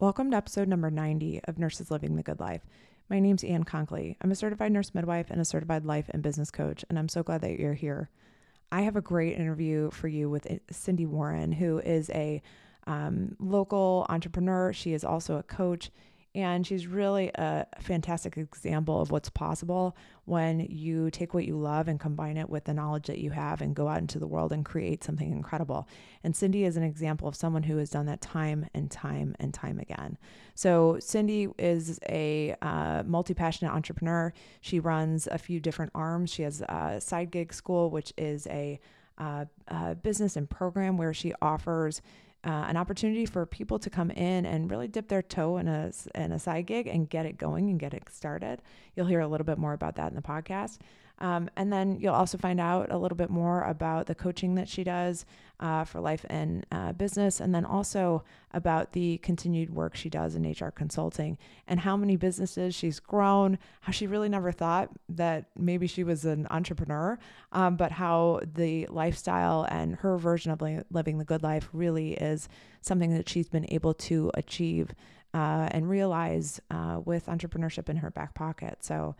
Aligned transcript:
Welcome 0.00 0.30
to 0.30 0.38
episode 0.38 0.66
number 0.66 0.90
90 0.90 1.42
of 1.44 1.58
Nurses 1.58 1.90
Living 1.90 2.16
the 2.16 2.22
Good 2.22 2.40
Life. 2.40 2.62
My 3.10 3.20
name's 3.20 3.44
Ann 3.44 3.64
Conkley. 3.64 4.16
I'm 4.22 4.30
a 4.30 4.34
certified 4.34 4.72
nurse 4.72 4.94
midwife 4.94 5.30
and 5.30 5.38
a 5.42 5.44
certified 5.44 5.84
life 5.84 6.06
and 6.08 6.22
business 6.22 6.50
coach, 6.50 6.86
and 6.88 6.98
I'm 6.98 7.10
so 7.10 7.22
glad 7.22 7.42
that 7.42 7.60
you're 7.60 7.74
here. 7.74 8.08
I 8.72 8.80
have 8.80 8.96
a 8.96 9.02
great 9.02 9.36
interview 9.36 9.90
for 9.90 10.08
you 10.08 10.30
with 10.30 10.46
Sindy 10.70 11.04
Warren, 11.04 11.52
who 11.52 11.80
is 11.80 12.08
a 12.14 12.40
um, 12.86 13.36
local 13.38 14.06
entrepreneur. 14.08 14.72
She 14.72 14.94
is 14.94 15.04
also 15.04 15.36
a 15.36 15.42
coach, 15.42 15.90
and 16.34 16.64
she's 16.64 16.86
really 16.86 17.30
a 17.34 17.66
fantastic 17.80 18.36
example 18.36 19.00
of 19.00 19.10
what's 19.10 19.28
possible 19.28 19.96
when 20.26 20.60
you 20.60 21.10
take 21.10 21.34
what 21.34 21.44
you 21.44 21.58
love 21.58 21.88
and 21.88 21.98
combine 21.98 22.36
it 22.36 22.48
with 22.48 22.64
the 22.64 22.74
knowledge 22.74 23.08
that 23.08 23.18
you 23.18 23.30
have 23.30 23.60
and 23.60 23.74
go 23.74 23.88
out 23.88 23.98
into 23.98 24.20
the 24.20 24.28
world 24.28 24.52
and 24.52 24.64
create 24.64 25.02
something 25.02 25.32
incredible. 25.32 25.88
And 26.22 26.36
Sindy 26.36 26.64
is 26.64 26.76
an 26.76 26.84
example 26.84 27.26
of 27.26 27.34
someone 27.34 27.64
who 27.64 27.78
has 27.78 27.90
done 27.90 28.06
that 28.06 28.20
time 28.20 28.66
and 28.74 28.88
time 28.88 29.34
and 29.40 29.52
time 29.52 29.80
again. 29.80 30.18
So, 30.54 30.98
Sindy 31.00 31.48
is 31.58 31.98
a 32.08 32.54
uh, 32.62 33.02
multi 33.04 33.34
passionate 33.34 33.72
entrepreneur. 33.72 34.32
She 34.60 34.78
runs 34.78 35.26
a 35.26 35.38
few 35.38 35.58
different 35.58 35.90
arms. 35.96 36.30
She 36.30 36.42
has 36.42 36.60
a 36.60 37.00
side 37.00 37.32
gig 37.32 37.52
school, 37.52 37.90
which 37.90 38.12
is 38.16 38.46
a, 38.46 38.78
uh, 39.18 39.46
a 39.66 39.96
business 39.96 40.36
and 40.36 40.48
program 40.48 40.96
where 40.96 41.12
she 41.12 41.34
offers 41.42 42.02
uh, 42.44 42.64
an 42.68 42.76
opportunity 42.76 43.26
for 43.26 43.44
people 43.44 43.78
to 43.78 43.90
come 43.90 44.10
in 44.10 44.46
and 44.46 44.70
really 44.70 44.88
dip 44.88 45.08
their 45.08 45.22
toe 45.22 45.58
in 45.58 45.68
a 45.68 45.92
in 46.14 46.32
a 46.32 46.38
side 46.38 46.66
gig 46.66 46.86
and 46.86 47.08
get 47.08 47.26
it 47.26 47.36
going 47.36 47.68
and 47.68 47.78
get 47.78 47.92
it 47.92 48.04
started. 48.10 48.62
You'll 48.94 49.06
hear 49.06 49.20
a 49.20 49.28
little 49.28 49.44
bit 49.44 49.58
more 49.58 49.72
about 49.72 49.96
that 49.96 50.08
in 50.08 50.16
the 50.16 50.22
podcast. 50.22 50.78
Um, 51.20 51.50
and 51.56 51.72
then 51.72 51.98
you'll 52.00 52.14
also 52.14 52.38
find 52.38 52.58
out 52.58 52.90
a 52.90 52.96
little 52.96 53.16
bit 53.16 53.30
more 53.30 53.62
about 53.64 54.06
the 54.06 54.14
coaching 54.14 54.54
that 54.54 54.68
she 54.68 54.84
does 54.84 55.26
uh, 55.60 55.84
for 55.84 56.00
life 56.00 56.24
and 56.30 56.64
uh, 56.72 56.92
business, 56.92 57.40
and 57.40 57.54
then 57.54 57.66
also 57.66 58.24
about 58.52 58.92
the 58.92 59.18
continued 59.18 59.74
work 59.74 59.94
she 59.94 60.08
does 60.08 60.34
in 60.34 60.50
HR 60.50 60.70
consulting 60.70 61.36
and 61.68 61.80
how 61.80 61.96
many 61.96 62.16
businesses 62.16 62.74
she's 62.74 62.98
grown, 62.98 63.58
how 63.82 63.92
she 63.92 64.06
really 64.06 64.30
never 64.30 64.50
thought 64.50 64.88
that 65.10 65.44
maybe 65.56 65.86
she 65.86 66.02
was 66.02 66.24
an 66.24 66.46
entrepreneur, 66.50 67.18
um, 67.52 67.76
but 67.76 67.92
how 67.92 68.40
the 68.54 68.86
lifestyle 68.86 69.66
and 69.70 69.96
her 69.96 70.16
version 70.16 70.50
of 70.50 70.62
living 70.90 71.18
the 71.18 71.24
good 71.24 71.42
life 71.42 71.68
really 71.74 72.14
is 72.14 72.48
something 72.80 73.14
that 73.14 73.28
she's 73.28 73.48
been 73.48 73.66
able 73.68 73.92
to 73.92 74.30
achieve 74.34 74.94
uh, 75.34 75.68
and 75.70 75.88
realize 75.88 76.60
uh, 76.70 77.00
with 77.04 77.26
entrepreneurship 77.26 77.88
in 77.88 77.98
her 77.98 78.10
back 78.10 78.34
pocket. 78.34 78.78
So, 78.80 79.14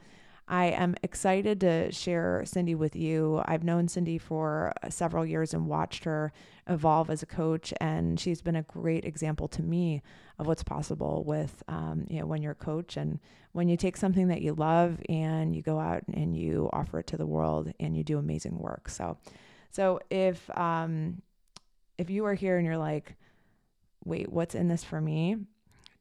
I 0.51 0.65
am 0.67 0.97
excited 1.05 1.61
to 1.61 1.93
share 1.93 2.43
Sindy 2.45 2.75
with 2.75 2.97
you. 2.97 3.41
I've 3.45 3.63
known 3.63 3.87
Sindy 3.87 4.19
for 4.19 4.73
several 4.89 5.25
years 5.25 5.55
and 5.55 5.69
watched 5.69 6.03
her 6.03 6.33
evolve 6.67 7.09
as 7.09 7.23
a 7.23 7.27
coach, 7.27 7.73
and 7.81 8.19
she's 8.19 8.43
been 8.43 8.57
a 8.57 8.63
great 8.63 9.05
example 9.05 9.47
to 9.47 9.63
me 9.63 10.03
of 10.41 10.49
what's 10.49 10.65
possible 10.65 11.23
with, 11.25 11.63
um, 11.69 12.05
you 12.11 12.19
know, 12.19 12.27
when 12.27 12.43
you're 12.43 12.51
a 12.53 12.57
coach 12.57 12.97
and 12.97 13.21
when 13.53 13.69
you 13.69 13.77
take 13.77 13.97
something 13.97 14.27
that 14.27 14.43
you 14.43 14.53
love 14.53 15.01
and 15.09 15.55
you 15.55 15.63
go 15.63 15.79
out 15.79 16.03
and 16.13 16.37
you 16.37 16.69
offer 16.73 16.99
it 16.99 17.07
to 17.07 17.17
the 17.17 17.27
world 17.27 17.73
and 17.79 17.97
you 17.97 18.03
do 18.03 18.19
amazing 18.19 18.59
work. 18.59 18.89
So, 18.89 19.19
so 19.71 20.01
if 20.11 20.51
um, 20.59 21.23
if 21.97 22.11
you 22.11 22.27
are 22.27 22.35
here 22.35 22.57
and 22.57 22.67
you're 22.67 22.77
like, 22.77 23.15
wait, 24.05 24.33
what's 24.33 24.57
in 24.57 24.67
this 24.67 24.83
for 24.83 25.01
me? 25.01 25.37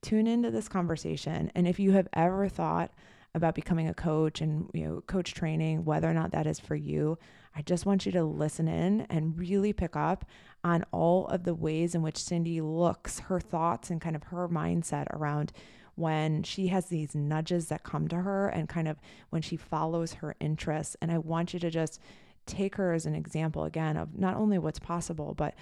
Tune 0.02 0.26
into 0.26 0.50
this 0.50 0.68
conversation, 0.68 1.52
and 1.54 1.68
if 1.68 1.78
you 1.80 1.92
have 1.92 2.08
ever 2.14 2.50
thought 2.50 2.92
about 3.36 3.56
becoming 3.56 3.88
a 3.88 3.94
coach 3.94 4.42
and 4.42 4.70
you 4.74 4.86
know 4.86 5.02
coach 5.08 5.34
training 5.34 5.86
whether 5.86 6.10
or 6.10 6.14
not 6.14 6.32
that 6.32 6.48
is 6.48 6.60
for 6.60 6.76
you 6.76 7.18
i 7.56 7.62
just 7.62 7.86
want 7.86 8.06
you 8.06 8.12
to 8.12 8.24
listen 8.24 8.68
in 8.68 9.02
and 9.10 9.38
really 9.38 9.72
pick 9.72 9.96
up 9.96 10.26
on 10.64 10.84
all 10.92 11.28
of 11.28 11.44
the 11.44 11.54
ways 11.54 11.94
in 11.94 12.02
which 12.02 12.18
sindy 12.18 12.60
looks 12.62 13.20
her 13.20 13.40
thoughts 13.40 13.90
and 13.90 14.02
kind 14.02 14.16
of 14.16 14.24
her 14.24 14.48
mindset 14.48 15.06
around 15.14 15.52
when 15.96 16.42
she 16.44 16.68
has 16.68 16.86
these 16.86 17.14
nudges 17.14 17.68
that 17.68 17.84
come 17.84 18.08
to 18.08 18.18
her 18.18 18.48
and 18.48 18.70
kind 18.70 18.88
of 18.88 18.98
when 19.30 19.42
she 19.42 19.56
follows 19.56 20.14
her 20.14 20.36
interests 20.40 20.96
and 21.02 21.12
i 21.12 21.18
want 21.18 21.54
you 21.54 21.60
to 21.60 21.70
just 21.70 22.00
take 22.46 22.76
her 22.76 22.94
as 22.94 23.06
an 23.06 23.14
example 23.14 23.64
again 23.64 23.96
of 23.96 24.18
not 24.18 24.36
only 24.36 24.58
what's 24.58 24.80
possible 24.80 25.36
but 25.36 25.54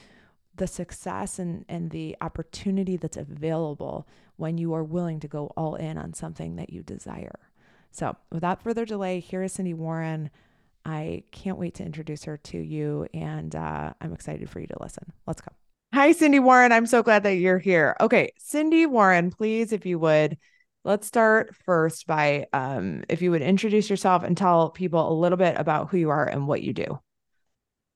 the 0.58 0.68
success 0.68 1.40
and, 1.40 1.66
and 1.70 1.92
the 1.92 2.16
opportunity 2.20 2.98
that's 2.98 3.18
available 3.18 4.08
when 4.36 4.58
you 4.58 4.74
are 4.74 4.84
willing 4.84 5.20
to 5.20 5.28
go 5.28 5.52
all 5.56 5.76
in 5.76 5.98
on 5.98 6.14
something 6.14 6.56
that 6.56 6.72
you 6.72 6.84
desire. 6.84 7.40
So, 7.92 8.16
without 8.32 8.62
further 8.62 8.86
delay, 8.86 9.20
here 9.20 9.44
is 9.44 9.54
Sindy 9.54 9.74
Warren. 9.74 10.30
I 10.86 11.24
can't 11.32 11.58
wait 11.58 11.76
to 11.76 11.84
introduce 11.84 12.24
her 12.24 12.38
to 12.38 12.58
you, 12.58 13.08
and 13.14 13.56
uh, 13.56 13.94
I'm 14.00 14.14
excited 14.14 14.50
for 14.50 14.60
you 14.60 14.68
to 14.68 14.78
listen. 14.80 15.12
Let's 15.26 15.42
go. 15.42 15.52
Hi, 15.94 16.12
Sindy 16.12 16.40
Warren. 16.40 16.72
I'm 16.72 16.86
so 16.86 17.04
glad 17.04 17.24
that 17.24 17.36
you're 17.36 17.60
here. 17.60 17.96
Okay, 18.00 18.32
Sindy 18.38 18.86
Warren, 18.86 19.32
please, 19.32 19.72
if 19.72 19.86
you 19.86 20.00
would, 20.00 20.38
let's 20.84 21.08
start 21.08 21.56
first 21.56 22.08
by 22.08 22.48
um, 22.54 23.04
if 23.10 23.22
you 23.22 23.32
would 23.32 23.42
introduce 23.42 23.90
yourself 23.90 24.24
and 24.24 24.38
tell 24.38 24.70
people 24.70 25.12
a 25.12 25.20
little 25.20 25.38
bit 25.38 25.56
about 25.58 25.90
who 25.90 25.98
you 25.98 26.10
are 26.10 26.26
and 26.26 26.48
what 26.48 26.62
you 26.62 26.74
do. 26.74 27.00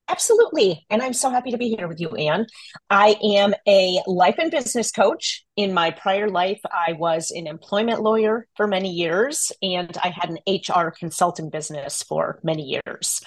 Absolutely. 0.08 0.84
And 0.90 1.00
I'm 1.00 1.14
so 1.14 1.30
happy 1.30 1.52
to 1.52 1.58
be 1.58 1.70
here 1.70 1.88
with 1.88 2.00
you, 2.00 2.10
Anne. 2.10 2.46
I 2.90 3.16
am 3.22 3.54
a 3.66 4.00
life 4.06 4.34
and 4.38 4.50
business 4.50 4.90
coach. 4.90 5.44
In 5.56 5.72
my 5.72 5.90
prior 5.90 6.28
life, 6.28 6.60
I 6.64 6.92
was 6.92 7.30
an 7.30 7.46
employment 7.46 8.02
lawyer 8.02 8.46
for 8.56 8.66
many 8.66 8.90
years, 8.90 9.52
and 9.62 9.96
I 10.02 10.08
had 10.08 10.28
an 10.30 10.38
HR 10.46 10.90
consulting 10.90 11.50
business 11.50 12.02
for 12.02 12.40
many 12.42 12.80
years. 12.86 13.22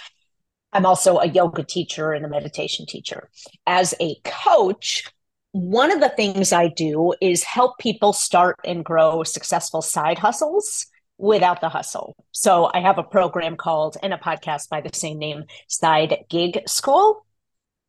I'm 0.73 0.85
also 0.85 1.17
a 1.17 1.27
yoga 1.27 1.63
teacher 1.63 2.11
and 2.11 2.25
a 2.25 2.29
meditation 2.29 2.85
teacher. 2.85 3.29
As 3.65 3.95
a 3.99 4.17
coach, 4.25 5.05
one 5.53 5.91
of 5.91 6.01
the 6.01 6.09
things 6.09 6.51
I 6.51 6.67
do 6.67 7.13
is 7.21 7.43
help 7.43 7.77
people 7.79 8.11
start 8.11 8.57
and 8.65 8.83
grow 8.83 9.23
successful 9.23 9.81
side 9.81 10.19
hustles 10.19 10.87
without 11.17 11.61
the 11.61 11.69
hustle. 11.69 12.15
So 12.31 12.69
I 12.73 12.81
have 12.81 12.97
a 12.97 13.03
program 13.03 13.55
called 13.55 13.97
and 14.01 14.13
a 14.13 14.17
podcast 14.17 14.69
by 14.69 14.81
the 14.81 14.93
same 14.93 15.17
name, 15.17 15.43
Side 15.67 16.25
Gig 16.29 16.61
School. 16.67 17.25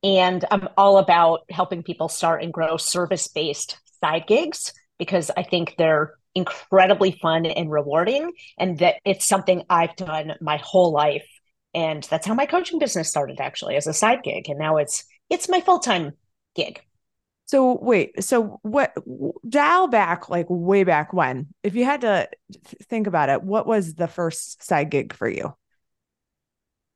And 0.03 0.45
I'm 0.51 0.69
all 0.77 0.99
about 0.99 1.41
helping 1.51 1.83
people 1.83 2.09
start 2.09 2.43
and 2.43 2.53
grow 2.53 2.77
service 2.77 3.29
based 3.29 3.79
side 4.01 4.27
gigs 4.27 4.73
because 4.99 5.31
I 5.37 5.43
think 5.43 5.75
they're 5.77 6.15
incredibly 6.35 7.13
fun 7.13 7.47
and 7.47 7.71
rewarding. 7.71 8.33
And 8.59 8.79
that 8.79 8.97
it's 9.05 9.27
something 9.27 9.65
I've 9.69 9.97
done 9.97 10.35
my 10.41 10.59
whole 10.59 10.93
life. 10.93 11.27
And 11.75 12.03
that's 12.05 12.27
how 12.27 12.35
my 12.35 12.47
coaching 12.47 12.79
business 12.79 13.09
started 13.09 13.41
actually 13.41 13.77
as 13.77 13.87
a 13.87 13.93
side 13.93 14.23
gig. 14.23 14.49
And 14.49 14.59
now 14.59 14.77
it's 14.77 15.05
it's 15.29 15.49
my 15.49 15.61
full-time 15.61 16.13
gig. 16.55 16.81
So 17.47 17.79
wait, 17.81 18.23
so 18.23 18.59
what 18.63 18.93
dial 19.49 19.87
back 19.87 20.29
like 20.29 20.47
way 20.49 20.85
back 20.85 21.13
when? 21.13 21.49
If 21.63 21.77
you 21.77 21.85
had 21.85 22.01
to 22.01 22.29
think 22.83 23.07
about 23.07 23.29
it, 23.29 23.43
what 23.43 23.67
was 23.67 23.95
the 23.95 24.09
first 24.09 24.63
side 24.65 24.91
gig 24.91 25.13
for 25.13 25.29
you? 25.29 25.55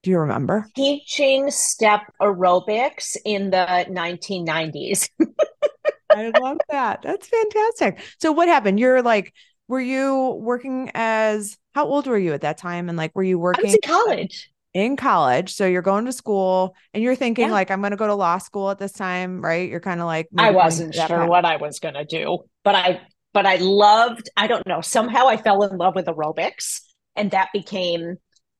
Do 0.03 0.11
you 0.11 0.19
remember? 0.19 0.67
Teaching 0.75 1.51
step 1.51 2.03
aerobics 2.21 3.17
in 3.25 3.51
the 3.51 3.87
1990s. 3.89 5.09
I 6.11 6.33
love 6.41 6.59
that. 6.71 7.03
That's 7.03 7.29
fantastic. 7.29 8.01
So 8.19 8.33
what 8.33 8.49
happened? 8.49 8.81
You're 8.81 9.03
like 9.03 9.33
were 9.71 9.81
you 9.81 10.37
working 10.41 10.91
as 10.95 11.57
how 11.77 11.87
old 11.87 12.09
were 12.09 12.19
you 12.19 12.33
at 12.33 12.41
that 12.41 12.59
time 12.59 12.89
and 12.89 12.99
like 12.99 13.15
were 13.15 13.23
you 13.23 13.39
working 13.39 13.67
I 13.67 13.69
was 13.69 13.75
in 13.75 13.81
college 13.85 14.50
in 14.75 14.97
college. 14.97 15.53
So 15.53 15.67
you're 15.67 15.83
going 15.83 16.05
to 16.07 16.13
school 16.13 16.75
and 16.95 17.03
you're 17.03 17.17
thinking 17.17 17.47
yeah. 17.47 17.53
like 17.53 17.71
I'm 17.71 17.81
going 17.81 17.91
to 17.91 17.97
go 17.97 18.07
to 18.07 18.15
law 18.15 18.39
school 18.39 18.71
at 18.71 18.79
this 18.79 18.93
time, 18.93 19.41
right? 19.41 19.69
You're 19.69 19.81
kind 19.81 20.01
of 20.01 20.07
like 20.07 20.29
I 20.37 20.51
wasn't 20.51 20.95
sure 20.95 21.07
path. 21.07 21.29
what 21.29 21.45
I 21.45 21.57
was 21.57 21.81
going 21.81 21.95
to 21.95 22.05
do, 22.05 22.39
but 22.65 22.75
I 22.75 23.01
but 23.33 23.47
I 23.47 23.57
loved 23.57 24.29
I 24.37 24.47
don't 24.47 24.67
know, 24.67 24.81
somehow 24.81 25.27
I 25.27 25.37
fell 25.37 25.63
in 25.63 25.77
love 25.77 25.95
with 25.95 26.07
aerobics 26.07 26.81
and 27.17 27.31
that 27.33 27.49
became 27.53 28.17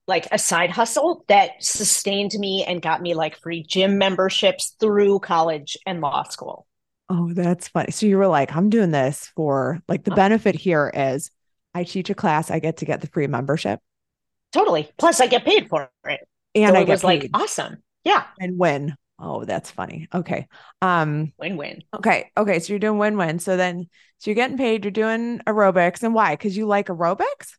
like 0.07 0.27
a 0.33 0.39
side 0.39 0.71
hustle 0.71 1.25
that 1.29 1.53
sustained 1.61 2.33
me 2.37 2.65
and 2.67 2.83
got 2.83 3.01
me 3.01 3.15
like 3.15 3.39
free 3.39 3.63
gym 3.63 3.97
memberships 3.97 4.75
through 4.81 5.21
college 5.21 5.77
and 5.87 6.01
law 6.01 6.25
school. 6.25 6.67
Oh, 7.09 7.33
that's 7.33 7.69
funny. 7.69 7.93
So 7.93 8.07
you 8.07 8.19
were 8.19 8.27
like, 8.27 8.55
I'm 8.55 8.71
doing 8.71 8.91
this 8.91 9.31
for 9.37 9.81
like 9.89 10.05
the 10.05 10.11
uh-huh. 10.11 10.17
benefit 10.17 10.55
here 10.55 10.91
is 10.93 11.31
I 11.75 11.85
teach 11.85 12.11
a 12.11 12.15
class, 12.15 12.51
I 12.51 12.59
get 12.59 12.79
to 12.79 12.85
get 12.85 13.01
the 13.01 13.07
free 13.07 13.29
membership. 13.29 13.81
Totally. 14.53 14.91
Plus, 14.99 15.21
I 15.21 15.27
get 15.27 15.45
paid 15.45 15.69
for 15.69 15.91
it. 16.05 16.21
And 16.55 16.75
so 16.75 16.81
I 16.81 16.85
was 16.85 17.03
paid. 17.03 17.23
like 17.23 17.31
awesome. 17.35 17.83
Yeah. 18.05 18.25
And 18.39 18.59
win. 18.59 18.95
Oh, 19.19 19.45
that's 19.45 19.71
funny. 19.71 20.09
Okay. 20.13 20.49
Um 20.83 21.33
win-win. 21.39 21.83
Okay. 21.95 22.31
Okay. 22.37 22.59
So 22.59 22.73
you're 22.73 22.81
doing 22.81 22.99
win-win. 22.99 23.39
So 23.39 23.57
then 23.57 23.89
so 24.19 24.31
you're 24.31 24.35
getting 24.35 24.57
paid, 24.57 24.85
you're 24.85 24.91
doing 24.91 25.41
aerobics. 25.47 26.03
And 26.03 26.15
why? 26.15 26.35
Because 26.35 26.57
you 26.57 26.67
like 26.67 26.87
aerobics? 26.89 27.53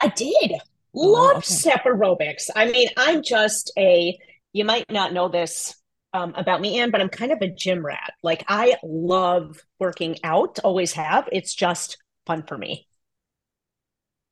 I 0.00 0.08
did. 0.08 0.52
Oh, 0.96 1.00
Love 1.12 1.36
okay. 1.38 1.44
step 1.44 1.84
aerobics. 1.84 2.50
I 2.54 2.70
mean, 2.70 2.88
I'm 2.96 3.22
just 3.22 3.72
a 3.78 4.18
you 4.52 4.64
might 4.64 4.90
not 4.90 5.12
know 5.12 5.28
this 5.28 5.74
um, 6.12 6.32
about 6.36 6.60
me, 6.60 6.78
Ann, 6.78 6.90
but 6.90 7.00
I'm 7.00 7.08
kind 7.08 7.32
of 7.32 7.38
a 7.42 7.48
gym 7.48 7.84
rat. 7.84 8.12
Like 8.22 8.44
I 8.48 8.76
love 8.82 9.58
working 9.78 10.16
out, 10.24 10.60
always 10.60 10.92
have. 10.92 11.28
It's 11.32 11.54
just 11.54 11.98
fun 12.24 12.44
for 12.46 12.56
me. 12.56 12.86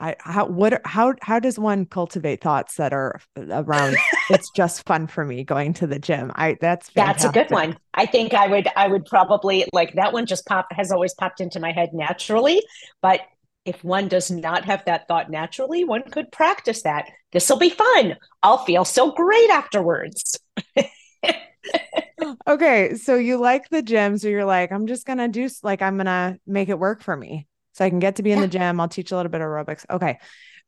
I 0.02 0.16
how 0.18 0.46
what 0.46 0.84
how 0.84 1.14
how 1.22 1.38
does 1.38 1.60
one 1.60 1.86
cultivate 1.86 2.40
thoughts 2.40 2.74
that 2.74 2.92
are 2.92 3.20
around 3.38 3.96
it's 4.30 4.50
just 4.56 4.84
fun 4.84 5.06
for 5.06 5.24
me 5.24 5.44
going 5.44 5.74
to 5.74 5.86
the 5.86 6.00
gym. 6.00 6.32
I 6.34 6.56
that's 6.60 6.90
fantastic. 6.90 7.32
That's 7.32 7.36
a 7.36 7.44
good 7.44 7.54
one. 7.54 7.78
I 7.94 8.06
think 8.06 8.34
I 8.34 8.48
would 8.48 8.66
I 8.74 8.88
would 8.88 9.06
probably 9.06 9.64
like 9.72 9.94
that 9.94 10.12
one 10.12 10.26
just 10.26 10.44
pop 10.44 10.66
has 10.72 10.90
always 10.90 11.14
popped 11.14 11.40
into 11.40 11.60
my 11.60 11.70
head 11.70 11.90
naturally, 11.92 12.60
but 13.00 13.20
if 13.64 13.84
one 13.84 14.08
does 14.08 14.28
not 14.28 14.64
have 14.64 14.84
that 14.86 15.06
thought 15.06 15.30
naturally, 15.30 15.84
one 15.84 16.02
could 16.10 16.32
practice 16.32 16.82
that. 16.82 17.08
This 17.30 17.48
will 17.48 17.58
be 17.58 17.70
fun. 17.70 18.16
I'll 18.42 18.64
feel 18.64 18.84
so 18.84 19.12
great 19.12 19.50
afterwards. 19.50 20.36
okay, 22.48 22.96
so 22.96 23.14
you 23.14 23.36
like 23.36 23.68
the 23.68 23.82
gym, 23.82 24.18
so 24.18 24.26
you're 24.26 24.44
like, 24.44 24.72
I'm 24.72 24.88
just 24.88 25.06
gonna 25.06 25.28
do 25.28 25.48
like 25.62 25.80
I'm 25.80 25.96
gonna 25.96 26.38
make 26.44 26.70
it 26.70 26.78
work 26.80 27.02
for 27.02 27.16
me 27.16 27.46
so 27.82 27.86
I 27.86 27.90
can 27.90 27.98
get 27.98 28.16
to 28.16 28.22
be 28.22 28.30
in 28.30 28.40
the 28.40 28.46
gym. 28.46 28.80
I'll 28.80 28.88
teach 28.88 29.10
a 29.10 29.16
little 29.16 29.30
bit 29.30 29.40
of 29.40 29.48
aerobics. 29.48 29.84
Okay. 29.90 30.20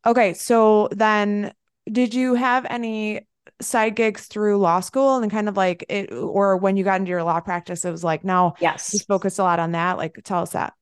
Okay. 0.05 0.35
So 0.35 0.89
then 0.91 1.53
did 1.91 2.13
you 2.13 2.35
have 2.35 2.67
any 2.69 3.29
side 3.61 3.95
gigs 3.95 4.27
through 4.27 4.59
law 4.59 4.81
school 4.81 5.19
and 5.19 5.31
kind 5.31 5.49
of 5.49 5.57
like 5.57 5.87
it, 5.89 6.13
or 6.13 6.57
when 6.57 6.77
you 6.77 6.83
got 6.83 6.99
into 6.99 7.11
your 7.11 7.23
law 7.23 7.39
practice, 7.39 7.85
it 7.85 7.93
was 7.93 8.03
like, 8.03 8.25
no, 8.25 8.55
yes, 8.61 8.91
just 8.91 9.07
focused 9.07 9.39
a 9.39 9.45
lot 9.45 9.61
on 9.61 9.73
that. 9.73 9.97
Like, 9.97 10.19
tell 10.25 10.43
us 10.43 10.51
that. 10.51 10.73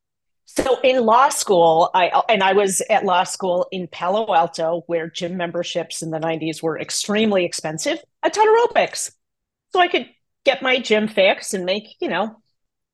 So 0.47 0.81
in 0.81 1.05
law 1.05 1.29
school, 1.29 1.91
I 1.93 2.23
and 2.31 2.43
I 2.43 2.55
was 2.55 2.83
at 2.89 3.05
law 3.05 3.25
school 3.25 3.69
in 3.71 3.89
Palo 3.89 4.35
Alto, 4.35 4.85
where 4.87 5.11
gym 5.11 5.37
memberships 5.37 6.03
in 6.03 6.11
the 6.11 6.19
'90s 6.19 6.63
were 6.63 6.81
extremely 6.81 7.45
expensive. 7.45 7.99
I 8.23 8.31
taught 8.31 8.49
aerobics, 8.49 9.13
so 9.75 9.81
I 9.81 9.89
could 9.89 10.09
get 10.47 10.63
my 10.63 10.79
gym 10.79 11.09
fix 11.09 11.53
and 11.53 11.67
make 11.67 11.85
you 12.01 12.09
know 12.09 12.43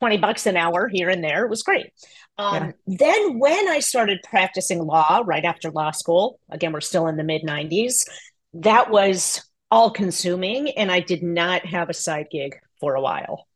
20 0.00 0.19
bucks 0.19 0.46
an 0.46 0.56
hour 0.56 0.88
here 0.88 1.08
and 1.08 1.23
there. 1.23 1.44
It 1.44 1.50
was 1.50 1.62
great. 1.62 1.93
Um, 2.38 2.73
yeah. 2.87 2.96
Then, 2.99 3.38
when 3.38 3.69
I 3.69 3.81
started 3.81 4.20
practicing 4.23 4.79
law 4.79 5.23
right 5.26 5.44
after 5.44 5.70
law 5.70 5.90
school, 5.90 6.38
again, 6.50 6.73
we're 6.73 6.81
still 6.81 7.08
in 7.08 7.17
the 7.17 7.25
mid 7.25 7.43
90s, 7.43 8.08
that 8.55 8.90
was 8.90 9.43
all 9.70 9.90
consuming. 9.90 10.70
And 10.70 10.90
I 10.90 11.00
did 11.00 11.23
not 11.23 11.67
have 11.67 11.90
a 11.90 11.94
side 11.94 12.29
gig 12.31 12.56
for 12.81 12.94
a 12.94 13.00
while. 13.00 13.46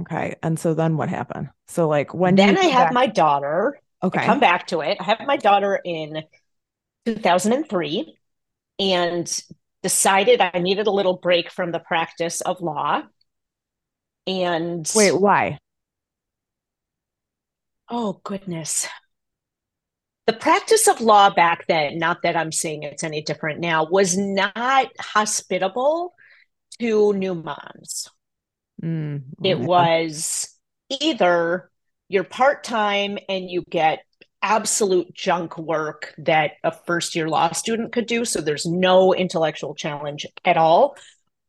Okay. 0.00 0.36
And 0.42 0.58
so 0.58 0.74
then 0.74 0.96
what 0.96 1.08
happened? 1.08 1.48
So, 1.68 1.88
like, 1.88 2.12
when 2.14 2.34
then 2.34 2.58
I 2.58 2.64
had 2.64 2.84
back- 2.84 2.92
my 2.92 3.06
daughter. 3.06 3.80
Okay. 4.02 4.20
I 4.20 4.26
come 4.26 4.40
back 4.40 4.68
to 4.68 4.80
it. 4.80 4.98
I 5.00 5.04
have 5.04 5.20
my 5.26 5.36
daughter 5.36 5.80
in 5.84 6.22
2003 7.06 8.16
and 8.78 9.42
decided 9.82 10.40
I 10.40 10.58
needed 10.58 10.86
a 10.86 10.92
little 10.92 11.16
break 11.16 11.50
from 11.50 11.72
the 11.72 11.80
practice 11.80 12.40
of 12.40 12.60
law. 12.60 13.02
And 14.26 14.88
wait, 14.94 15.18
why? 15.18 15.58
Oh, 17.90 18.20
goodness. 18.22 18.86
The 20.26 20.34
practice 20.34 20.88
of 20.88 21.00
law 21.00 21.30
back 21.30 21.66
then, 21.68 21.98
not 21.98 22.22
that 22.22 22.36
I'm 22.36 22.52
saying 22.52 22.82
it's 22.82 23.02
any 23.02 23.22
different 23.22 23.60
now, 23.60 23.86
was 23.86 24.16
not 24.16 24.88
hospitable 25.00 26.14
to 26.78 27.14
new 27.14 27.34
moms. 27.34 28.10
Mm, 28.82 29.22
it 29.42 29.58
was 29.58 30.54
either 31.00 31.70
you're 32.08 32.24
part 32.24 32.62
time 32.62 33.18
and 33.28 33.50
you 33.50 33.64
get 33.70 34.00
absolute 34.42 35.12
junk 35.14 35.58
work 35.58 36.14
that 36.18 36.52
a 36.62 36.72
first 36.72 37.14
year 37.16 37.28
law 37.28 37.52
student 37.52 37.92
could 37.92 38.06
do. 38.06 38.24
So 38.24 38.40
there's 38.40 38.66
no 38.66 39.14
intellectual 39.14 39.74
challenge 39.74 40.26
at 40.44 40.56
all. 40.56 40.96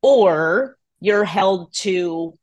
Or 0.01 0.77
you're 1.00 1.25
held 1.25 1.74
to 1.74 2.38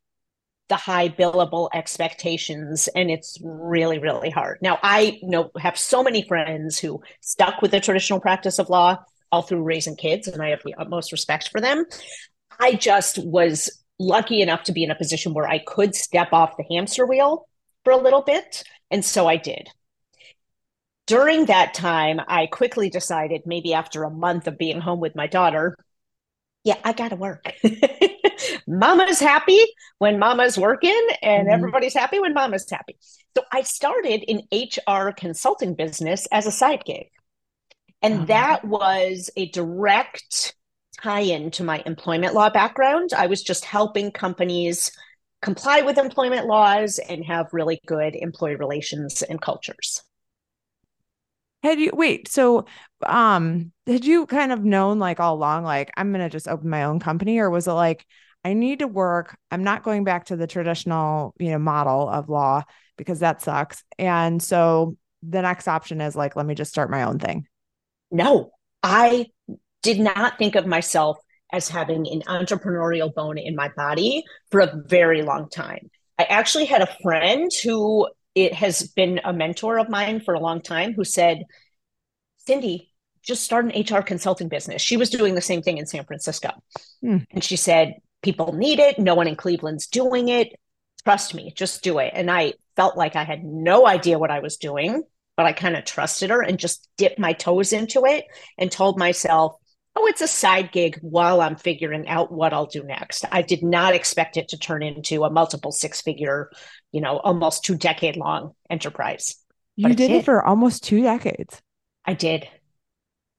the 0.69 0.75
high 0.75 1.07
billable 1.09 1.69
expectations 1.73 2.89
and 2.93 3.09
it's 3.09 3.37
really 3.41 3.99
really 3.99 4.29
hard. 4.29 4.59
Now 4.61 4.79
i 4.83 5.19
know 5.23 5.51
have 5.59 5.77
so 5.77 6.03
many 6.03 6.27
friends 6.27 6.77
who 6.77 7.01
stuck 7.21 7.61
with 7.61 7.71
the 7.71 7.79
traditional 7.79 8.19
practice 8.19 8.59
of 8.59 8.69
law 8.69 8.97
all 9.31 9.41
through 9.41 9.63
raising 9.63 9.95
kids 9.95 10.27
and 10.27 10.41
i 10.41 10.49
have 10.49 10.61
the 10.65 10.75
utmost 10.77 11.11
respect 11.11 11.49
for 11.49 11.61
them. 11.61 11.85
I 12.59 12.73
just 12.73 13.17
was 13.23 13.83
lucky 13.99 14.41
enough 14.41 14.63
to 14.63 14.71
be 14.73 14.83
in 14.83 14.91
a 14.91 14.95
position 14.95 15.33
where 15.33 15.47
i 15.47 15.59
could 15.59 15.95
step 15.95 16.29
off 16.33 16.57
the 16.57 16.65
hamster 16.69 17.05
wheel 17.05 17.47
for 17.83 17.91
a 17.91 17.97
little 17.97 18.21
bit 18.21 18.63
and 18.91 19.03
so 19.03 19.27
i 19.27 19.37
did. 19.37 19.69
During 21.05 21.45
that 21.45 21.73
time 21.73 22.19
i 22.27 22.47
quickly 22.47 22.89
decided 22.89 23.43
maybe 23.45 23.73
after 23.73 24.03
a 24.03 24.09
month 24.09 24.47
of 24.47 24.57
being 24.57 24.81
home 24.81 24.99
with 24.99 25.15
my 25.15 25.27
daughter 25.27 25.77
yeah 26.65 26.77
i 26.83 26.91
gotta 26.91 27.15
work 27.15 27.45
mama's 28.67 29.19
happy 29.19 29.63
when 29.99 30.19
mama's 30.19 30.57
working 30.57 31.07
and 31.21 31.47
mm-hmm. 31.47 31.53
everybody's 31.53 31.93
happy 31.93 32.19
when 32.19 32.33
mama's 32.33 32.69
happy. 32.69 32.97
So 33.35 33.43
I 33.51 33.61
started 33.61 34.23
in 34.23 34.43
HR 34.51 35.11
consulting 35.11 35.75
business 35.75 36.27
as 36.31 36.45
a 36.45 36.51
side 36.51 36.83
gig. 36.85 37.07
And 38.01 38.15
mm-hmm. 38.15 38.25
that 38.25 38.65
was 38.65 39.29
a 39.37 39.49
direct 39.49 40.55
tie 41.01 41.21
in 41.21 41.51
to 41.51 41.63
my 41.63 41.81
employment 41.85 42.33
law 42.33 42.49
background. 42.49 43.11
I 43.15 43.27
was 43.27 43.41
just 43.41 43.65
helping 43.65 44.11
companies 44.11 44.91
comply 45.41 45.81
with 45.81 45.97
employment 45.97 46.47
laws 46.47 46.99
and 46.99 47.23
have 47.25 47.47
really 47.53 47.79
good 47.85 48.15
employee 48.15 48.55
relations 48.55 49.21
and 49.21 49.41
cultures. 49.41 50.03
Had 51.63 51.79
you 51.79 51.91
wait, 51.93 52.27
so 52.27 52.65
um 53.05 53.71
had 53.85 54.05
you 54.05 54.25
kind 54.25 54.51
of 54.51 54.63
known 54.63 54.99
like 54.99 55.19
all 55.19 55.35
along 55.35 55.63
like 55.63 55.91
I'm 55.97 56.11
going 56.11 56.23
to 56.23 56.29
just 56.29 56.47
open 56.47 56.69
my 56.69 56.83
own 56.83 56.99
company 56.99 57.39
or 57.39 57.49
was 57.49 57.67
it 57.67 57.73
like 57.73 58.05
I 58.47 58.53
need 58.53 58.79
to 58.79 58.87
work. 58.87 59.37
I'm 59.51 59.65
not 59.65 59.83
going 59.83 60.05
back 60.05 60.27
to 60.27 60.37
the 60.37 60.47
traditional, 60.47 61.33
you 61.37 61.51
know, 61.51 61.59
model 61.59 62.07
of 62.07 62.29
law 62.29 62.63
because 62.97 63.19
that 63.19 63.41
sucks. 63.41 63.83
And 63.99 64.41
so 64.41 64.95
the 65.21 65.41
next 65.41 65.67
option 65.67 65.99
is 65.99 66.15
like, 66.15 66.37
let 66.37 66.45
me 66.45 66.55
just 66.55 66.71
start 66.71 66.89
my 66.89 67.03
own 67.03 67.19
thing. 67.19 67.45
No, 68.09 68.51
I 68.81 69.25
did 69.83 69.99
not 69.99 70.37
think 70.37 70.55
of 70.55 70.65
myself 70.65 71.17
as 71.51 71.67
having 71.67 72.07
an 72.07 72.21
entrepreneurial 72.21 73.13
bone 73.13 73.37
in 73.37 73.53
my 73.53 73.69
body 73.75 74.23
for 74.49 74.61
a 74.61 74.81
very 74.85 75.23
long 75.23 75.49
time. 75.49 75.89
I 76.17 76.23
actually 76.23 76.65
had 76.65 76.81
a 76.81 76.95
friend 77.03 77.51
who 77.65 78.07
it 78.33 78.53
has 78.53 78.83
been 78.95 79.19
a 79.25 79.33
mentor 79.33 79.77
of 79.77 79.89
mine 79.89 80.21
for 80.21 80.33
a 80.33 80.39
long 80.39 80.61
time 80.61 80.93
who 80.93 81.03
said, 81.03 81.43
Sindy, 82.37 82.93
just 83.21 83.43
start 83.43 83.65
an 83.65 83.83
HR 83.83 84.01
consulting 84.01 84.47
business. 84.47 84.81
She 84.81 84.95
was 84.95 85.09
doing 85.09 85.35
the 85.35 85.41
same 85.41 85.61
thing 85.61 85.79
in 85.79 85.85
San 85.85 86.05
Francisco. 86.05 86.51
Hmm. 87.01 87.17
And 87.31 87.43
she 87.43 87.57
said, 87.57 87.95
people 88.27 88.51
need 88.51 88.77
it. 88.79 88.99
No 88.99 89.15
one 89.15 89.25
in 89.25 89.37
Cleveland's 89.37 89.87
doing 89.87 90.27
it. 90.27 90.53
Trust 91.05 91.33
me, 91.33 91.53
just 91.55 91.81
do 91.81 91.99
it. 91.99 92.11
And 92.13 92.29
I 92.29 92.55
felt 92.75 92.97
like 92.97 93.15
I 93.15 93.23
had 93.23 93.41
no 93.41 93.87
idea 93.87 94.19
what 94.19 94.31
I 94.31 94.39
was 94.39 94.57
doing, 94.57 95.03
but 95.37 95.45
I 95.45 95.53
kind 95.53 95.77
of 95.77 95.85
trusted 95.85 96.29
her 96.29 96.41
and 96.41 96.59
just 96.59 96.89
dipped 96.97 97.19
my 97.19 97.31
toes 97.31 97.71
into 97.71 98.03
it 98.03 98.25
and 98.57 98.69
told 98.69 98.99
myself, 98.99 99.55
oh, 99.95 100.07
it's 100.07 100.19
a 100.19 100.27
side 100.27 100.73
gig 100.73 100.99
while 101.01 101.39
I'm 101.39 101.55
figuring 101.55 102.05
out 102.09 102.29
what 102.29 102.51
I'll 102.51 102.65
do 102.65 102.83
next. 102.83 103.23
I 103.31 103.43
did 103.43 103.63
not 103.63 103.95
expect 103.95 104.35
it 104.35 104.49
to 104.49 104.57
turn 104.57 104.83
into 104.83 105.23
a 105.23 105.29
multiple 105.29 105.71
six 105.71 106.01
figure, 106.01 106.51
you 106.91 106.99
know, 106.99 107.19
almost 107.19 107.63
two 107.63 107.77
decade 107.77 108.17
long 108.17 108.51
enterprise. 108.69 109.37
You 109.77 109.87
did, 109.87 109.95
did 109.95 110.11
it 110.11 110.25
for 110.25 110.45
almost 110.45 110.83
two 110.83 111.01
decades. 111.01 111.61
I 112.03 112.13
did 112.13 112.45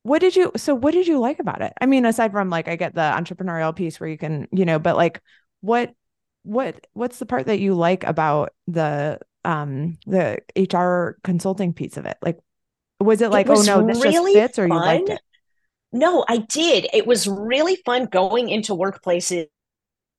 what 0.08 0.20
did 0.20 0.34
you 0.34 0.50
so 0.56 0.74
what 0.74 0.94
did 0.94 1.06
you 1.06 1.18
like 1.18 1.38
about 1.38 1.60
it? 1.62 1.72
I 1.80 1.86
mean 1.86 2.06
aside 2.06 2.32
from 2.32 2.50
like 2.50 2.66
i 2.68 2.76
get 2.76 2.94
the 2.94 3.00
entrepreneurial 3.00 3.76
piece 3.76 4.00
where 4.00 4.08
you 4.08 4.18
can 4.18 4.48
you 4.50 4.64
know 4.64 4.78
but 4.78 4.96
like 4.96 5.22
what 5.60 5.92
what 6.42 6.86
what's 6.94 7.18
the 7.18 7.26
part 7.26 7.46
that 7.46 7.60
you 7.60 7.74
like 7.74 8.04
about 8.04 8.54
the 8.66 9.18
um 9.44 9.98
the 10.06 10.38
hr 10.56 11.18
consulting 11.22 11.72
piece 11.72 11.96
of 11.96 12.06
it? 12.06 12.16
Like 12.22 12.38
was 13.00 13.20
it 13.20 13.30
like 13.30 13.46
it 13.46 13.50
was 13.50 13.68
oh 13.68 13.80
no 13.80 13.86
this 13.86 14.02
really 14.02 14.32
just 14.32 14.42
fits 14.42 14.58
or 14.58 14.68
fun. 14.68 14.78
you 14.78 14.84
liked 14.84 15.08
it? 15.10 15.20
No 15.92 16.24
i 16.28 16.38
did. 16.38 16.88
It 16.92 17.06
was 17.06 17.28
really 17.28 17.76
fun 17.84 18.06
going 18.06 18.48
into 18.48 18.74
workplaces 18.74 19.46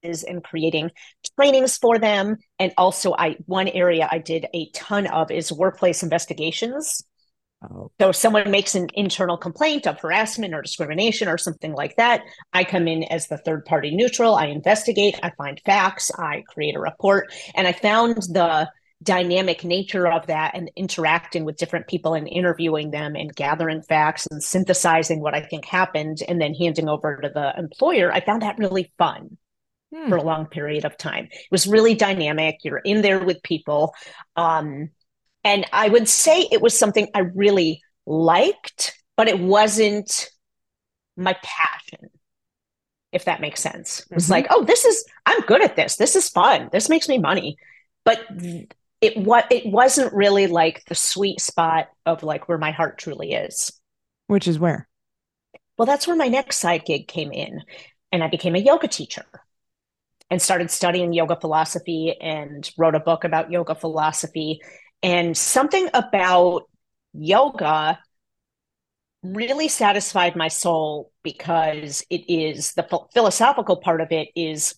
and 0.03 0.43
creating 0.43 0.91
trainings 1.37 1.77
for 1.77 1.97
them. 1.97 2.37
And 2.59 2.73
also 2.77 3.15
i 3.17 3.37
one 3.47 3.67
area 3.67 4.07
i 4.11 4.19
did 4.19 4.45
a 4.53 4.69
ton 4.71 5.07
of 5.07 5.31
is 5.31 5.51
workplace 5.51 6.03
investigations. 6.03 7.03
Oh. 7.03 7.08
So 7.61 8.09
if 8.09 8.15
someone 8.15 8.49
makes 8.49 8.73
an 8.75 8.87
internal 8.93 9.37
complaint 9.37 9.85
of 9.85 9.99
harassment 9.99 10.53
or 10.53 10.61
discrimination 10.61 11.27
or 11.27 11.37
something 11.37 11.73
like 11.73 11.97
that, 11.97 12.23
I 12.53 12.63
come 12.63 12.87
in 12.87 13.03
as 13.03 13.27
the 13.27 13.37
third 13.37 13.65
party 13.65 13.91
neutral. 13.91 14.35
I 14.35 14.45
investigate, 14.45 15.19
I 15.21 15.31
find 15.31 15.59
facts, 15.65 16.09
I 16.17 16.43
create 16.47 16.75
a 16.75 16.79
report. 16.79 17.33
And 17.55 17.67
I 17.67 17.73
found 17.73 18.15
the 18.15 18.69
dynamic 19.03 19.63
nature 19.63 20.07
of 20.07 20.27
that 20.27 20.55
and 20.55 20.71
interacting 20.75 21.45
with 21.45 21.57
different 21.57 21.87
people 21.87 22.13
and 22.13 22.27
interviewing 22.27 22.91
them 22.91 23.15
and 23.15 23.35
gathering 23.35 23.81
facts 23.81 24.25
and 24.29 24.41
synthesizing 24.41 25.21
what 25.21 25.35
I 25.35 25.41
think 25.41 25.65
happened 25.65 26.21
and 26.27 26.39
then 26.41 26.53
handing 26.53 26.87
over 26.89 27.17
to 27.17 27.29
the 27.29 27.57
employer. 27.57 28.11
I 28.11 28.21
found 28.21 28.41
that 28.41 28.57
really 28.57 28.91
fun. 28.97 29.37
Hmm. 29.93 30.07
For 30.07 30.17
a 30.17 30.23
long 30.23 30.45
period 30.45 30.85
of 30.85 30.97
time. 30.97 31.29
It 31.31 31.47
was 31.49 31.65
really 31.65 31.95
dynamic. 31.95 32.57
You're 32.63 32.77
in 32.77 33.01
there 33.01 33.25
with 33.25 33.41
people. 33.41 33.95
Um, 34.35 34.91
and 35.49 35.65
I 35.73 35.89
would 35.89 36.07
say 36.07 36.47
it 36.51 36.61
was 36.61 36.77
something 36.77 37.07
I 37.15 37.21
really 37.21 37.81
liked, 38.05 38.95
but 39.17 39.27
it 39.27 39.39
wasn't 39.39 40.29
my 41.17 41.35
passion, 41.41 42.11
if 43.11 43.25
that 43.25 43.41
makes 43.41 43.59
sense. 43.59 44.01
It 44.11 44.13
was 44.13 44.25
mm-hmm. 44.25 44.33
like, 44.33 44.47
oh, 44.51 44.63
this 44.63 44.85
is, 44.85 45.03
I'm 45.25 45.41
good 45.41 45.63
at 45.63 45.75
this. 45.75 45.95
This 45.95 46.15
is 46.15 46.29
fun. 46.29 46.69
This 46.71 46.87
makes 46.87 47.09
me 47.09 47.17
money. 47.17 47.57
But 48.05 48.19
it 49.01 49.17
what 49.17 49.51
it 49.51 49.65
wasn't 49.65 50.13
really 50.13 50.45
like 50.45 50.85
the 50.85 50.93
sweet 50.93 51.41
spot 51.41 51.87
of 52.05 52.21
like 52.21 52.47
where 52.47 52.59
my 52.59 52.69
heart 52.69 52.99
truly 52.99 53.33
is. 53.33 53.71
Which 54.27 54.47
is 54.47 54.59
where? 54.59 54.87
Well, 55.79 55.87
that's 55.87 56.05
where 56.05 56.15
my 56.15 56.27
next 56.27 56.57
side 56.57 56.85
gig 56.85 57.07
came 57.07 57.31
in. 57.31 57.61
And 58.11 58.23
I 58.23 58.27
became 58.27 58.55
a 58.55 58.59
yoga 58.59 58.87
teacher 58.87 59.25
and 60.29 60.39
started 60.39 60.69
studying 60.69 61.11
yoga 61.11 61.39
philosophy 61.39 62.15
and 62.21 62.69
wrote 62.77 62.93
a 62.93 62.99
book 62.99 63.23
about 63.23 63.51
yoga 63.51 63.73
philosophy. 63.73 64.61
And 65.01 65.37
something 65.37 65.89
about 65.93 66.63
yoga 67.13 67.99
really 69.23 69.67
satisfied 69.67 70.35
my 70.35 70.47
soul 70.47 71.11
because 71.23 72.05
it 72.09 72.29
is 72.29 72.73
the 72.73 72.87
philosophical 73.13 73.77
part 73.77 74.01
of 74.01 74.11
it 74.11 74.29
is 74.35 74.75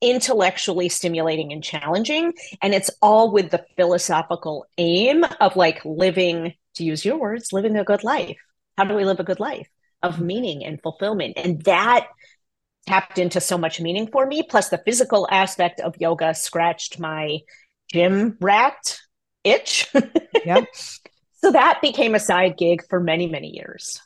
intellectually 0.00 0.88
stimulating 0.88 1.52
and 1.52 1.62
challenging. 1.62 2.32
And 2.62 2.74
it's 2.74 2.90
all 3.00 3.32
with 3.32 3.50
the 3.50 3.64
philosophical 3.76 4.66
aim 4.78 5.24
of 5.40 5.56
like 5.56 5.84
living 5.84 6.54
to 6.74 6.84
use 6.84 7.04
your 7.04 7.18
words 7.18 7.52
living 7.52 7.76
a 7.76 7.84
good 7.84 8.04
life. 8.04 8.36
How 8.76 8.84
do 8.84 8.94
we 8.94 9.04
live 9.04 9.20
a 9.20 9.24
good 9.24 9.40
life? 9.40 9.68
Of 10.02 10.20
meaning 10.20 10.64
and 10.64 10.80
fulfillment. 10.82 11.34
And 11.36 11.62
that 11.64 12.08
tapped 12.86 13.18
into 13.18 13.40
so 13.40 13.56
much 13.56 13.80
meaning 13.80 14.08
for 14.08 14.26
me. 14.26 14.42
Plus 14.42 14.68
the 14.68 14.82
physical 14.84 15.26
aspect 15.30 15.80
of 15.80 15.96
yoga 15.98 16.34
scratched 16.34 17.00
my 17.00 17.38
gym 17.92 18.36
rat 18.40 18.98
itch 19.46 19.90
yep 20.44 20.66
so 21.46 21.52
that 21.52 21.80
became 21.80 22.14
a 22.14 22.20
side 22.20 22.56
gig 22.56 22.82
for 22.88 22.98
many, 23.00 23.28
many 23.28 23.48
years. 23.54 24.00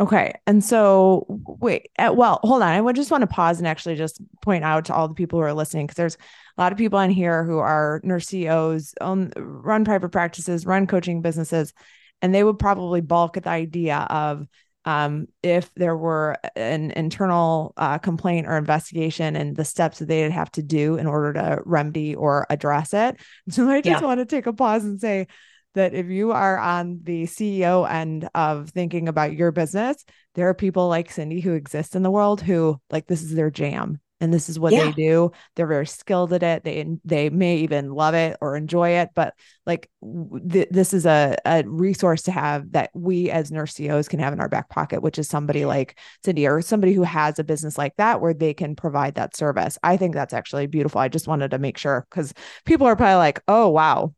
Okay. 0.00 0.34
And 0.46 0.62
so, 0.62 1.24
wait, 1.28 1.88
uh, 1.98 2.12
well, 2.14 2.40
hold 2.42 2.62
on. 2.62 2.68
I 2.68 2.80
would 2.80 2.96
just 2.96 3.12
want 3.12 3.22
to 3.22 3.28
pause 3.28 3.58
and 3.58 3.66
actually 3.66 3.94
just 3.94 4.20
point 4.42 4.64
out 4.64 4.86
to 4.86 4.94
all 4.94 5.06
the 5.06 5.14
people 5.14 5.38
who 5.38 5.44
are 5.44 5.54
listening 5.54 5.86
because 5.86 5.96
there's 5.96 6.18
a 6.58 6.60
lot 6.60 6.72
of 6.72 6.78
people 6.78 6.98
on 6.98 7.10
here 7.10 7.44
who 7.44 7.58
are 7.58 8.00
nurse 8.02 8.26
CEOs, 8.26 8.94
own, 9.00 9.32
run 9.36 9.84
private 9.84 10.10
practices, 10.10 10.66
run 10.66 10.88
coaching 10.88 11.22
businesses, 11.22 11.72
and 12.20 12.34
they 12.34 12.42
would 12.42 12.58
probably 12.58 13.00
balk 13.00 13.36
at 13.36 13.44
the 13.44 13.50
idea 13.50 13.98
of 14.10 14.46
um, 14.84 15.26
if 15.42 15.72
there 15.74 15.96
were 15.96 16.36
an 16.56 16.90
internal 16.92 17.72
uh, 17.76 17.98
complaint 17.98 18.46
or 18.46 18.56
investigation 18.56 19.36
and 19.36 19.56
the 19.56 19.64
steps 19.64 19.98
that 19.98 20.08
they'd 20.08 20.30
have 20.30 20.50
to 20.52 20.62
do 20.62 20.96
in 20.96 21.06
order 21.06 21.32
to 21.34 21.62
remedy 21.64 22.14
or 22.14 22.46
address 22.50 22.94
it. 22.94 23.16
So 23.50 23.68
I 23.68 23.80
just 23.80 24.00
yeah. 24.00 24.06
want 24.06 24.20
to 24.20 24.26
take 24.26 24.46
a 24.46 24.52
pause 24.52 24.84
and 24.84 25.00
say, 25.00 25.26
that 25.74 25.92
if 25.92 26.06
you 26.06 26.32
are 26.32 26.56
on 26.58 27.00
the 27.02 27.24
CEO 27.24 27.88
end 27.90 28.28
of 28.34 28.70
thinking 28.70 29.08
about 29.08 29.34
your 29.34 29.50
business, 29.52 30.04
there 30.34 30.48
are 30.48 30.54
people 30.54 30.88
like 30.88 31.10
Sindy 31.10 31.40
who 31.40 31.54
exist 31.54 31.96
in 31.96 32.02
the 32.02 32.10
world 32.10 32.40
who 32.40 32.80
like 32.90 33.06
this 33.06 33.22
is 33.22 33.34
their 33.34 33.50
jam 33.50 34.00
and 34.24 34.32
this 34.32 34.48
is 34.48 34.58
what 34.58 34.72
yeah. 34.72 34.86
they 34.86 34.92
do. 34.92 35.30
They're 35.54 35.66
very 35.66 35.86
skilled 35.86 36.32
at 36.32 36.42
it. 36.42 36.64
They 36.64 36.86
they 37.04 37.30
may 37.30 37.58
even 37.58 37.92
love 37.92 38.14
it 38.14 38.36
or 38.40 38.56
enjoy 38.56 38.90
it, 38.90 39.10
but 39.14 39.34
like 39.66 39.90
th- 40.02 40.68
this 40.70 40.94
is 40.94 41.06
a 41.06 41.36
a 41.44 41.62
resource 41.66 42.22
to 42.22 42.32
have 42.32 42.72
that 42.72 42.90
we 42.94 43.30
as 43.30 43.52
nurse 43.52 43.74
CEOs 43.74 44.08
can 44.08 44.18
have 44.20 44.32
in 44.32 44.40
our 44.40 44.48
back 44.48 44.70
pocket, 44.70 45.02
which 45.02 45.18
is 45.18 45.28
somebody 45.28 45.66
like 45.66 45.98
Sindy 46.24 46.48
or 46.48 46.62
somebody 46.62 46.94
who 46.94 47.02
has 47.02 47.38
a 47.38 47.44
business 47.44 47.78
like 47.78 47.94
that 47.96 48.20
where 48.20 48.34
they 48.34 48.54
can 48.54 48.74
provide 48.74 49.14
that 49.16 49.36
service. 49.36 49.78
I 49.82 49.96
think 49.98 50.14
that's 50.14 50.34
actually 50.34 50.66
beautiful. 50.66 51.00
I 51.00 51.08
just 51.08 51.28
wanted 51.28 51.50
to 51.50 51.58
make 51.58 51.76
sure 51.76 52.06
because 52.10 52.32
people 52.64 52.86
are 52.86 52.96
probably 52.96 53.16
like, 53.16 53.42
oh 53.46 53.68
wow, 53.68 54.14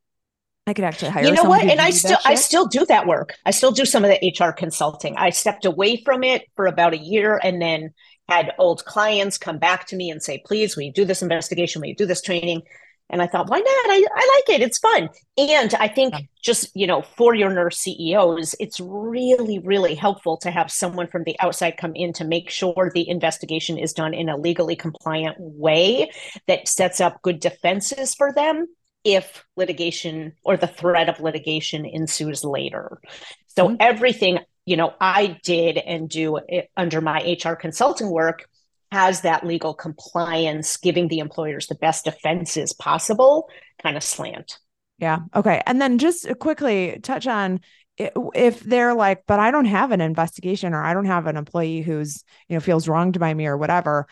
I 0.68 0.74
could 0.74 0.84
actually 0.84 1.10
hire. 1.10 1.24
You 1.24 1.32
know 1.32 1.44
what? 1.44 1.62
And 1.62 1.80
I 1.80 1.90
still 1.90 2.18
I 2.24 2.36
still 2.36 2.66
do 2.66 2.86
that 2.86 3.06
work. 3.06 3.34
I 3.44 3.50
still 3.50 3.72
do 3.72 3.84
some 3.84 4.04
of 4.04 4.10
the 4.10 4.34
HR 4.38 4.52
consulting. 4.52 5.16
I 5.16 5.30
stepped 5.30 5.64
away 5.64 6.02
from 6.04 6.22
it 6.24 6.44
for 6.56 6.66
about 6.66 6.94
a 6.94 6.98
year 6.98 7.40
and 7.42 7.60
then 7.60 7.90
had 8.28 8.52
old 8.58 8.84
clients 8.84 9.38
come 9.38 9.58
back 9.58 9.86
to 9.88 9.96
me 9.96 10.10
and 10.10 10.22
say, 10.22 10.42
please, 10.44 10.76
will 10.76 10.84
you 10.84 10.92
do 10.92 11.04
this 11.04 11.22
investigation? 11.22 11.80
Will 11.80 11.88
you 11.88 11.94
do 11.94 12.06
this 12.06 12.22
training? 12.22 12.62
And 13.08 13.22
I 13.22 13.28
thought, 13.28 13.48
why 13.48 13.58
not? 13.58 13.66
I, 13.68 14.04
I 14.14 14.42
like 14.48 14.58
it. 14.58 14.64
It's 14.64 14.78
fun. 14.78 15.08
And 15.38 15.72
I 15.74 15.86
think 15.86 16.14
just, 16.42 16.74
you 16.74 16.88
know, 16.88 17.02
for 17.02 17.34
your 17.34 17.50
nurse 17.50 17.78
CEOs, 17.78 18.56
it's 18.58 18.80
really, 18.80 19.60
really 19.60 19.94
helpful 19.94 20.36
to 20.38 20.50
have 20.50 20.72
someone 20.72 21.06
from 21.06 21.22
the 21.22 21.36
outside 21.38 21.76
come 21.76 21.94
in 21.94 22.12
to 22.14 22.24
make 22.24 22.50
sure 22.50 22.90
the 22.92 23.08
investigation 23.08 23.78
is 23.78 23.92
done 23.92 24.12
in 24.12 24.28
a 24.28 24.36
legally 24.36 24.74
compliant 24.74 25.36
way 25.38 26.10
that 26.48 26.66
sets 26.66 27.00
up 27.00 27.22
good 27.22 27.38
defenses 27.38 28.14
for 28.14 28.32
them 28.32 28.66
if 29.04 29.44
litigation 29.56 30.32
or 30.42 30.56
the 30.56 30.66
threat 30.66 31.08
of 31.08 31.20
litigation 31.20 31.86
ensues 31.86 32.42
later. 32.42 32.98
So 33.46 33.68
mm-hmm. 33.68 33.76
everything, 33.78 34.40
you 34.66 34.76
know, 34.76 34.92
I 35.00 35.38
did 35.42 35.78
and 35.78 36.10
do 36.10 36.38
under 36.76 37.00
my 37.00 37.38
HR 37.42 37.54
consulting 37.54 38.10
work 38.10 38.46
has 38.92 39.22
that 39.22 39.46
legal 39.46 39.74
compliance, 39.74 40.76
giving 40.76 41.08
the 41.08 41.20
employers 41.20 41.68
the 41.68 41.74
best 41.74 42.04
defenses 42.04 42.72
possible 42.72 43.48
kind 43.82 43.96
of 43.96 44.02
slant. 44.02 44.58
Yeah. 44.98 45.20
Okay. 45.34 45.62
And 45.66 45.80
then 45.80 45.98
just 45.98 46.26
quickly 46.38 46.98
touch 47.02 47.26
on 47.26 47.60
if 47.98 48.60
they're 48.60 48.94
like, 48.94 49.22
but 49.26 49.40
I 49.40 49.50
don't 49.50 49.64
have 49.66 49.90
an 49.90 50.00
investigation 50.00 50.74
or 50.74 50.82
I 50.82 50.94
don't 50.94 51.06
have 51.06 51.26
an 51.26 51.36
employee 51.36 51.80
who's, 51.80 52.24
you 52.48 52.56
know, 52.56 52.60
feels 52.60 52.88
wronged 52.88 53.18
by 53.18 53.32
me 53.32 53.46
or 53.46 53.56
whatever 53.56 54.06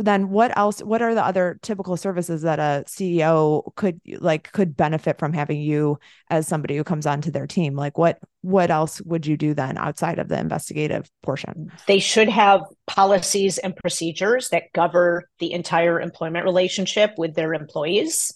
then 0.00 0.30
what 0.30 0.56
else 0.56 0.80
what 0.80 1.02
are 1.02 1.14
the 1.14 1.24
other 1.24 1.58
typical 1.62 1.96
services 1.96 2.42
that 2.42 2.58
a 2.58 2.84
ceo 2.86 3.74
could 3.74 4.00
like 4.18 4.52
could 4.52 4.76
benefit 4.76 5.18
from 5.18 5.32
having 5.32 5.60
you 5.60 5.98
as 6.30 6.46
somebody 6.46 6.76
who 6.76 6.84
comes 6.84 7.06
onto 7.06 7.30
their 7.30 7.46
team? 7.46 7.74
Like 7.74 7.98
what 7.98 8.18
what 8.42 8.70
else 8.70 9.00
would 9.02 9.26
you 9.26 9.36
do 9.36 9.54
then 9.54 9.76
outside 9.78 10.18
of 10.18 10.28
the 10.28 10.38
investigative 10.38 11.10
portion? 11.22 11.72
They 11.86 11.98
should 11.98 12.28
have 12.28 12.62
policies 12.86 13.58
and 13.58 13.76
procedures 13.76 14.48
that 14.50 14.72
govern 14.72 15.22
the 15.38 15.52
entire 15.52 16.00
employment 16.00 16.44
relationship 16.44 17.14
with 17.16 17.34
their 17.34 17.54
employees. 17.54 18.32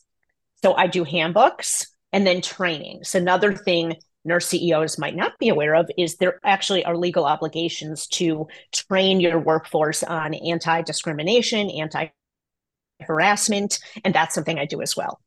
So 0.62 0.74
i 0.74 0.86
do 0.86 1.04
handbooks 1.04 1.86
and 2.12 2.26
then 2.26 2.42
trainings. 2.42 3.14
Another 3.14 3.54
thing 3.54 3.96
nurse 4.24 4.48
CEOs 4.48 4.98
might 4.98 5.16
not 5.16 5.38
be 5.38 5.48
aware 5.48 5.74
of 5.74 5.90
is 5.96 6.16
there 6.16 6.40
actually 6.44 6.84
are 6.84 6.96
legal 6.96 7.24
obligations 7.24 8.06
to 8.08 8.46
train 8.72 9.20
your 9.20 9.38
workforce 9.38 10.02
on 10.02 10.34
anti 10.34 10.82
discrimination, 10.82 11.70
anti 11.70 12.08
harassment, 13.00 13.78
and 14.04 14.14
that's 14.14 14.34
something 14.34 14.58
I 14.58 14.66
do 14.66 14.82
as 14.82 14.96
well. 14.96 15.20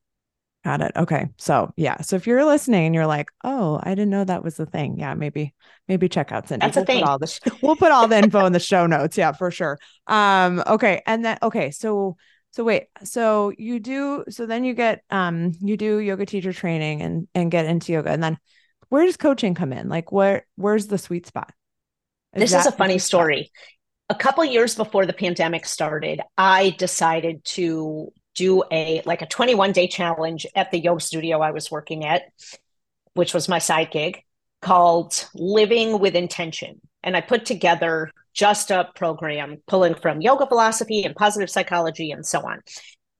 Got 0.63 0.81
it. 0.81 0.93
Okay. 0.95 1.27
So 1.37 1.73
yeah. 1.75 1.99
So 2.01 2.15
if 2.15 2.25
you're 2.25 2.45
listening 2.45 2.85
and 2.85 2.95
you're 2.95 3.07
like, 3.07 3.27
oh, 3.43 3.81
I 3.83 3.89
didn't 3.89 4.11
know 4.11 4.23
that 4.23 4.45
was 4.45 4.55
the 4.55 4.65
thing. 4.65 4.97
Yeah, 4.97 5.13
maybe, 5.13 5.53
maybe 5.89 6.07
check 6.07 6.31
out 6.31 6.47
Sindy. 6.47 6.65
That's 6.65 6.77
we'll 6.77 6.83
a 6.83 6.85
thing. 6.85 7.01
Put 7.01 7.09
all 7.09 7.19
the, 7.19 7.57
we'll 7.61 7.75
put 7.75 7.91
all 7.91 8.07
the 8.07 8.17
info 8.17 8.45
in 8.45 8.53
the 8.53 8.61
show 8.61 8.87
notes. 8.87 9.17
Yeah, 9.17 9.33
for 9.33 9.51
sure. 9.51 9.77
Um, 10.07 10.63
okay. 10.65 11.01
And 11.05 11.25
then 11.25 11.37
okay, 11.43 11.71
so 11.71 12.15
so 12.51 12.63
wait, 12.63 12.83
so 13.03 13.51
you 13.57 13.81
do 13.81 14.23
so 14.29 14.45
then 14.45 14.63
you 14.63 14.73
get 14.73 15.03
um 15.09 15.51
you 15.59 15.75
do 15.75 15.97
yoga 15.97 16.25
teacher 16.25 16.53
training 16.53 17.01
and 17.01 17.27
and 17.35 17.51
get 17.51 17.65
into 17.65 17.91
yoga. 17.91 18.11
And 18.11 18.23
then 18.23 18.37
where 18.93 19.07
does 19.07 19.17
coaching 19.17 19.55
come 19.55 19.73
in? 19.73 19.89
Like 19.89 20.11
where 20.11 20.45
where's 20.55 20.85
the 20.85 20.99
sweet 20.99 21.25
spot? 21.25 21.51
Is 22.35 22.51
this 22.51 22.61
is 22.61 22.67
a 22.67 22.71
funny 22.71 22.99
story. 22.99 23.45
Spot? 23.45 24.17
A 24.17 24.21
couple 24.21 24.45
years 24.45 24.75
before 24.75 25.07
the 25.07 25.13
pandemic 25.13 25.65
started, 25.65 26.21
I 26.37 26.75
decided 26.77 27.43
to 27.45 28.13
do 28.35 28.63
a 28.71 29.01
like 29.03 29.23
a 29.23 29.25
21 29.25 29.71
day 29.71 29.87
challenge 29.87 30.45
at 30.55 30.69
the 30.69 30.77
yoga 30.77 31.01
studio 31.01 31.41
I 31.41 31.49
was 31.49 31.71
working 31.71 32.05
at, 32.05 32.21
which 33.15 33.33
was 33.33 33.49
my 33.49 33.57
side 33.57 33.89
gig 33.89 34.21
called 34.61 35.27
Living 35.33 35.97
with 35.97 36.15
Intention. 36.15 36.79
And 37.01 37.17
I 37.17 37.21
put 37.21 37.45
together 37.45 38.11
just 38.35 38.69
a 38.69 38.89
program 38.93 39.57
pulling 39.65 39.95
from 39.95 40.21
yoga 40.21 40.45
philosophy 40.45 41.03
and 41.03 41.15
positive 41.15 41.49
psychology 41.49 42.11
and 42.11 42.23
so 42.23 42.41
on. 42.41 42.61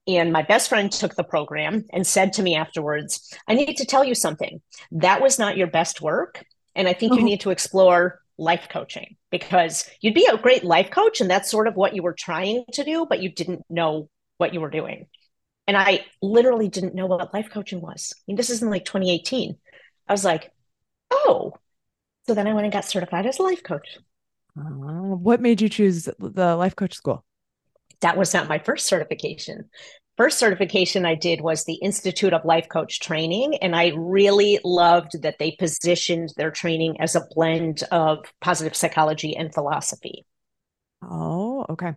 And 0.07 0.33
my 0.33 0.41
best 0.41 0.69
friend 0.69 0.91
took 0.91 1.15
the 1.15 1.23
program 1.23 1.85
and 1.93 2.05
said 2.05 2.33
to 2.33 2.43
me 2.43 2.55
afterwards, 2.55 3.33
I 3.47 3.53
need 3.53 3.77
to 3.77 3.85
tell 3.85 4.03
you 4.03 4.15
something. 4.15 4.61
That 4.91 5.21
was 5.21 5.39
not 5.39 5.55
your 5.55 5.67
best 5.67 6.01
work. 6.01 6.43
And 6.75 6.87
I 6.87 6.93
think 6.93 7.13
you 7.13 7.19
uh-huh. 7.19 7.25
need 7.25 7.41
to 7.41 7.51
explore 7.51 8.19
life 8.37 8.67
coaching 8.69 9.15
because 9.31 9.89
you'd 10.01 10.13
be 10.13 10.27
a 10.31 10.37
great 10.37 10.63
life 10.63 10.91
coach. 10.91 11.21
And 11.21 11.29
that's 11.29 11.49
sort 11.49 11.67
of 11.67 11.75
what 11.75 11.95
you 11.95 12.03
were 12.03 12.15
trying 12.17 12.65
to 12.73 12.83
do, 12.83 13.05
but 13.07 13.21
you 13.21 13.29
didn't 13.29 13.63
know 13.69 14.09
what 14.37 14.53
you 14.53 14.59
were 14.59 14.69
doing. 14.69 15.07
And 15.67 15.77
I 15.77 16.05
literally 16.21 16.67
didn't 16.67 16.95
know 16.95 17.05
what 17.05 17.33
life 17.33 17.49
coaching 17.49 17.79
was. 17.79 18.13
I 18.17 18.21
mean, 18.27 18.35
this 18.35 18.49
is 18.49 18.61
in 18.61 18.69
like 18.69 18.83
2018. 18.83 19.55
I 20.07 20.13
was 20.13 20.25
like, 20.25 20.51
oh. 21.11 21.53
So 22.27 22.33
then 22.33 22.47
I 22.47 22.53
went 22.53 22.65
and 22.65 22.73
got 22.73 22.85
certified 22.85 23.25
as 23.25 23.39
a 23.39 23.43
life 23.43 23.63
coach. 23.63 23.97
Uh, 24.57 24.63
what 24.63 25.41
made 25.41 25.61
you 25.61 25.69
choose 25.69 26.09
the 26.19 26.55
life 26.55 26.75
coach 26.75 26.93
school? 26.93 27.23
That 28.03 28.17
was 28.17 28.33
not 28.33 28.47
my 28.47 28.59
first 28.59 28.85
certification. 28.85 29.69
First 30.15 30.37
certification 30.37 31.05
I 31.05 31.15
did 31.15 31.41
was 31.41 31.63
the 31.63 31.75
Institute 31.75 32.33
of 32.33 32.45
Life 32.45 32.69
Coach 32.69 32.99
Training. 32.99 33.55
And 33.61 33.75
I 33.75 33.93
really 33.95 34.59
loved 34.63 35.23
that 35.23 35.39
they 35.39 35.51
positioned 35.57 36.33
their 36.37 36.51
training 36.51 37.01
as 37.01 37.15
a 37.15 37.25
blend 37.33 37.83
of 37.91 38.19
positive 38.39 38.75
psychology 38.75 39.35
and 39.35 39.51
philosophy. 39.51 40.25
Oh, 41.01 41.65
okay. 41.67 41.87
okay. 41.87 41.95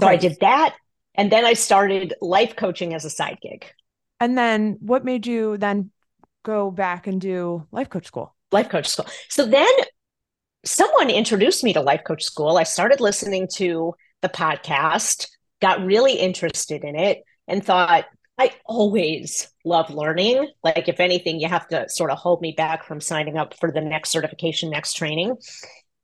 So 0.00 0.08
I 0.08 0.16
did 0.16 0.38
that. 0.40 0.74
And 1.14 1.30
then 1.30 1.44
I 1.44 1.52
started 1.52 2.14
life 2.20 2.56
coaching 2.56 2.94
as 2.94 3.04
a 3.04 3.10
side 3.10 3.38
gig. 3.40 3.64
And 4.18 4.36
then 4.36 4.78
what 4.80 5.04
made 5.04 5.26
you 5.26 5.56
then 5.56 5.92
go 6.42 6.70
back 6.70 7.06
and 7.06 7.20
do 7.20 7.66
life 7.70 7.90
coach 7.90 8.06
school? 8.06 8.34
Life 8.50 8.68
coach 8.68 8.88
school. 8.88 9.06
So 9.28 9.46
then 9.46 9.68
someone 10.64 11.10
introduced 11.10 11.62
me 11.62 11.72
to 11.74 11.80
life 11.80 12.02
coach 12.04 12.24
school. 12.24 12.56
I 12.56 12.64
started 12.64 13.00
listening 13.00 13.48
to 13.54 13.94
the 14.22 14.28
podcast, 14.28 15.28
got 15.60 15.84
really 15.84 16.14
interested 16.14 16.84
in 16.84 16.96
it, 16.96 17.22
and 17.48 17.64
thought, 17.64 18.04
I 18.38 18.52
always 18.64 19.50
love 19.66 19.90
learning. 19.90 20.48
Like, 20.64 20.88
if 20.88 20.98
anything, 20.98 21.40
you 21.40 21.48
have 21.48 21.68
to 21.68 21.88
sort 21.90 22.10
of 22.10 22.16
hold 22.16 22.40
me 22.40 22.52
back 22.56 22.84
from 22.84 23.00
signing 23.00 23.36
up 23.36 23.54
for 23.60 23.70
the 23.70 23.82
next 23.82 24.10
certification, 24.10 24.70
next 24.70 24.94
training. 24.94 25.36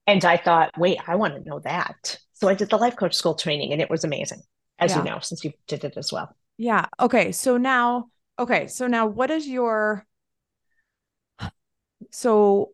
And 0.07 0.23
I 0.25 0.37
thought, 0.37 0.73
wait, 0.77 0.99
I 1.07 1.17
want 1.17 1.35
to 1.35 1.49
know 1.49 1.61
that. 1.61 2.19
So 2.35 2.49
I 2.49 2.55
did 2.55 2.69
the 2.69 2.77
life 2.77 2.97
coach 2.97 3.15
school 3.15 3.35
training 3.35 3.73
and 3.73 3.81
it 3.81 3.89
was 3.89 4.05
amazing, 4.05 4.43
as 4.79 4.91
yeah. 4.91 4.99
you 4.99 5.05
know, 5.05 5.19
since 5.21 5.45
you 5.45 5.53
did 5.67 5.85
it 5.85 5.97
as 5.97 6.13
well. 6.13 6.37
Yeah. 6.59 6.85
Okay. 7.01 7.33
So 7.33 7.57
now, 7.57 8.09
okay. 8.39 8.67
So 8.67 8.87
now 8.87 9.07
what 9.07 9.31
is 9.31 9.49
your, 9.49 10.05
so 12.11 12.73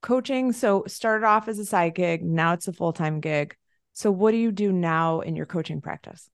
coaching, 0.00 0.52
so 0.52 0.84
started 0.86 1.26
off 1.26 1.48
as 1.48 1.58
a 1.58 1.66
side 1.66 1.96
gig, 1.96 2.22
now 2.22 2.52
it's 2.52 2.68
a 2.68 2.72
full 2.72 2.92
time 2.92 3.18
gig. 3.18 3.56
So 3.96 4.10
what 4.10 4.32
do 4.32 4.36
you 4.36 4.52
do 4.52 4.72
now 4.72 5.20
in 5.20 5.36
your 5.36 5.46
coaching 5.46 5.80
practice? 5.80 6.28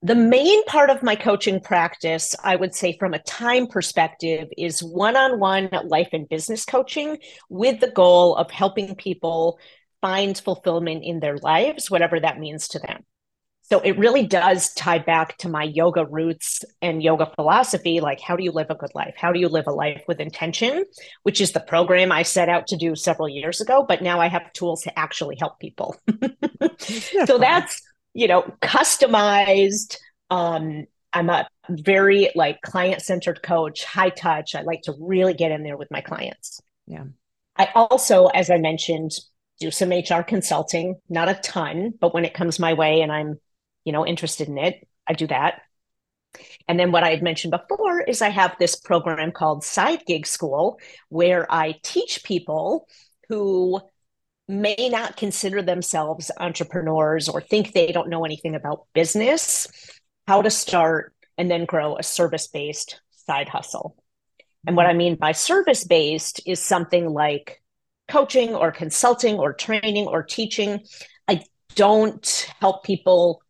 The 0.00 0.14
main 0.14 0.64
part 0.64 0.88
of 0.88 1.02
my 1.02 1.14
coaching 1.14 1.60
practice, 1.60 2.34
I 2.42 2.56
would 2.56 2.74
say 2.74 2.96
from 2.98 3.12
a 3.12 3.18
time 3.18 3.66
perspective, 3.66 4.48
is 4.56 4.82
one 4.82 5.14
on 5.14 5.38
one 5.38 5.68
life 5.84 6.08
and 6.14 6.26
business 6.26 6.64
coaching 6.64 7.18
with 7.50 7.80
the 7.80 7.90
goal 7.90 8.34
of 8.34 8.50
helping 8.50 8.94
people 8.94 9.58
find 10.00 10.36
fulfillment 10.38 11.04
in 11.04 11.20
their 11.20 11.36
lives, 11.36 11.90
whatever 11.90 12.18
that 12.18 12.40
means 12.40 12.66
to 12.68 12.78
them. 12.78 13.04
So 13.62 13.80
it 13.80 13.98
really 13.98 14.26
does 14.26 14.74
tie 14.74 14.98
back 14.98 15.38
to 15.38 15.48
my 15.48 15.62
yoga 15.62 16.04
roots 16.04 16.64
and 16.82 17.02
yoga 17.02 17.30
philosophy. 17.36 18.00
Like, 18.00 18.20
how 18.20 18.36
do 18.36 18.44
you 18.44 18.52
live 18.52 18.66
a 18.70 18.74
good 18.74 18.94
life? 18.94 19.14
How 19.16 19.32
do 19.32 19.40
you 19.40 19.48
live 19.48 19.66
a 19.66 19.72
life 19.72 20.02
with 20.08 20.20
intention? 20.20 20.84
Which 21.22 21.40
is 21.40 21.52
the 21.52 21.60
program 21.60 22.12
I 22.12 22.22
set 22.22 22.48
out 22.48 22.66
to 22.68 22.76
do 22.76 22.94
several 22.94 23.28
years 23.28 23.60
ago. 23.60 23.84
But 23.86 24.02
now 24.02 24.20
I 24.20 24.26
have 24.28 24.52
tools 24.52 24.82
to 24.82 24.98
actually 24.98 25.36
help 25.38 25.58
people. 25.58 25.96
so 27.26 27.38
that's 27.38 27.80
you 28.14 28.28
know, 28.28 28.42
customized. 28.60 29.96
Um, 30.30 30.86
I'm 31.12 31.30
a 31.30 31.48
very 31.68 32.30
like 32.34 32.60
client 32.62 33.02
centered 33.02 33.42
coach, 33.42 33.84
high 33.84 34.10
touch. 34.10 34.54
I 34.54 34.62
like 34.62 34.82
to 34.82 34.94
really 34.98 35.34
get 35.34 35.52
in 35.52 35.62
there 35.62 35.76
with 35.76 35.90
my 35.90 36.00
clients. 36.00 36.60
Yeah. 36.86 37.04
I 37.56 37.68
also, 37.74 38.26
as 38.26 38.50
I 38.50 38.56
mentioned, 38.56 39.12
do 39.60 39.70
some 39.70 39.90
HR 39.90 40.22
consulting, 40.22 40.96
not 41.08 41.28
a 41.28 41.34
ton, 41.34 41.92
but 42.00 42.14
when 42.14 42.24
it 42.24 42.34
comes 42.34 42.58
my 42.58 42.72
way 42.72 43.02
and 43.02 43.12
I'm, 43.12 43.38
you 43.84 43.92
know, 43.92 44.06
interested 44.06 44.48
in 44.48 44.58
it, 44.58 44.86
I 45.06 45.14
do 45.14 45.26
that. 45.28 45.62
And 46.68 46.78
then 46.78 46.92
what 46.92 47.04
I 47.04 47.10
had 47.10 47.22
mentioned 47.22 47.50
before 47.50 48.00
is 48.00 48.22
I 48.22 48.30
have 48.30 48.56
this 48.58 48.76
program 48.76 49.32
called 49.32 49.64
Side 49.64 50.04
Gig 50.06 50.26
School 50.26 50.78
where 51.08 51.50
I 51.52 51.74
teach 51.82 52.24
people 52.24 52.88
who 53.28 53.80
may 54.48 54.88
not 54.90 55.16
consider 55.16 55.62
themselves 55.62 56.30
entrepreneurs 56.38 57.28
or 57.28 57.40
think 57.40 57.72
they 57.72 57.92
don't 57.92 58.08
know 58.08 58.24
anything 58.24 58.54
about 58.54 58.86
business, 58.94 59.66
how 60.26 60.42
to 60.42 60.50
start 60.50 61.14
and 61.38 61.50
then 61.50 61.64
grow 61.64 61.96
a 61.96 62.02
service 62.02 62.46
based 62.48 63.00
side 63.10 63.48
hustle. 63.48 63.96
And 64.66 64.76
what 64.76 64.86
I 64.86 64.92
mean 64.92 65.16
by 65.16 65.32
service 65.32 65.84
based 65.84 66.40
is 66.46 66.60
something 66.60 67.08
like 67.08 67.62
coaching 68.08 68.54
or 68.54 68.70
consulting 68.70 69.38
or 69.38 69.52
training 69.52 70.06
or 70.06 70.22
teaching. 70.22 70.80
I 71.26 71.42
don't 71.74 72.48
help 72.60 72.84
people 72.84 73.41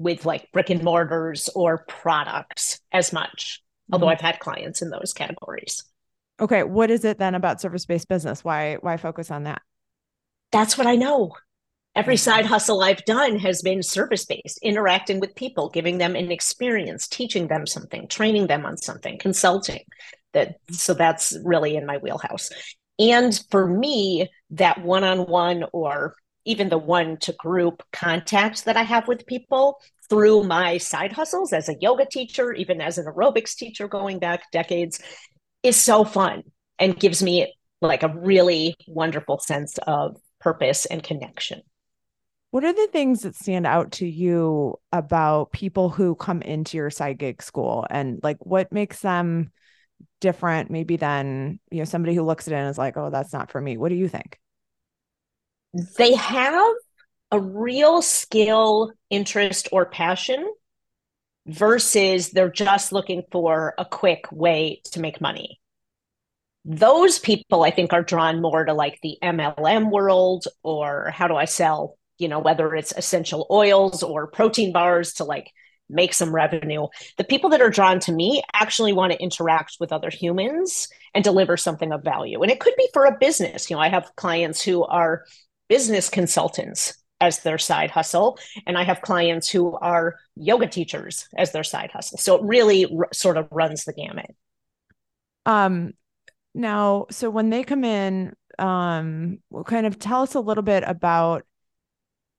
with 0.00 0.24
like 0.26 0.50
brick 0.52 0.70
and 0.70 0.82
mortars 0.82 1.48
or 1.54 1.84
products 1.86 2.80
as 2.90 3.12
much, 3.12 3.62
mm-hmm. 3.62 3.94
although 3.94 4.08
I've 4.08 4.20
had 4.20 4.40
clients 4.40 4.82
in 4.82 4.90
those 4.90 5.12
categories. 5.12 5.84
Okay, 6.40 6.64
what 6.64 6.90
is 6.90 7.04
it 7.04 7.18
then 7.18 7.34
about 7.34 7.60
service 7.60 7.86
based 7.86 8.08
business? 8.08 8.42
Why 8.42 8.78
why 8.80 8.96
focus 8.96 9.30
on 9.30 9.44
that? 9.44 9.62
that's 10.50 10.76
what 10.76 10.86
I 10.86 10.96
know. 10.96 11.32
Every 11.94 12.14
mm-hmm. 12.14 12.20
side 12.20 12.46
hustle 12.46 12.82
I've 12.82 13.04
done 13.04 13.38
has 13.38 13.62
been 13.62 13.82
service 13.82 14.24
based, 14.24 14.58
interacting 14.62 15.20
with 15.20 15.34
people, 15.34 15.68
giving 15.68 15.98
them 15.98 16.14
an 16.14 16.30
experience, 16.30 17.08
teaching 17.08 17.48
them 17.48 17.66
something, 17.66 18.06
training 18.08 18.46
them 18.46 18.64
on 18.64 18.76
something, 18.76 19.18
consulting. 19.18 19.82
That 20.32 20.56
so 20.70 20.94
that's 20.94 21.36
really 21.44 21.76
in 21.76 21.86
my 21.86 21.98
wheelhouse. 21.98 22.50
And 23.00 23.38
for 23.50 23.66
me, 23.66 24.28
that 24.50 24.82
one 24.82 25.02
on 25.02 25.20
one 25.26 25.64
or 25.72 26.14
even 26.50 26.68
the 26.68 26.78
one 26.78 27.16
to 27.18 27.32
group 27.32 27.82
contacts 27.92 28.62
that 28.62 28.76
I 28.76 28.82
have 28.82 29.06
with 29.06 29.26
people 29.26 29.78
through 30.08 30.42
my 30.42 30.78
side 30.78 31.12
hustles 31.12 31.52
as 31.52 31.68
a 31.68 31.76
yoga 31.80 32.04
teacher, 32.04 32.52
even 32.52 32.80
as 32.80 32.98
an 32.98 33.06
aerobics 33.06 33.54
teacher 33.54 33.86
going 33.86 34.18
back 34.18 34.50
decades, 34.50 35.00
is 35.62 35.76
so 35.76 36.04
fun 36.04 36.42
and 36.78 36.98
gives 36.98 37.22
me 37.22 37.54
like 37.80 38.02
a 38.02 38.08
really 38.08 38.74
wonderful 38.88 39.38
sense 39.38 39.78
of 39.86 40.16
purpose 40.40 40.86
and 40.86 41.02
connection. 41.02 41.62
What 42.50 42.64
are 42.64 42.72
the 42.72 42.88
things 42.90 43.22
that 43.22 43.36
stand 43.36 43.64
out 43.64 43.92
to 43.92 44.06
you 44.06 44.74
about 44.90 45.52
people 45.52 45.88
who 45.88 46.16
come 46.16 46.42
into 46.42 46.76
your 46.76 46.90
gig 46.90 47.42
school 47.42 47.86
and 47.88 48.18
like 48.24 48.38
what 48.40 48.72
makes 48.72 49.00
them 49.00 49.52
different 50.20 50.68
maybe 50.68 50.96
than, 50.96 51.60
you 51.70 51.78
know, 51.78 51.84
somebody 51.84 52.16
who 52.16 52.22
looks 52.22 52.48
at 52.48 52.52
it 52.52 52.56
and 52.56 52.68
is 52.68 52.78
like, 52.78 52.96
"Oh, 52.96 53.10
that's 53.10 53.32
not 53.32 53.52
for 53.52 53.60
me." 53.60 53.76
What 53.76 53.90
do 53.90 53.94
you 53.94 54.08
think? 54.08 54.39
They 55.96 56.14
have 56.14 56.74
a 57.30 57.40
real 57.40 58.02
skill, 58.02 58.92
interest 59.08 59.68
or 59.72 59.86
passion 59.86 60.52
versus 61.46 62.30
they're 62.30 62.50
just 62.50 62.92
looking 62.92 63.22
for 63.30 63.74
a 63.78 63.84
quick 63.84 64.26
way 64.30 64.82
to 64.92 65.00
make 65.00 65.20
money 65.20 65.60
those 66.64 67.18
people 67.18 67.62
I 67.62 67.70
think 67.70 67.92
are 67.92 68.02
drawn 68.02 68.40
more 68.40 68.64
to 68.64 68.74
like 68.74 68.98
the 69.02 69.16
MLM 69.22 69.90
world 69.90 70.46
or 70.62 71.10
how 71.10 71.26
do 71.26 71.34
I 71.34 71.46
sell, 71.46 71.96
you 72.18 72.28
know, 72.28 72.38
whether 72.38 72.74
it's 72.74 72.92
essential 72.96 73.46
oils 73.50 74.02
or 74.02 74.26
protein 74.26 74.72
bars 74.72 75.14
to 75.14 75.24
like 75.24 75.50
make 75.88 76.14
some 76.14 76.34
revenue. 76.34 76.86
The 77.16 77.24
people 77.24 77.50
that 77.50 77.62
are 77.62 77.70
drawn 77.70 77.98
to 78.00 78.12
me 78.12 78.42
actually 78.52 78.92
want 78.92 79.12
to 79.12 79.20
interact 79.20 79.76
with 79.80 79.92
other 79.92 80.10
humans 80.10 80.88
and 81.14 81.24
deliver 81.24 81.56
something 81.56 81.92
of 81.92 82.04
value. 82.04 82.42
And 82.42 82.52
it 82.52 82.60
could 82.60 82.74
be 82.76 82.88
for 82.92 83.06
a 83.06 83.18
business. 83.18 83.70
You 83.70 83.76
know, 83.76 83.82
I 83.82 83.88
have 83.88 84.14
clients 84.16 84.62
who 84.62 84.84
are 84.84 85.24
business 85.70 86.10
consultants 86.10 87.02
as 87.22 87.40
their 87.40 87.58
side 87.58 87.90
hustle 87.90 88.38
and 88.66 88.76
i 88.76 88.82
have 88.82 89.00
clients 89.00 89.48
who 89.48 89.74
are 89.76 90.16
yoga 90.36 90.66
teachers 90.66 91.26
as 91.38 91.52
their 91.52 91.64
side 91.64 91.90
hustle 91.90 92.18
so 92.18 92.36
it 92.36 92.42
really 92.42 92.84
r- 92.84 93.08
sort 93.12 93.38
of 93.38 93.48
runs 93.50 93.84
the 93.84 93.94
gamut 93.94 94.34
um 95.46 95.94
now, 96.54 97.06
so 97.10 97.30
when 97.30 97.50
they 97.50 97.62
come 97.62 97.84
in, 97.84 98.34
um, 98.58 99.38
kind 99.66 99.86
of 99.86 99.98
tell 99.98 100.22
us 100.22 100.34
a 100.34 100.40
little 100.40 100.62
bit 100.62 100.84
about 100.86 101.46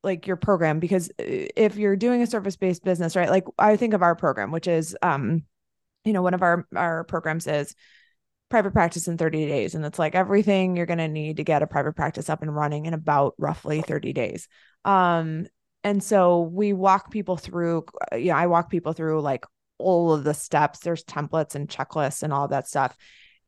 like 0.04 0.28
your 0.28 0.36
program 0.36 0.80
because 0.80 1.10
uh, 1.20 1.24
if 1.56 1.76
you're 1.78 1.96
doing 1.96 2.22
a 2.22 2.28
service-based 2.28 2.84
business, 2.84 3.16
right? 3.16 3.30
Like 3.30 3.46
I 3.58 3.78
think 3.78 3.94
of 3.94 4.02
our 4.02 4.16
program, 4.16 4.52
which 4.52 4.68
is 4.68 4.98
um, 5.02 5.44
you 6.06 6.14
know, 6.14 6.22
one 6.22 6.34
of 6.34 6.42
our 6.42 6.68
our 6.76 7.04
programs 7.06 7.48
is 7.48 7.76
private 8.52 8.72
practice 8.72 9.08
in 9.08 9.18
30 9.18 9.48
days 9.48 9.74
and 9.74 9.84
it's 9.84 9.98
like 9.98 10.14
everything 10.14 10.76
you're 10.76 10.86
going 10.86 11.00
to 11.00 11.08
need 11.08 11.38
to 11.38 11.44
get 11.44 11.64
a 11.64 11.68
private 11.68 11.94
practice 11.94 12.30
up 12.30 12.42
and 12.42 12.56
running 12.56 12.86
in 12.86 12.94
about 12.94 13.34
roughly 13.38 13.82
30 13.82 14.14
days. 14.14 14.48
Um, 14.86 15.48
and 15.84 16.04
so 16.04 16.42
we 16.42 16.74
walk 16.74 17.10
people 17.10 17.38
through, 17.38 17.86
uh, 18.12 18.18
you 18.18 18.30
know, 18.30 18.38
I 18.38 18.46
walk 18.46 18.70
people 18.70 18.94
through 18.94 19.22
like 19.22 19.46
all 19.80 20.14
of 20.14 20.24
the 20.24 20.36
steps. 20.36 20.80
There's 20.80 21.04
templates 21.04 21.56
and 21.56 21.68
checklists 21.68 22.22
and 22.22 22.32
all 22.32 22.48
that 22.50 22.68
stuff 22.68 22.96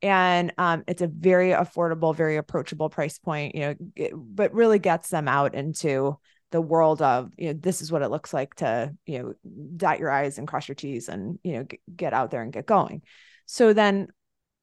and 0.04 0.52
um, 0.58 0.84
it's 0.86 1.02
a 1.02 1.08
very 1.08 1.52
affordable 1.52 2.14
very 2.14 2.36
approachable 2.36 2.90
price 2.90 3.18
point 3.18 3.56
you 3.56 3.62
know 3.62 4.10
but 4.14 4.54
really 4.54 4.78
gets 4.78 5.10
them 5.10 5.28
out 5.28 5.56
into 5.56 6.18
the 6.52 6.62
world 6.62 7.02
of 7.02 7.32
you 7.38 7.48
know 7.48 7.54
this 7.54 7.82
is 7.82 7.92
what 7.92 8.04
it 8.04 8.12
looks 8.12 8.34
like 8.34 8.54
to 8.54 8.94
you 9.08 9.20
know 9.20 9.34
dot 9.76 9.98
your 9.98 10.12
i's 10.12 10.38
and 10.38 10.48
cross 10.48 10.68
your 10.68 10.76
t's 10.76 11.10
and 11.10 11.40
you 11.44 11.54
know 11.54 11.68
get 11.96 12.14
out 12.14 12.30
there 12.30 12.44
and 12.44 12.54
get 12.54 12.68
going 12.68 13.02
so 13.46 13.74
then 13.74 14.08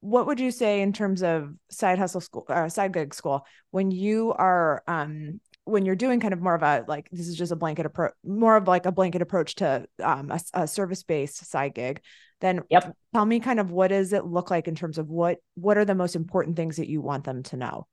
what 0.00 0.26
would 0.26 0.40
you 0.40 0.50
say 0.50 0.80
in 0.80 0.92
terms 0.92 1.22
of 1.22 1.54
side 1.70 1.98
hustle 1.98 2.20
school 2.20 2.44
or 2.48 2.64
uh, 2.64 2.68
side 2.68 2.92
gig 2.92 3.14
school 3.14 3.46
when 3.70 3.90
you 3.90 4.32
are 4.32 4.82
um 4.86 5.40
when 5.64 5.84
you're 5.84 5.94
doing 5.94 6.20
kind 6.20 6.32
of 6.32 6.40
more 6.40 6.54
of 6.54 6.62
a 6.62 6.84
like 6.88 7.08
this 7.12 7.28
is 7.28 7.36
just 7.36 7.52
a 7.52 7.56
blanket 7.56 7.86
approach 7.86 8.12
more 8.24 8.56
of 8.56 8.66
like 8.66 8.86
a 8.86 8.92
blanket 8.92 9.22
approach 9.22 9.56
to 9.56 9.86
um, 10.02 10.30
a, 10.30 10.40
a 10.54 10.66
service 10.66 11.02
based 11.02 11.44
side 11.46 11.74
gig 11.74 12.00
then 12.40 12.62
yep. 12.70 12.96
tell 13.12 13.26
me 13.26 13.40
kind 13.40 13.60
of 13.60 13.70
what 13.70 13.88
does 13.88 14.14
it 14.14 14.24
look 14.24 14.50
like 14.50 14.66
in 14.66 14.74
terms 14.74 14.96
of 14.96 15.08
what 15.08 15.38
what 15.54 15.76
are 15.76 15.84
the 15.84 15.94
most 15.94 16.16
important 16.16 16.56
things 16.56 16.76
that 16.76 16.88
you 16.88 17.02
want 17.02 17.24
them 17.24 17.42
to 17.42 17.56
know 17.56 17.86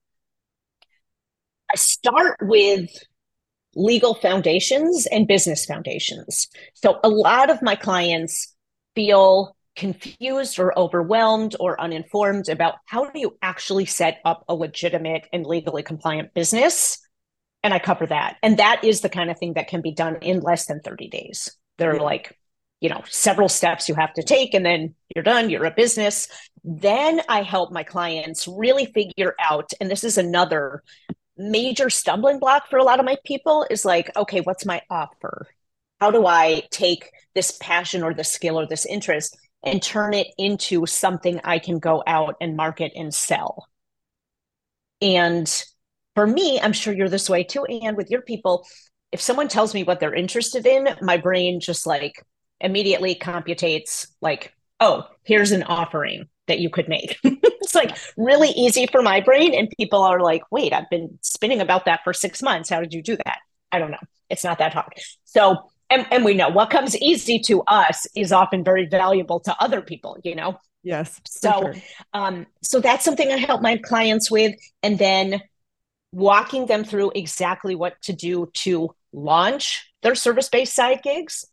i 1.72 1.76
start 1.76 2.38
with 2.42 2.90
legal 3.76 4.16
foundations 4.16 5.06
and 5.08 5.28
business 5.28 5.66
foundations 5.66 6.48
so 6.74 7.00
a 7.04 7.10
lot 7.10 7.50
of 7.50 7.62
my 7.62 7.76
clients 7.76 8.56
feel 8.96 9.57
confused 9.78 10.60
or 10.60 10.78
overwhelmed 10.78 11.56
or 11.60 11.80
uninformed 11.80 12.50
about 12.50 12.76
how 12.86 13.10
do 13.10 13.20
you 13.20 13.38
actually 13.42 13.86
set 13.86 14.20
up 14.26 14.44
a 14.50 14.56
legitimate 14.56 15.28
and 15.32 15.46
legally 15.46 15.84
compliant 15.84 16.34
business 16.34 17.00
and 17.64 17.74
I 17.74 17.80
cover 17.80 18.06
that. 18.08 18.38
And 18.44 18.58
that 18.58 18.84
is 18.84 19.02
the 19.02 19.10
kind 19.10 19.30
of 19.32 19.38
thing 19.40 19.54
that 19.54 19.68
can 19.68 19.82
be 19.82 19.92
done 19.92 20.18
in 20.22 20.40
less 20.42 20.68
than 20.68 20.80
30 20.80 21.10
days. 21.10 21.52
There 21.78 21.96
are 21.96 22.00
like, 22.00 22.38
you 22.80 22.90
know, 22.90 23.02
several 23.10 23.50
steps 23.50 23.90
you 23.90 23.96
have 23.96 24.14
to 24.14 24.24
take, 24.24 24.54
and 24.54 24.66
then 24.66 24.96
you're 25.14 25.24
done, 25.24 25.50
you're 25.50 25.66
a 25.66 25.72
business. 25.72 26.28
Then 26.64 27.22
I 27.28 27.42
help 27.42 27.72
my 27.72 27.84
clients 27.84 28.48
really 28.48 28.86
figure 28.86 29.34
out, 29.40 29.72
and 29.82 29.90
this 29.90 30.04
is 30.04 30.18
another 30.18 30.84
major 31.36 31.90
stumbling 31.90 32.40
block 32.40 32.70
for 32.70 32.78
a 32.78 32.84
lot 32.84 33.00
of 33.00 33.06
my 33.06 33.18
people 33.26 33.66
is 33.70 33.84
like, 33.84 34.16
okay, 34.16 34.42
what's 34.42 34.66
my 34.66 34.82
offer? 34.90 35.48
how 36.00 36.12
do 36.12 36.26
I 36.26 36.64
take 36.72 37.12
this 37.34 37.58
passion 37.60 38.04
or 38.04 38.14
this 38.14 38.32
skill 38.32 38.60
or 38.60 38.68
this 38.68 38.86
interest 38.86 39.38
and 39.64 39.82
turn 39.82 40.14
it 40.14 40.28
into 40.38 40.86
something 40.86 41.40
I 41.44 41.60
can 41.60 41.80
go 41.80 42.04
out 42.06 42.36
and 42.42 42.56
market 42.56 42.92
and 42.96 43.14
sell? 43.14 43.68
And 45.02 45.52
for 46.16 46.26
me, 46.26 46.60
I'm 46.60 46.74
sure 46.74 46.94
you're 46.94 47.10
this 47.10 47.30
way 47.30 47.44
too, 47.44 47.66
and 47.66 47.96
with 47.96 48.10
your 48.10 48.22
people, 48.22 48.66
if 49.12 49.22
someone 49.22 49.48
tells 49.48 49.74
me 49.74 49.84
what 49.84 50.00
they're 50.00 50.14
interested 50.14 50.66
in, 50.66 50.88
my 51.02 51.18
brain 51.18 51.60
just 51.60 51.86
like 51.86 52.24
immediately 52.60 53.16
computates 53.16 54.08
like, 54.22 54.54
oh, 54.80 55.04
here's 55.24 55.52
an 55.52 55.64
offering 55.64 56.26
that 56.48 56.60
you 56.60 56.70
could 56.70 56.88
make. 56.88 57.18
it's 57.24 57.76
like 57.76 57.98
really 58.16 58.50
easy 58.50 58.88
for 58.88 59.02
my 59.02 59.22
brain. 59.22 59.54
And 59.54 59.70
people 59.78 60.02
are 60.02 60.20
like, 60.20 60.42
wait, 60.52 60.74
I've 60.74 60.90
been 60.90 61.18
spinning 61.22 61.62
about 61.62 61.86
that 61.86 62.02
for 62.04 62.14
six 62.14 62.42
months. 62.42 62.70
How 62.70 62.80
did 62.80 62.94
you 62.94 63.02
do 63.02 63.18
that? 63.18 63.40
I 63.72 63.80
don't 63.80 63.92
know. 63.92 63.98
It's 64.30 64.44
not 64.44 64.60
that 64.60 64.74
hard. 64.74 64.94
So, 65.26 65.70
and, 65.90 66.06
and 66.12 66.26
we 66.26 66.34
know 66.34 66.50
what 66.50 66.70
comes 66.70 66.98
easy 66.98 67.40
to 67.40 67.64
us 67.64 68.08
is 68.16 68.32
often 68.32 68.64
very 68.64 68.86
valuable 68.86 69.40
to 69.42 69.56
other 69.62 69.82
people, 69.82 70.18
you 70.24 70.36
know? 70.36 70.60
Yes. 70.84 71.20
So, 71.26 71.52
sure. 71.52 71.76
um, 72.14 72.46
so 72.62 72.80
that's 72.80 73.04
something 73.04 73.32
I 73.32 73.38
help 73.38 73.62
my 73.62 73.78
clients 73.78 74.30
with. 74.32 74.56
And 74.84 74.98
then 74.98 75.42
walking 76.12 76.66
them 76.66 76.84
through 76.84 77.12
exactly 77.16 77.76
what 77.76 78.02
to 78.04 78.14
do 78.14 78.50
to 78.54 78.96
launch 79.12 79.92
their 80.04 80.16
service 80.16 80.50
based 80.50 80.74
side 80.74 81.02
gigs 81.04 81.46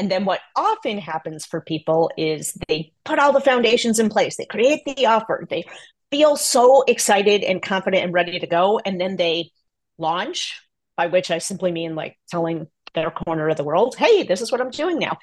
and 0.00 0.10
then 0.10 0.24
what 0.24 0.40
often 0.56 0.96
happens 0.96 1.44
for 1.44 1.60
people 1.60 2.10
is 2.16 2.56
they 2.68 2.90
put 3.04 3.18
all 3.18 3.34
the 3.34 3.40
foundations 3.40 3.98
in 3.98 4.08
place, 4.08 4.36
they 4.36 4.46
create 4.46 4.80
the 4.86 5.04
offer, 5.04 5.46
they 5.50 5.64
feel 6.10 6.36
so 6.36 6.82
excited 6.88 7.42
and 7.42 7.60
confident 7.60 8.04
and 8.04 8.14
ready 8.14 8.38
to 8.38 8.46
go. 8.46 8.80
And 8.82 8.98
then 8.98 9.16
they 9.16 9.50
launch, 9.98 10.58
by 10.96 11.08
which 11.08 11.30
I 11.30 11.36
simply 11.36 11.70
mean 11.70 11.96
like 11.96 12.16
telling 12.30 12.66
their 12.94 13.10
corner 13.10 13.48
of 13.48 13.56
the 13.56 13.64
world, 13.64 13.96
hey, 13.96 14.22
this 14.22 14.40
is 14.40 14.50
what 14.52 14.60
I'm 14.60 14.70
doing 14.70 14.98
now. 14.98 15.18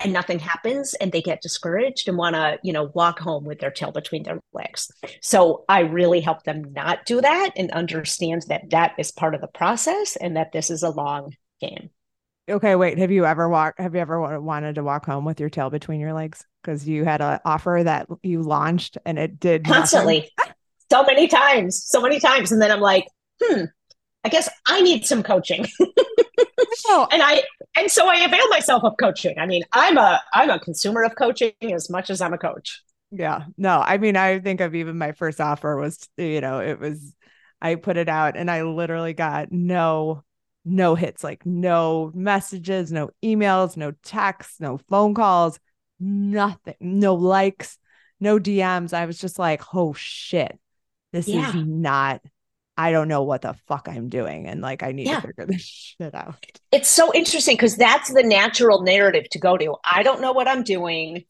And 0.00 0.12
nothing 0.12 0.40
happens 0.40 0.94
and 0.94 1.12
they 1.12 1.22
get 1.22 1.40
discouraged 1.40 2.08
and 2.08 2.18
want 2.18 2.34
to, 2.34 2.58
you 2.62 2.72
know, 2.72 2.90
walk 2.94 3.20
home 3.20 3.44
with 3.44 3.60
their 3.60 3.70
tail 3.70 3.92
between 3.92 4.24
their 4.24 4.40
legs. 4.52 4.90
So 5.22 5.64
I 5.68 5.80
really 5.80 6.20
help 6.20 6.42
them 6.42 6.72
not 6.72 7.06
do 7.06 7.20
that 7.20 7.52
and 7.56 7.70
understand 7.70 8.42
that 8.48 8.70
that 8.70 8.94
is 8.98 9.12
part 9.12 9.34
of 9.34 9.40
the 9.40 9.46
process 9.46 10.16
and 10.16 10.36
that 10.36 10.50
this 10.52 10.68
is 10.70 10.82
a 10.82 10.90
long 10.90 11.32
game 11.60 11.90
okay, 12.48 12.74
wait, 12.74 12.98
have 12.98 13.10
you 13.10 13.24
ever 13.24 13.48
walked, 13.48 13.80
have 13.80 13.94
you 13.94 14.00
ever 14.00 14.40
wanted 14.40 14.74
to 14.74 14.82
walk 14.82 15.06
home 15.06 15.24
with 15.24 15.40
your 15.40 15.48
tail 15.48 15.70
between 15.70 16.00
your 16.00 16.12
legs? 16.12 16.44
Because 16.62 16.86
you 16.88 17.04
had 17.04 17.20
an 17.20 17.40
offer 17.44 17.80
that 17.84 18.06
you 18.22 18.42
launched 18.42 18.98
and 19.04 19.18
it 19.18 19.40
did 19.40 19.64
constantly 19.64 20.30
so 20.90 21.04
many 21.04 21.28
times, 21.28 21.82
so 21.84 22.00
many 22.00 22.20
times. 22.20 22.52
And 22.52 22.60
then 22.60 22.70
I'm 22.70 22.80
like, 22.80 23.06
hmm, 23.42 23.64
I 24.24 24.28
guess 24.28 24.48
I 24.66 24.80
need 24.82 25.06
some 25.06 25.22
coaching. 25.22 25.66
oh. 26.88 27.08
and 27.10 27.22
I, 27.22 27.42
and 27.76 27.90
so 27.90 28.08
I 28.08 28.16
avail 28.16 28.48
myself 28.48 28.84
of 28.84 28.94
coaching. 28.98 29.38
I 29.38 29.46
mean, 29.46 29.62
I'm 29.72 29.98
a, 29.98 30.20
I'm 30.32 30.50
a 30.50 30.58
consumer 30.58 31.02
of 31.04 31.16
coaching 31.16 31.52
as 31.62 31.90
much 31.90 32.10
as 32.10 32.20
I'm 32.20 32.32
a 32.32 32.38
coach. 32.38 32.82
Yeah, 33.10 33.44
no, 33.56 33.80
I 33.80 33.98
mean, 33.98 34.16
I 34.16 34.40
think 34.40 34.60
of 34.60 34.74
even 34.74 34.98
my 34.98 35.12
first 35.12 35.40
offer 35.40 35.76
was, 35.76 36.08
you 36.16 36.40
know, 36.40 36.58
it 36.60 36.80
was, 36.80 37.14
I 37.62 37.76
put 37.76 37.96
it 37.96 38.08
out 38.08 38.36
and 38.36 38.50
I 38.50 38.62
literally 38.62 39.12
got 39.12 39.52
no 39.52 40.24
no 40.64 40.94
hits, 40.94 41.22
like 41.22 41.44
no 41.44 42.10
messages, 42.14 42.90
no 42.90 43.10
emails, 43.22 43.76
no 43.76 43.92
texts, 44.02 44.60
no 44.60 44.78
phone 44.88 45.14
calls, 45.14 45.60
nothing, 46.00 46.74
no 46.80 47.14
likes, 47.14 47.78
no 48.18 48.38
DMs. 48.38 48.94
I 48.94 49.06
was 49.06 49.18
just 49.18 49.38
like, 49.38 49.74
oh 49.74 49.92
shit, 49.92 50.58
this 51.12 51.28
yeah. 51.28 51.48
is 51.48 51.54
not, 51.54 52.22
I 52.76 52.90
don't 52.90 53.08
know 53.08 53.22
what 53.22 53.42
the 53.42 53.54
fuck 53.68 53.88
I'm 53.88 54.08
doing. 54.08 54.46
And 54.46 54.60
like, 54.60 54.82
I 54.82 54.92
need 54.92 55.06
yeah. 55.06 55.20
to 55.20 55.26
figure 55.28 55.46
this 55.48 55.62
shit 55.62 56.14
out. 56.14 56.44
It's 56.72 56.88
so 56.88 57.12
interesting 57.14 57.56
because 57.56 57.76
that's 57.76 58.12
the 58.12 58.22
natural 58.22 58.82
narrative 58.82 59.28
to 59.30 59.38
go 59.38 59.56
to. 59.56 59.76
I 59.84 60.02
don't 60.02 60.20
know 60.20 60.32
what 60.32 60.48
I'm 60.48 60.62
doing. 60.62 61.24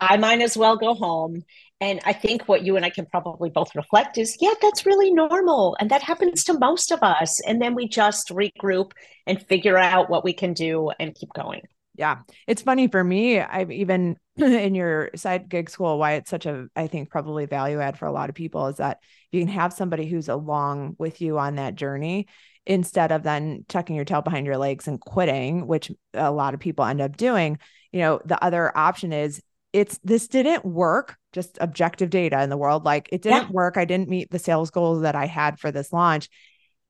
I 0.00 0.16
might 0.16 0.40
as 0.40 0.56
well 0.56 0.76
go 0.76 0.94
home. 0.94 1.42
And 1.82 2.00
I 2.04 2.12
think 2.12 2.46
what 2.46 2.62
you 2.62 2.76
and 2.76 2.84
I 2.84 2.90
can 2.90 3.06
probably 3.06 3.48
both 3.48 3.74
reflect 3.74 4.18
is, 4.18 4.36
yeah, 4.40 4.52
that's 4.60 4.84
really 4.84 5.12
normal. 5.12 5.76
And 5.80 5.90
that 5.90 6.02
happens 6.02 6.44
to 6.44 6.58
most 6.58 6.90
of 6.90 7.02
us. 7.02 7.40
And 7.40 7.60
then 7.60 7.74
we 7.74 7.88
just 7.88 8.28
regroup 8.28 8.92
and 9.26 9.42
figure 9.46 9.78
out 9.78 10.10
what 10.10 10.24
we 10.24 10.34
can 10.34 10.52
do 10.52 10.90
and 10.98 11.14
keep 11.14 11.32
going. 11.34 11.62
Yeah. 12.00 12.20
It's 12.46 12.62
funny 12.62 12.88
for 12.88 13.04
me. 13.04 13.40
I've 13.40 13.70
even 13.70 14.16
in 14.36 14.74
your 14.74 15.10
side 15.14 15.50
gig 15.50 15.68
school, 15.68 15.98
why 15.98 16.12
it's 16.14 16.30
such 16.30 16.46
a, 16.46 16.66
I 16.74 16.86
think, 16.86 17.10
probably 17.10 17.44
value 17.44 17.78
add 17.78 17.98
for 17.98 18.06
a 18.06 18.12
lot 18.12 18.30
of 18.30 18.34
people 18.34 18.68
is 18.68 18.78
that 18.78 19.00
you 19.30 19.38
can 19.38 19.52
have 19.52 19.74
somebody 19.74 20.06
who's 20.06 20.30
along 20.30 20.96
with 20.98 21.20
you 21.20 21.38
on 21.38 21.56
that 21.56 21.74
journey 21.74 22.26
instead 22.64 23.12
of 23.12 23.22
then 23.22 23.66
tucking 23.68 23.94
your 23.94 24.06
tail 24.06 24.22
behind 24.22 24.46
your 24.46 24.56
legs 24.56 24.88
and 24.88 24.98
quitting, 24.98 25.66
which 25.66 25.92
a 26.14 26.32
lot 26.32 26.54
of 26.54 26.60
people 26.60 26.86
end 26.86 27.02
up 27.02 27.18
doing. 27.18 27.58
You 27.92 28.00
know, 28.00 28.20
the 28.24 28.42
other 28.42 28.74
option 28.74 29.12
is 29.12 29.42
it's 29.74 29.98
this 30.02 30.26
didn't 30.26 30.64
work 30.64 31.18
just 31.34 31.58
objective 31.60 32.08
data 32.08 32.42
in 32.42 32.48
the 32.48 32.56
world 32.56 32.84
like 32.84 33.08
it 33.12 33.22
didn't 33.22 33.42
yeah. 33.42 33.52
work 33.52 33.76
i 33.76 33.84
didn't 33.84 34.08
meet 34.08 34.28
the 34.32 34.38
sales 34.40 34.68
goals 34.72 35.02
that 35.02 35.14
i 35.14 35.26
had 35.26 35.60
for 35.60 35.70
this 35.70 35.92
launch 35.92 36.28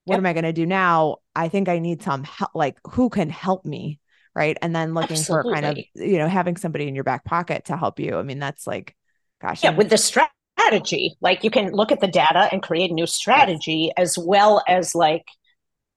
what 0.05 0.15
yep. 0.15 0.21
am 0.21 0.25
i 0.25 0.33
going 0.33 0.45
to 0.45 0.53
do 0.55 0.65
now 0.65 1.17
i 1.37 1.47
think 1.47 1.69
i 1.69 1.79
need 1.79 2.03
some 2.03 2.25
help 2.25 2.51
like 2.55 2.79
who 2.93 3.11
can 3.11 3.29
help 3.29 3.67
me 3.67 4.00
right 4.35 4.57
and 4.63 4.75
then 4.75 4.95
looking 4.95 5.17
Absolutely. 5.17 5.55
for 5.55 5.61
kind 5.61 5.79
of 5.79 5.85
you 5.95 6.19
know 6.19 6.29
having 6.29 6.57
somebody 6.57 6.87
in 6.89 6.95
your 6.95 7.05
back 7.05 7.25
pocket 7.25 7.67
to 7.67 7.77
help 7.77 7.99
you 7.99 8.17
i 8.17 8.23
mean 8.23 8.39
that's 8.39 8.67
like 8.67 8.95
gosh 9.41 9.63
yeah 9.63 9.71
with 9.71 9.91
the 9.91 9.99
strategy 9.99 11.17
like 11.21 11.43
you 11.43 11.51
can 11.51 11.73
look 11.73 11.91
at 11.91 12.01
the 12.01 12.09
data 12.09 12.49
and 12.53 12.63
create 12.63 12.91
a 12.91 12.95
new 12.95 13.07
strategy 13.07 13.93
as 13.97 14.17
well 14.19 14.63
as 14.69 14.95
like 14.95 15.25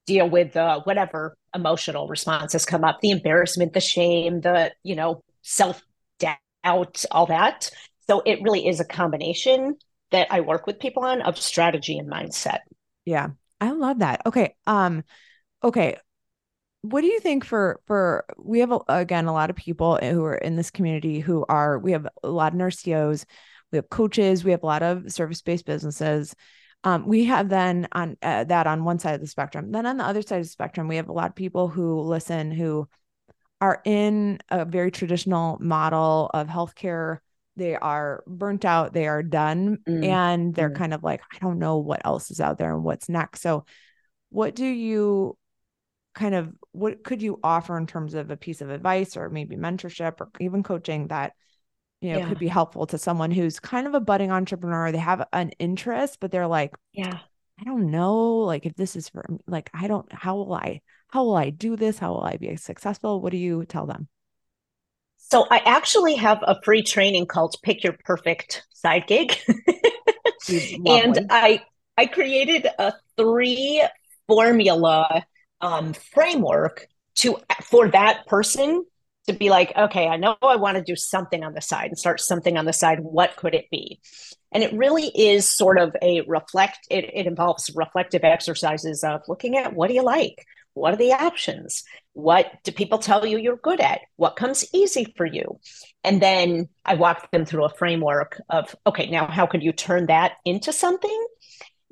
deal 0.06 0.28
with 0.28 0.56
uh, 0.56 0.80
whatever 0.84 1.36
emotional 1.54 2.08
responses 2.08 2.66
come 2.66 2.84
up 2.84 3.00
the 3.00 3.10
embarrassment 3.10 3.72
the 3.72 3.80
shame 3.80 4.40
the 4.40 4.72
you 4.82 4.94
know 4.94 5.22
self 5.42 5.82
doubt 6.64 7.04
all 7.10 7.26
that. 7.26 7.70
So 8.08 8.22
it 8.24 8.42
really 8.42 8.66
is 8.66 8.80
a 8.80 8.84
combination 8.84 9.76
that 10.10 10.28
I 10.30 10.40
work 10.40 10.66
with 10.66 10.78
people 10.78 11.04
on 11.04 11.22
of 11.22 11.38
strategy 11.38 11.98
and 11.98 12.10
mindset. 12.10 12.58
Yeah. 13.04 13.28
I 13.60 13.70
love 13.70 14.00
that. 14.00 14.22
Okay. 14.26 14.54
Um 14.66 15.04
okay. 15.62 15.96
What 16.84 17.00
do 17.00 17.06
you 17.06 17.18
think 17.18 17.46
for 17.46 17.80
for 17.86 18.26
we 18.36 18.60
have 18.60 18.70
again 18.88 19.24
a 19.24 19.32
lot 19.32 19.48
of 19.48 19.56
people 19.56 19.96
who 19.96 20.22
are 20.22 20.34
in 20.34 20.54
this 20.54 20.70
community 20.70 21.18
who 21.18 21.46
are 21.48 21.78
we 21.78 21.92
have 21.92 22.06
a 22.22 22.28
lot 22.28 22.52
of 22.52 22.58
nurse 22.58 22.80
CEOs, 22.80 23.24
we 23.72 23.76
have 23.78 23.88
coaches, 23.88 24.44
we 24.44 24.50
have 24.50 24.62
a 24.62 24.66
lot 24.66 24.82
of 24.82 25.10
service-based 25.10 25.64
businesses. 25.64 26.34
Um, 26.84 27.06
we 27.06 27.24
have 27.24 27.48
then 27.48 27.88
on 27.92 28.18
uh, 28.20 28.44
that 28.44 28.66
on 28.66 28.84
one 28.84 28.98
side 28.98 29.14
of 29.14 29.22
the 29.22 29.26
spectrum. 29.26 29.72
Then 29.72 29.86
on 29.86 29.96
the 29.96 30.04
other 30.04 30.20
side 30.20 30.40
of 30.40 30.44
the 30.44 30.50
spectrum, 30.50 30.86
we 30.86 30.96
have 30.96 31.08
a 31.08 31.12
lot 31.12 31.30
of 31.30 31.34
people 31.34 31.68
who 31.68 32.00
listen 32.00 32.50
who 32.50 32.86
are 33.62 33.80
in 33.86 34.40
a 34.50 34.66
very 34.66 34.90
traditional 34.90 35.56
model 35.62 36.30
of 36.34 36.48
healthcare 36.48 37.20
they 37.56 37.76
are 37.76 38.24
burnt 38.26 38.64
out 38.64 38.92
they 38.92 39.06
are 39.06 39.22
done 39.22 39.78
mm. 39.88 40.04
and 40.04 40.54
they're 40.54 40.70
mm. 40.70 40.76
kind 40.76 40.92
of 40.92 41.02
like 41.02 41.22
i 41.32 41.38
don't 41.38 41.58
know 41.58 41.78
what 41.78 42.04
else 42.04 42.30
is 42.30 42.40
out 42.40 42.58
there 42.58 42.74
and 42.74 42.82
what's 42.82 43.08
next 43.08 43.40
so 43.40 43.64
what 44.30 44.54
do 44.54 44.66
you 44.66 45.38
kind 46.14 46.34
of 46.34 46.52
what 46.72 47.02
could 47.04 47.22
you 47.22 47.38
offer 47.42 47.76
in 47.76 47.86
terms 47.86 48.14
of 48.14 48.30
a 48.30 48.36
piece 48.36 48.60
of 48.60 48.70
advice 48.70 49.16
or 49.16 49.28
maybe 49.28 49.56
mentorship 49.56 50.20
or 50.20 50.30
even 50.40 50.62
coaching 50.62 51.08
that 51.08 51.32
you 52.00 52.12
know 52.12 52.18
yeah. 52.18 52.28
could 52.28 52.38
be 52.38 52.48
helpful 52.48 52.86
to 52.86 52.98
someone 52.98 53.30
who's 53.30 53.58
kind 53.60 53.86
of 53.86 53.94
a 53.94 54.00
budding 54.00 54.30
entrepreneur 54.30 54.92
they 54.92 54.98
have 54.98 55.26
an 55.32 55.50
interest 55.58 56.18
but 56.20 56.30
they're 56.30 56.46
like 56.46 56.72
yeah 56.92 57.18
i 57.60 57.64
don't 57.64 57.90
know 57.90 58.38
like 58.38 58.66
if 58.66 58.74
this 58.74 58.94
is 58.94 59.08
for 59.08 59.24
like 59.46 59.70
i 59.74 59.88
don't 59.88 60.12
how 60.12 60.36
will 60.36 60.54
i 60.54 60.80
how 61.14 61.22
will 61.22 61.36
I 61.36 61.50
do 61.50 61.76
this? 61.76 62.00
How 62.00 62.12
will 62.12 62.24
I 62.24 62.36
be 62.38 62.56
successful? 62.56 63.20
What 63.20 63.30
do 63.30 63.36
you 63.36 63.64
tell 63.66 63.86
them? 63.86 64.08
So 65.16 65.46
I 65.48 65.58
actually 65.58 66.16
have 66.16 66.40
a 66.42 66.60
free 66.64 66.82
training 66.82 67.26
called 67.26 67.54
Pick 67.62 67.84
Your 67.84 67.94
Perfect 68.04 68.64
Side 68.74 69.06
Gig. 69.06 69.38
and 70.86 71.28
I 71.30 71.62
I 71.96 72.06
created 72.06 72.66
a 72.80 72.94
three 73.16 73.86
formula 74.26 75.24
um, 75.64 75.94
framework 75.94 76.86
to 77.16 77.38
for 77.62 77.88
that 77.88 78.26
person 78.26 78.84
to 79.26 79.32
be 79.32 79.48
like, 79.48 79.72
okay, 79.74 80.06
I 80.06 80.18
know 80.18 80.36
I 80.42 80.56
want 80.56 80.76
to 80.76 80.82
do 80.82 80.94
something 80.94 81.42
on 81.42 81.54
the 81.54 81.62
side 81.62 81.88
and 81.88 81.98
start 81.98 82.20
something 82.20 82.58
on 82.58 82.66
the 82.66 82.74
side. 82.74 83.00
What 83.00 83.36
could 83.36 83.54
it 83.54 83.70
be? 83.70 84.00
And 84.52 84.62
it 84.62 84.74
really 84.74 85.06
is 85.06 85.50
sort 85.50 85.78
of 85.78 85.96
a 86.02 86.20
reflect, 86.28 86.86
it, 86.90 87.06
it 87.14 87.26
involves 87.26 87.70
reflective 87.74 88.22
exercises 88.22 89.02
of 89.02 89.22
looking 89.26 89.56
at 89.56 89.72
what 89.74 89.88
do 89.88 89.94
you 89.94 90.04
like? 90.04 90.44
What 90.74 90.92
are 90.92 90.98
the 90.98 91.12
options? 91.12 91.84
What 92.12 92.52
do 92.64 92.72
people 92.72 92.98
tell 92.98 93.24
you 93.24 93.38
you're 93.38 93.56
good 93.56 93.80
at? 93.80 94.00
What 94.16 94.36
comes 94.36 94.66
easy 94.74 95.14
for 95.16 95.24
you? 95.24 95.58
And 96.02 96.20
then 96.20 96.68
I 96.84 96.96
walk 96.96 97.30
them 97.30 97.46
through 97.46 97.64
a 97.64 97.74
framework 97.74 98.42
of, 98.50 98.76
okay, 98.86 99.08
now 99.08 99.26
how 99.26 99.46
could 99.46 99.62
you 99.62 99.72
turn 99.72 100.06
that 100.06 100.32
into 100.44 100.72
something? 100.72 101.26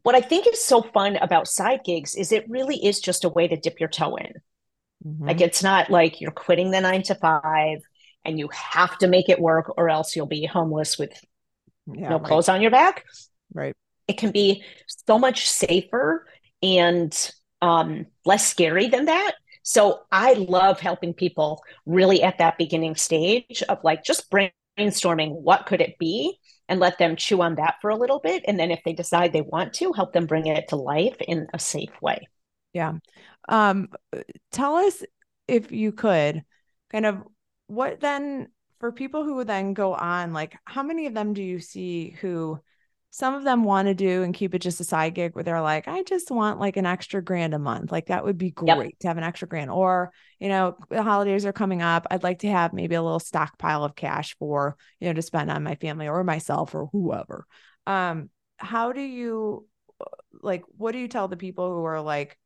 What 0.02 0.14
I 0.14 0.20
think 0.20 0.46
is 0.46 0.64
so 0.64 0.82
fun 0.82 1.16
about 1.16 1.46
side 1.46 1.80
gigs 1.84 2.14
is 2.14 2.32
it 2.32 2.48
really 2.48 2.84
is 2.84 3.00
just 3.00 3.24
a 3.24 3.28
way 3.28 3.46
to 3.48 3.56
dip 3.56 3.78
your 3.78 3.88
toe 3.88 4.16
in. 4.16 4.32
Mm-hmm. 5.06 5.26
Like 5.26 5.40
it's 5.40 5.62
not 5.62 5.90
like 5.90 6.20
you're 6.20 6.30
quitting 6.32 6.70
the 6.70 6.80
nine 6.80 7.02
to 7.04 7.14
five 7.14 7.78
and 8.24 8.38
you 8.38 8.48
have 8.52 8.98
to 8.98 9.08
make 9.08 9.28
it 9.28 9.40
work 9.40 9.72
or 9.76 9.88
else 9.88 10.14
you'll 10.14 10.26
be 10.26 10.46
homeless 10.46 10.98
with 10.98 11.12
yeah, 11.92 12.08
no 12.08 12.18
right. 12.18 12.24
clothes 12.24 12.48
on 12.48 12.62
your 12.62 12.70
back. 12.70 13.04
Right. 13.52 13.74
It 14.08 14.18
can 14.18 14.30
be 14.30 14.64
so 15.06 15.18
much 15.18 15.48
safer 15.48 16.26
and 16.62 17.32
um, 17.60 18.06
less 18.24 18.46
scary 18.46 18.88
than 18.88 19.06
that 19.06 19.34
So 19.62 20.02
I 20.10 20.34
love 20.34 20.80
helping 20.80 21.14
people 21.14 21.62
really 21.86 22.22
at 22.22 22.38
that 22.38 22.58
beginning 22.58 22.96
stage 22.96 23.62
of 23.68 23.78
like 23.84 24.04
just 24.04 24.30
brainstorming 24.30 25.30
what 25.30 25.66
could 25.66 25.80
it 25.80 25.98
be 25.98 26.38
and 26.72 26.80
let 26.80 26.96
them 26.96 27.16
chew 27.16 27.42
on 27.42 27.56
that 27.56 27.74
for 27.82 27.90
a 27.90 27.96
little 27.96 28.18
bit. 28.18 28.46
And 28.48 28.58
then 28.58 28.70
if 28.70 28.80
they 28.82 28.94
decide 28.94 29.34
they 29.34 29.42
want 29.42 29.74
to, 29.74 29.92
help 29.92 30.14
them 30.14 30.24
bring 30.24 30.46
it 30.46 30.68
to 30.68 30.76
life 30.76 31.16
in 31.20 31.46
a 31.52 31.58
safe 31.58 31.92
way. 32.00 32.28
Yeah. 32.72 32.94
Um, 33.46 33.90
tell 34.52 34.76
us 34.76 35.04
if 35.46 35.70
you 35.70 35.92
could 35.92 36.42
kind 36.90 37.04
of 37.04 37.24
what 37.66 38.00
then 38.00 38.48
for 38.80 38.90
people 38.90 39.22
who 39.22 39.44
then 39.44 39.74
go 39.74 39.92
on, 39.92 40.32
like 40.32 40.56
how 40.64 40.82
many 40.82 41.04
of 41.04 41.12
them 41.12 41.34
do 41.34 41.42
you 41.42 41.60
see 41.60 42.16
who 42.22 42.58
some 43.14 43.34
of 43.34 43.44
them 43.44 43.62
want 43.62 43.88
to 43.88 43.94
do 43.94 44.22
and 44.22 44.32
keep 44.32 44.54
it 44.54 44.60
just 44.60 44.80
a 44.80 44.84
side 44.84 45.14
gig 45.14 45.34
where 45.34 45.44
they're 45.44 45.60
like, 45.60 45.86
I 45.86 46.02
just 46.02 46.30
want 46.30 46.58
like 46.58 46.78
an 46.78 46.86
extra 46.86 47.22
grand 47.22 47.52
a 47.52 47.58
month. 47.58 47.92
Like 47.92 48.06
that 48.06 48.24
would 48.24 48.38
be 48.38 48.50
great 48.50 48.68
yep. 48.68 48.98
to 49.00 49.08
have 49.08 49.18
an 49.18 49.22
extra 49.22 49.46
grand. 49.46 49.70
Or, 49.70 50.12
you 50.40 50.48
know, 50.48 50.78
the 50.88 51.02
holidays 51.02 51.44
are 51.44 51.52
coming 51.52 51.82
up. 51.82 52.06
I'd 52.10 52.22
like 52.22 52.38
to 52.38 52.48
have 52.48 52.72
maybe 52.72 52.94
a 52.94 53.02
little 53.02 53.20
stockpile 53.20 53.84
of 53.84 53.94
cash 53.94 54.34
for, 54.38 54.78
you 54.98 55.08
know, 55.08 55.12
to 55.12 55.20
spend 55.20 55.50
on 55.50 55.62
my 55.62 55.74
family 55.74 56.08
or 56.08 56.24
myself 56.24 56.74
or 56.74 56.88
whoever. 56.90 57.46
Um, 57.86 58.30
how 58.56 58.92
do 58.92 59.02
you 59.02 59.66
like 60.40 60.64
what 60.78 60.92
do 60.92 60.98
you 60.98 61.06
tell 61.06 61.28
the 61.28 61.36
people 61.36 61.68
who 61.70 61.84
are 61.84 62.00
like, 62.00 62.38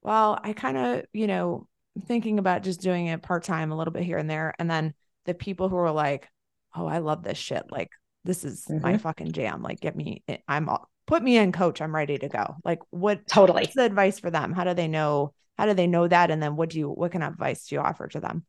well, 0.00 0.40
I 0.42 0.54
kind 0.54 0.78
of, 0.78 1.04
you 1.12 1.26
know, 1.26 1.68
thinking 2.06 2.38
about 2.38 2.62
just 2.62 2.80
doing 2.80 3.08
it 3.08 3.20
part-time 3.20 3.70
a 3.70 3.76
little 3.76 3.92
bit 3.92 4.04
here 4.04 4.16
and 4.16 4.30
there. 4.30 4.54
And 4.58 4.70
then 4.70 4.94
the 5.26 5.34
people 5.34 5.68
who 5.68 5.76
are 5.76 5.92
like, 5.92 6.26
oh, 6.74 6.86
I 6.86 6.98
love 6.98 7.22
this 7.22 7.36
shit. 7.36 7.64
Like 7.70 7.90
this 8.28 8.44
is 8.44 8.66
mm-hmm. 8.66 8.82
my 8.82 8.98
fucking 8.98 9.32
jam. 9.32 9.62
Like, 9.62 9.80
get 9.80 9.96
me, 9.96 10.22
I'm 10.46 10.68
all, 10.68 10.88
put 11.06 11.22
me 11.22 11.38
in 11.38 11.50
coach. 11.50 11.80
I'm 11.80 11.94
ready 11.94 12.18
to 12.18 12.28
go. 12.28 12.56
Like, 12.62 12.80
what 12.90 13.26
totally 13.26 13.62
what's 13.62 13.74
the 13.74 13.84
advice 13.84 14.18
for 14.20 14.30
them? 14.30 14.52
How 14.52 14.64
do 14.64 14.74
they 14.74 14.86
know? 14.86 15.32
How 15.56 15.64
do 15.66 15.74
they 15.74 15.88
know 15.88 16.06
that? 16.06 16.30
And 16.30 16.40
then 16.40 16.54
what 16.54 16.68
do 16.68 16.78
you, 16.78 16.88
what 16.88 17.10
kind 17.10 17.24
of 17.24 17.32
advice 17.32 17.66
do 17.66 17.74
you 17.74 17.80
offer 17.80 18.06
to 18.06 18.20
them? 18.20 18.44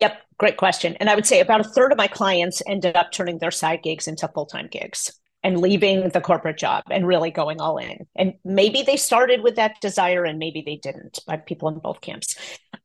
Yep, 0.00 0.20
great 0.38 0.56
question. 0.58 0.96
And 1.00 1.08
I 1.08 1.14
would 1.14 1.24
say 1.24 1.40
about 1.40 1.60
a 1.60 1.64
third 1.64 1.92
of 1.92 1.98
my 1.98 2.08
clients 2.08 2.62
ended 2.66 2.96
up 2.96 3.12
turning 3.12 3.38
their 3.38 3.52
side 3.52 3.82
gigs 3.82 4.08
into 4.08 4.28
full 4.28 4.44
time 4.44 4.68
gigs 4.70 5.18
and 5.46 5.60
leaving 5.60 6.08
the 6.08 6.20
corporate 6.20 6.58
job 6.58 6.82
and 6.90 7.06
really 7.06 7.30
going 7.30 7.60
all 7.60 7.78
in. 7.78 8.04
And 8.16 8.34
maybe 8.44 8.82
they 8.82 8.96
started 8.96 9.44
with 9.44 9.54
that 9.54 9.80
desire 9.80 10.24
and 10.24 10.40
maybe 10.40 10.60
they 10.60 10.74
didn't. 10.74 11.20
Have 11.28 11.46
people 11.46 11.68
in 11.68 11.78
both 11.78 12.00
camps. 12.00 12.34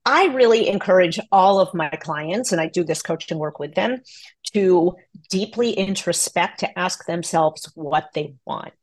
I 0.05 0.25
really 0.25 0.69
encourage 0.69 1.19
all 1.31 1.59
of 1.59 1.73
my 1.73 1.89
clients, 1.89 2.51
and 2.51 2.61
I 2.61 2.67
do 2.67 2.83
this 2.83 3.01
coaching 3.01 3.39
work 3.39 3.57
with 3.57 3.73
them, 3.73 4.03
to 4.53 4.95
deeply 5.31 5.71
introspect, 5.71 6.59
to 6.59 6.77
ask 6.77 7.07
themselves 7.07 7.67
what 7.73 8.09
they 8.13 8.35
want. 8.45 8.73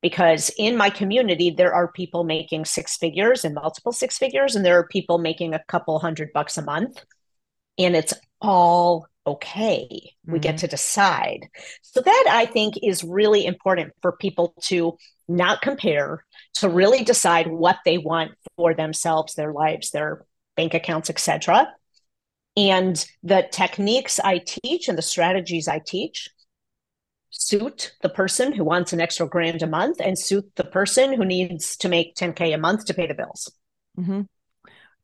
Because 0.00 0.50
in 0.56 0.78
my 0.78 0.88
community, 0.88 1.50
there 1.50 1.74
are 1.74 1.92
people 1.92 2.24
making 2.24 2.64
six 2.64 2.96
figures 2.96 3.44
and 3.44 3.54
multiple 3.54 3.92
six 3.92 4.16
figures, 4.16 4.56
and 4.56 4.64
there 4.64 4.78
are 4.78 4.88
people 4.88 5.18
making 5.18 5.52
a 5.52 5.64
couple 5.68 5.98
hundred 5.98 6.32
bucks 6.32 6.56
a 6.56 6.62
month. 6.62 7.04
And 7.76 7.94
it's 7.94 8.14
all 8.40 9.09
okay. 9.32 9.88
Mm-hmm. 9.90 10.32
We 10.32 10.38
get 10.38 10.56
mm-hmm. 10.56 10.60
to 10.60 10.68
decide. 10.68 11.48
So, 11.82 12.00
that 12.00 12.26
I 12.30 12.46
think 12.46 12.74
is 12.82 13.04
really 13.04 13.46
important 13.46 13.92
for 14.02 14.12
people 14.12 14.54
to 14.62 14.96
not 15.28 15.62
compare, 15.62 16.24
to 16.54 16.68
really 16.68 17.04
decide 17.04 17.46
what 17.46 17.78
they 17.84 17.98
want 17.98 18.32
for 18.56 18.74
themselves, 18.74 19.34
their 19.34 19.52
lives, 19.52 19.90
their 19.90 20.24
bank 20.56 20.74
accounts, 20.74 21.10
etc. 21.10 21.68
And 22.56 23.04
the 23.22 23.46
techniques 23.50 24.18
I 24.18 24.38
teach 24.38 24.88
and 24.88 24.98
the 24.98 25.02
strategies 25.02 25.68
I 25.68 25.78
teach 25.78 26.28
suit 27.30 27.94
the 28.02 28.08
person 28.08 28.52
who 28.52 28.64
wants 28.64 28.92
an 28.92 29.00
extra 29.00 29.26
grand 29.26 29.62
a 29.62 29.66
month 29.66 30.00
and 30.00 30.18
suit 30.18 30.50
the 30.56 30.64
person 30.64 31.12
who 31.12 31.24
needs 31.24 31.76
to 31.76 31.88
make 31.88 32.16
10K 32.16 32.54
a 32.54 32.58
month 32.58 32.84
to 32.86 32.94
pay 32.94 33.06
the 33.06 33.14
bills. 33.14 33.52
Mm-hmm. 33.98 34.22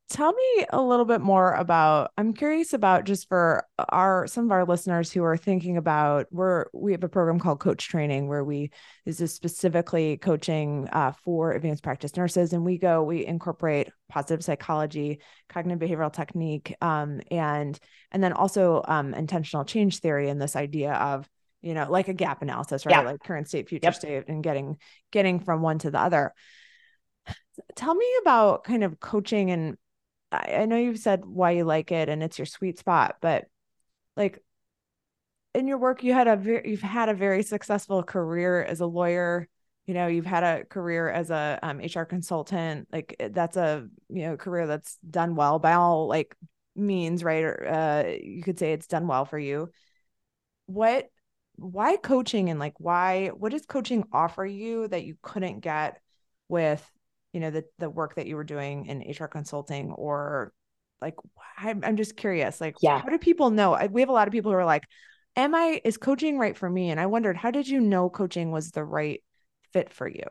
Tell 0.09 0.33
me 0.33 0.67
a 0.71 0.81
little 0.81 1.05
bit 1.05 1.21
more 1.21 1.53
about. 1.55 2.13
I'm 2.17 2.33
curious 2.33 2.73
about 2.73 3.05
just 3.05 3.29
for 3.29 3.67
our 3.89 4.29
some 4.29 4.45
of 4.45 4.53
our 4.53 4.65
listeners 4.65 5.11
who 5.11 5.25
are 5.25 5.37
thinking 5.37 5.77
about. 5.77 6.29
We're 6.31 6.67
we 6.73 6.93
have 6.93 7.03
a 7.03 7.09
program 7.09 7.41
called 7.41 7.59
Coach 7.59 7.89
Training 7.89 8.29
where 8.29 8.45
we 8.45 8.71
this 9.05 9.21
is 9.21 9.35
specifically 9.35 10.17
coaching 10.17 10.89
uh, 10.93 11.11
for 11.25 11.53
advanced 11.53 11.83
practice 11.83 12.17
nurses, 12.17 12.53
and 12.53 12.65
we 12.65 12.79
go 12.79 13.03
we 13.03 13.27
incorporate 13.27 13.91
positive 14.09 14.45
psychology, 14.45 15.19
cognitive 15.49 15.89
behavioral 15.89 16.13
technique, 16.13 16.77
um, 16.81 17.21
and 17.33 17.77
and 18.13 18.23
then 18.23 18.33
also 18.33 18.85
um, 18.87 19.13
intentional 19.13 19.65
change 19.65 19.99
theory 19.99 20.29
and 20.29 20.41
this 20.41 20.55
idea 20.55 20.93
of 20.93 21.29
you 21.63 21.75
know 21.75 21.91
like 21.91 22.07
a 22.07 22.15
gap 22.15 22.43
analysis, 22.43 22.87
right? 22.87 22.93
Yeah. 22.93 23.01
Like 23.01 23.25
current 23.25 23.49
state, 23.49 23.69
future 23.69 23.87
yep. 23.87 23.95
state, 23.97 24.25
and 24.29 24.41
getting 24.41 24.77
getting 25.11 25.41
from 25.41 25.63
one 25.63 25.81
to 25.81 25.91
the 25.91 26.01
other 26.01 26.33
tell 27.75 27.95
me 27.95 28.07
about 28.21 28.65
kind 28.65 28.85
of 28.85 29.01
coaching 29.01 29.51
and 29.51 29.79
I, 30.33 30.59
I 30.61 30.67
know 30.67 30.77
you've 30.77 30.99
said 30.99 31.25
why 31.25 31.53
you 31.53 31.65
like 31.65 31.93
it 31.93 32.09
and 32.09 32.23
it's 32.23 32.39
your 32.39 32.47
sweet 32.47 32.79
spot, 32.79 33.17
but 33.21 33.47
like 34.17 34.43
in 35.55 35.67
your 35.67 35.79
work, 35.79 36.05
you 36.05 36.13
had 36.13 36.29
a 36.29 36.37
very, 36.37 36.71
you've 36.71 36.83
had 36.83 37.09
a 37.09 37.15
very 37.15 37.43
successful 37.43 38.03
career 38.03 38.63
as 38.63 38.81
a 38.81 38.87
lawyer. 38.87 39.49
You 39.87 39.95
know, 39.95 40.07
you've 40.07 40.27
had 40.27 40.45
a 40.45 40.65
career 40.65 41.09
as 41.09 41.31
a 41.31 41.59
um, 41.63 41.81
HR 41.81 42.05
consultant. 42.05 42.89
Like 42.93 43.17
that's 43.33 43.57
a 43.57 43.89
you 44.11 44.23
know 44.23 44.37
career 44.37 44.67
that's 44.67 44.99
done 45.09 45.35
well 45.35 45.59
by 45.59 45.73
all 45.73 46.09
like 46.09 46.37
means, 46.75 47.25
right? 47.25 47.45
Or 47.45 47.69
uh, 47.69 48.05
you 48.23 48.43
could 48.43 48.59
say 48.59 48.73
it's 48.73 48.87
done 48.87 49.07
well 49.07 49.25
for 49.25 49.39
you. 49.39 49.71
What, 50.67 51.09
why 51.55 51.97
coaching 51.97 52.51
and 52.51 52.61
like 52.61 52.75
why? 52.79 53.29
What 53.29 53.53
does 53.53 53.65
coaching 53.65 54.05
offer 54.13 54.45
you 54.45 54.89
that 54.89 55.05
you 55.05 55.17
couldn't 55.23 55.61
get 55.61 56.01
with 56.49 56.85
you 57.37 57.41
know 57.41 57.51
the 57.51 57.65
the 57.79 57.91
work 57.91 58.15
that 58.15 58.27
you 58.27 58.35
were 58.35 58.45
doing 58.45 58.87
in 58.87 59.03
HR 59.03 59.27
consulting 59.27 59.93
or 59.93 60.55
like 61.03 61.17
I'm, 61.59 61.85
I'm 61.85 61.99
just 61.99 62.17
curious 62.17 62.63
like 62.63 62.77
yeah. 62.81 63.03
how 63.03 63.11
do 63.11 63.19
people 63.19 63.51
know? 63.51 63.79
We 63.91 64.01
have 64.01 64.09
a 64.09 64.13
lot 64.13 64.27
of 64.27 64.33
people 64.33 64.51
who 64.51 64.57
are 64.57 64.65
like 64.65 64.85
am 65.37 65.55
I 65.55 65.83
is 65.85 65.99
coaching 65.99 66.39
right 66.39 66.57
for 66.57 66.71
me? 66.71 66.89
And 66.89 66.99
I 66.99 67.05
wondered 67.05 67.37
how 67.37 67.51
did 67.51 67.69
you 67.69 67.79
know 67.79 68.09
coaching 68.09 68.53
was 68.53 68.71
the 68.71 68.83
right 68.83 69.23
fit 69.75 69.93
for 69.93 70.09
you? 70.09 70.25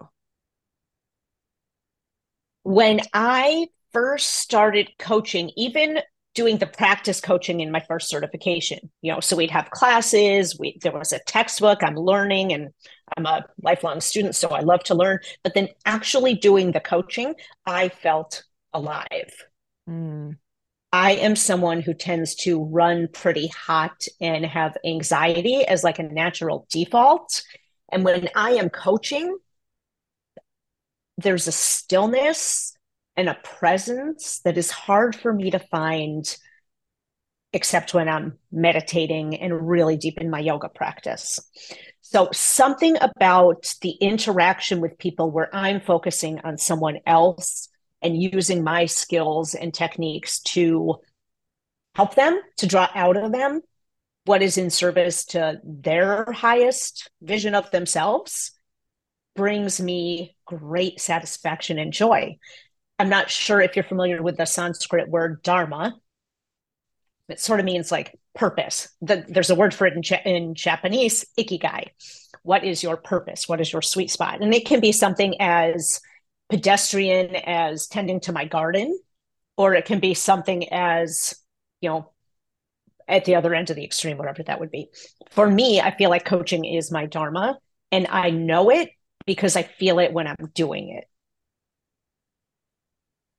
When 2.64 3.02
I 3.14 3.68
first 3.94 4.32
started 4.32 4.90
coaching 4.98 5.52
even 5.56 6.00
doing 6.36 6.58
the 6.58 6.68
practice 6.68 7.20
coaching 7.20 7.62
in 7.62 7.72
my 7.72 7.80
first 7.88 8.10
certification 8.10 8.92
you 9.02 9.12
know 9.12 9.20
so 9.20 9.36
we'd 9.36 9.50
have 9.50 9.72
classes 9.72 10.60
we 10.60 10.78
there 10.82 10.92
was 10.92 11.14
a 11.14 11.20
textbook 11.20 11.82
i'm 11.82 11.96
learning 11.96 12.54
and 12.54 12.70
i'm 13.18 13.26
a 13.26 13.44
lifelong 13.64 14.00
student 14.02 14.36
so 14.36 14.50
i 14.50 14.60
love 14.60 14.84
to 14.84 14.94
learn. 14.94 15.20
But 15.44 15.54
then 15.54 15.70
actually 15.86 16.36
doing 16.36 16.72
the 16.72 16.80
coaching 16.80 17.34
i 17.66 17.90
felt 17.90 18.44
alive. 18.74 19.34
Mm. 19.90 20.38
i 20.92 21.12
am 21.14 21.36
someone 21.36 21.82
who 21.82 21.94
tends 21.94 22.36
to 22.36 22.64
run 22.64 23.08
pretty 23.12 23.48
hot 23.48 24.06
and 24.20 24.46
have 24.46 24.78
anxiety 24.86 25.66
as 25.66 25.84
like 25.84 26.00
a 26.00 26.04
natural 26.04 26.68
default. 26.70 27.42
And 27.92 28.04
when 28.04 28.30
i 28.36 28.52
am 28.52 28.70
coaching 28.70 29.38
there's 31.18 31.48
a 31.48 31.52
stillness 31.52 32.75
and 33.18 33.30
a 33.30 33.36
presence 33.36 34.40
that 34.40 34.58
is 34.58 34.72
hard 34.72 35.16
for 35.16 35.34
me 35.34 35.52
to 35.52 35.60
find 35.60 36.38
except 37.54 37.94
when 37.94 38.10
I'm 38.10 38.38
meditating 38.52 39.42
and 39.42 39.68
really 39.68 39.96
deep 39.96 40.20
in 40.20 40.30
my 40.30 40.40
yoga 40.40 40.68
practice. 40.68 41.40
So, 42.02 42.30
something 42.34 42.98
about 43.00 43.74
the 43.82 43.92
interaction 43.92 44.82
with 44.82 44.98
people 44.98 45.32
where 45.32 45.54
I'm 45.56 45.80
focusing 45.80 46.40
on 46.40 46.58
someone 46.58 47.00
else 47.08 47.70
and 48.02 48.22
using 48.22 48.64
my 48.64 48.86
skills 48.86 49.56
and 49.56 49.74
techniques 49.74 50.42
to 50.42 50.98
help 51.96 52.16
them, 52.16 52.40
to 52.58 52.68
draw 52.68 52.90
out 52.94 53.16
of 53.16 53.32
them 53.32 53.62
what 54.26 54.42
is 54.42 54.58
in 54.58 54.70
service 54.70 55.24
to 55.26 55.60
their 55.64 56.32
highest 56.32 57.10
vision 57.22 57.56
of 57.56 57.72
themselves 57.72 58.52
brings 59.36 59.80
me 59.80 60.36
great 60.46 61.00
satisfaction 61.00 61.78
and 61.78 61.94
joy. 61.94 62.38
I'm 62.98 63.10
not 63.10 63.30
sure 63.30 63.62
if 63.62 63.76
you're 63.76 63.84
familiar 63.84 64.22
with 64.22 64.38
the 64.38 64.46
Sanskrit 64.46 65.10
word 65.10 65.44
dharma. 65.44 65.96
It 67.28 67.40
sort 67.40 67.60
of 67.60 67.66
means 67.66 67.92
like 67.92 68.18
purpose. 68.36 68.88
The, 69.02 69.26
there's 69.28 69.50
a 69.50 69.56
word 69.56 69.74
for 69.74 69.88
it 69.88 69.94
in, 69.94 70.04
in 70.26 70.56
Japanese, 70.56 71.26
ikigai. 71.38 71.90
What 72.44 72.64
is 72.64 72.84
your 72.84 72.98
purpose? 72.98 73.50
What 73.50 73.60
is 73.60 73.74
your 73.74 73.82
sweet 73.82 74.12
spot? 74.12 74.42
And 74.42 74.54
it 74.54 74.66
can 74.66 74.80
be 74.80 74.92
something 74.92 75.36
as 75.42 76.00
pedestrian 76.50 77.36
as 77.36 77.88
tending 77.88 78.20
to 78.22 78.32
my 78.32 78.46
garden, 78.46 78.98
or 79.58 79.74
it 79.74 79.86
can 79.86 80.00
be 80.00 80.14
something 80.14 80.72
as, 80.72 81.34
you 81.82 81.90
know, 81.90 82.12
at 83.08 83.26
the 83.26 83.36
other 83.36 83.54
end 83.54 83.70
of 83.70 83.76
the 83.76 83.86
extreme, 83.86 84.18
whatever 84.18 84.44
that 84.44 84.60
would 84.60 84.72
be. 84.72 84.90
For 85.32 85.50
me, 85.50 85.82
I 85.82 85.96
feel 85.96 86.10
like 86.10 86.26
coaching 86.26 86.66
is 86.66 86.92
my 86.92 87.08
dharma, 87.08 87.58
and 87.92 88.08
I 88.08 88.30
know 88.30 88.70
it 88.70 88.90
because 89.26 89.56
I 89.56 89.64
feel 89.64 90.00
it 90.00 90.14
when 90.14 90.28
I'm 90.28 90.52
doing 90.54 90.90
it. 90.90 91.06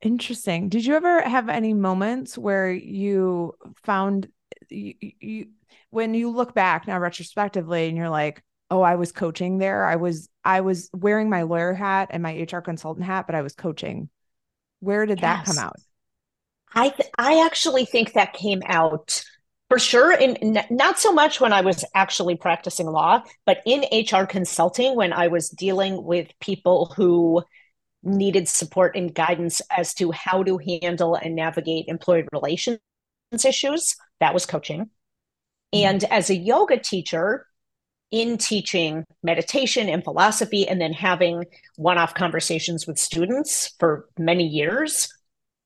Interesting. 0.07 0.69
Did 0.69 0.87
you 0.87 0.95
ever 0.95 1.21
have 1.23 1.49
any 1.49 1.75
moments 1.75 2.39
where 2.39 2.71
you 2.71 3.55
found 3.83 4.29
you, 4.71 4.95
you 5.01 5.47
when 5.91 6.15
you 6.15 6.31
look 6.31 6.55
back 6.55 6.87
now 6.87 7.01
retrospectively 7.01 7.89
and 7.89 7.97
you're 7.97 8.09
like, 8.09 8.41
"Oh, 8.71 8.83
I 8.83 8.95
was 8.95 9.11
coaching 9.11 9.59
there. 9.59 9.85
I 9.85 9.97
was 9.97 10.29
I 10.45 10.61
was 10.61 10.89
wearing 10.95 11.29
my 11.29 11.43
lawyer 11.43 11.75
hat 11.75 12.11
and 12.13 12.23
my 12.23 12.47
HR 12.51 12.61
consultant 12.61 13.05
hat, 13.05 13.27
but 13.27 13.35
I 13.35 13.43
was 13.43 13.57
coaching." 13.57 14.09
Where 14.79 15.07
did 15.07 15.21
yes. 15.21 15.45
that 15.45 15.47
come 15.47 15.65
out? 15.65 15.77
I 16.73 16.91
th- 16.91 17.11
I 17.19 17.45
actually 17.45 17.85
think 17.85 18.13
that 18.13 18.33
came 18.33 18.63
out 18.65 19.25
for 19.69 19.81
sure 19.81 20.13
in 20.13 20.57
not 20.71 21.01
so 21.01 21.13
much 21.13 21.41
when 21.41 21.53
I 21.53 21.63
was 21.63 21.85
actually 21.97 22.37
practicing 22.37 22.87
law, 22.87 23.25
but 23.45 23.59
in 23.67 23.85
HR 23.91 24.25
consulting 24.25 24.95
when 24.95 25.13
I 25.13 25.27
was 25.27 25.49
dealing 25.49 26.05
with 26.05 26.29
people 26.39 26.93
who 26.97 27.43
needed 28.07 28.49
support 28.49 28.97
and 28.97 29.15
guidance 29.15 29.61
as 29.77 29.93
to 29.95 30.13
how 30.13 30.43
to 30.43 30.59
handle 30.83 31.15
and 31.15 31.35
navigate 31.35 31.89
employee 31.89 32.27
relations 32.33 32.79
issues. 33.45 33.97
That 34.21 34.33
was 34.33 34.47
coaching. 34.47 34.91
Mm-hmm. 35.75 35.87
And 35.87 36.05
as 36.05 36.31
a 36.31 36.37
yoga 36.37 36.79
teacher, 36.79 37.47
in 38.13 38.39
teaching 38.39 39.05
meditation 39.23 39.89
and 39.89 40.05
philosophy, 40.05 40.67
and 40.67 40.81
then 40.81 40.93
having 40.93 41.45
one 41.75 41.99
off 41.99 42.15
conversations 42.15 42.87
with 42.87 42.99
students 42.99 43.75
for 43.81 44.09
many 44.17 44.47
years, 44.47 45.13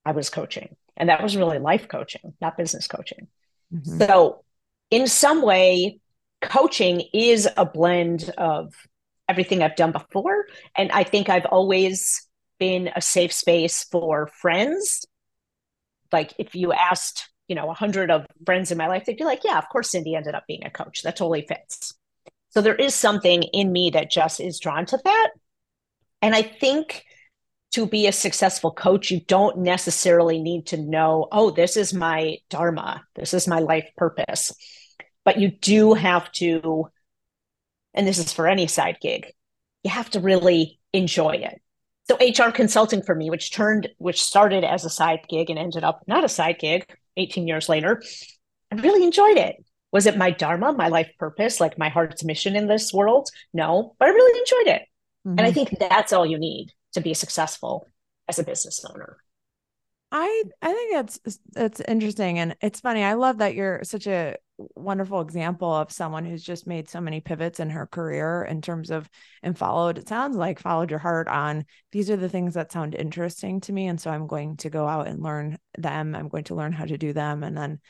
I 0.06 0.12
was 0.12 0.30
coaching. 0.30 0.74
And 0.96 1.10
that 1.10 1.22
was 1.22 1.36
really 1.36 1.58
life 1.58 1.86
coaching, 1.88 2.32
not 2.40 2.56
business 2.56 2.86
coaching. 2.86 3.28
Mm-hmm. 3.72 3.98
So, 3.98 4.42
in 4.90 5.06
some 5.06 5.42
way, 5.42 6.00
coaching 6.40 7.02
is 7.12 7.48
a 7.56 7.64
blend 7.64 8.30
of 8.38 8.74
everything 9.28 9.62
I've 9.62 9.76
done 9.76 9.92
before. 9.92 10.46
And 10.74 10.90
I 10.90 11.04
think 11.04 11.28
I've 11.28 11.46
always 11.46 12.26
been 12.60 12.90
a 12.94 13.00
safe 13.00 13.32
space 13.32 13.82
for 13.82 14.28
friends. 14.28 15.04
Like, 16.12 16.32
if 16.38 16.54
you 16.54 16.72
asked, 16.72 17.28
you 17.48 17.56
know, 17.56 17.70
a 17.70 17.74
hundred 17.74 18.12
of 18.12 18.26
friends 18.46 18.70
in 18.70 18.78
my 18.78 18.86
life, 18.86 19.04
they'd 19.04 19.16
be 19.16 19.24
like, 19.24 19.42
yeah, 19.44 19.58
of 19.58 19.68
course, 19.68 19.90
Sindy 19.90 20.14
ended 20.14 20.36
up 20.36 20.44
being 20.46 20.64
a 20.64 20.70
coach. 20.70 21.02
That 21.02 21.16
totally 21.16 21.44
fits. 21.48 21.94
So 22.50 22.60
there 22.60 22.76
is 22.76 22.94
something 22.94 23.42
in 23.42 23.72
me 23.72 23.90
that 23.90 24.10
just 24.10 24.40
is 24.40 24.60
drawn 24.60 24.86
to 24.86 25.00
that. 25.02 25.30
And 26.22 26.34
I 26.34 26.42
think 26.42 27.04
to 27.72 27.86
be 27.86 28.06
a 28.06 28.12
successful 28.12 28.72
coach, 28.72 29.10
you 29.10 29.20
don't 29.20 29.58
necessarily 29.58 30.40
need 30.40 30.66
to 30.66 30.76
know, 30.76 31.28
oh, 31.30 31.50
this 31.50 31.76
is 31.76 31.94
my 31.94 32.38
dharma, 32.48 33.02
this 33.14 33.32
is 33.32 33.46
my 33.46 33.60
life 33.60 33.88
purpose. 33.96 34.52
But 35.24 35.38
you 35.38 35.50
do 35.50 35.94
have 35.94 36.30
to, 36.32 36.88
and 37.94 38.06
this 38.06 38.18
is 38.18 38.32
for 38.32 38.48
any 38.48 38.66
side 38.66 38.98
gig, 39.00 39.32
you 39.84 39.90
have 39.90 40.10
to 40.10 40.20
really 40.20 40.80
enjoy 40.92 41.36
it. 41.36 41.62
So 42.10 42.16
HR 42.16 42.50
consulting 42.50 43.02
for 43.02 43.14
me, 43.14 43.30
which 43.30 43.52
turned, 43.52 43.88
which 43.98 44.20
started 44.20 44.64
as 44.64 44.84
a 44.84 44.90
side 44.90 45.20
gig 45.28 45.48
and 45.48 45.56
ended 45.56 45.84
up 45.84 46.02
not 46.08 46.24
a 46.24 46.28
side 46.28 46.58
gig 46.58 46.84
18 47.16 47.46
years 47.46 47.68
later, 47.68 48.02
I 48.72 48.74
really 48.74 49.04
enjoyed 49.04 49.36
it. 49.36 49.64
Was 49.92 50.06
it 50.06 50.16
my 50.16 50.32
dharma, 50.32 50.72
my 50.72 50.88
life 50.88 51.08
purpose, 51.20 51.60
like 51.60 51.78
my 51.78 51.88
heart's 51.88 52.24
mission 52.24 52.56
in 52.56 52.66
this 52.66 52.92
world? 52.92 53.30
No, 53.54 53.94
but 54.00 54.08
I 54.08 54.10
really 54.10 54.40
enjoyed 54.40 54.74
it. 54.74 54.82
Mm-hmm. 55.24 55.38
And 55.38 55.40
I 55.42 55.50
mm-hmm. 55.50 55.54
think 55.54 55.78
that's 55.78 56.12
all 56.12 56.26
you 56.26 56.36
need 56.36 56.72
to 56.94 57.00
be 57.00 57.14
successful 57.14 57.86
as 58.26 58.40
a 58.40 58.44
business 58.44 58.84
owner. 58.84 59.18
I 60.12 60.42
I 60.60 60.72
think 60.72 60.92
that's 60.92 61.38
that's 61.52 61.80
interesting 61.80 62.38
and 62.38 62.56
it's 62.60 62.80
funny. 62.80 63.04
I 63.04 63.14
love 63.14 63.38
that 63.38 63.54
you're 63.54 63.84
such 63.84 64.06
a 64.08 64.36
wonderful 64.74 65.20
example 65.20 65.72
of 65.72 65.92
someone 65.92 66.24
who's 66.24 66.42
just 66.42 66.66
made 66.66 66.88
so 66.88 67.00
many 67.00 67.20
pivots 67.20 67.60
in 67.60 67.70
her 67.70 67.86
career 67.86 68.42
in 68.42 68.60
terms 68.60 68.90
of 68.90 69.08
and 69.42 69.56
followed 69.56 69.98
it 69.98 70.08
sounds 70.08 70.36
like 70.36 70.58
followed 70.58 70.90
your 70.90 70.98
heart 70.98 71.28
on 71.28 71.64
these 71.92 72.10
are 72.10 72.16
the 72.16 72.28
things 72.28 72.54
that 72.54 72.72
sound 72.72 72.94
interesting 72.94 73.60
to 73.60 73.72
me 73.72 73.86
and 73.86 74.00
so 74.00 74.10
I'm 74.10 74.26
going 74.26 74.56
to 74.58 74.70
go 74.70 74.86
out 74.86 75.06
and 75.06 75.22
learn 75.22 75.58
them. 75.78 76.14
I'm 76.14 76.28
going 76.28 76.44
to 76.44 76.56
learn 76.56 76.72
how 76.72 76.84
to 76.86 76.98
do 76.98 77.12
them 77.12 77.44
and 77.44 77.56
then 77.56 77.80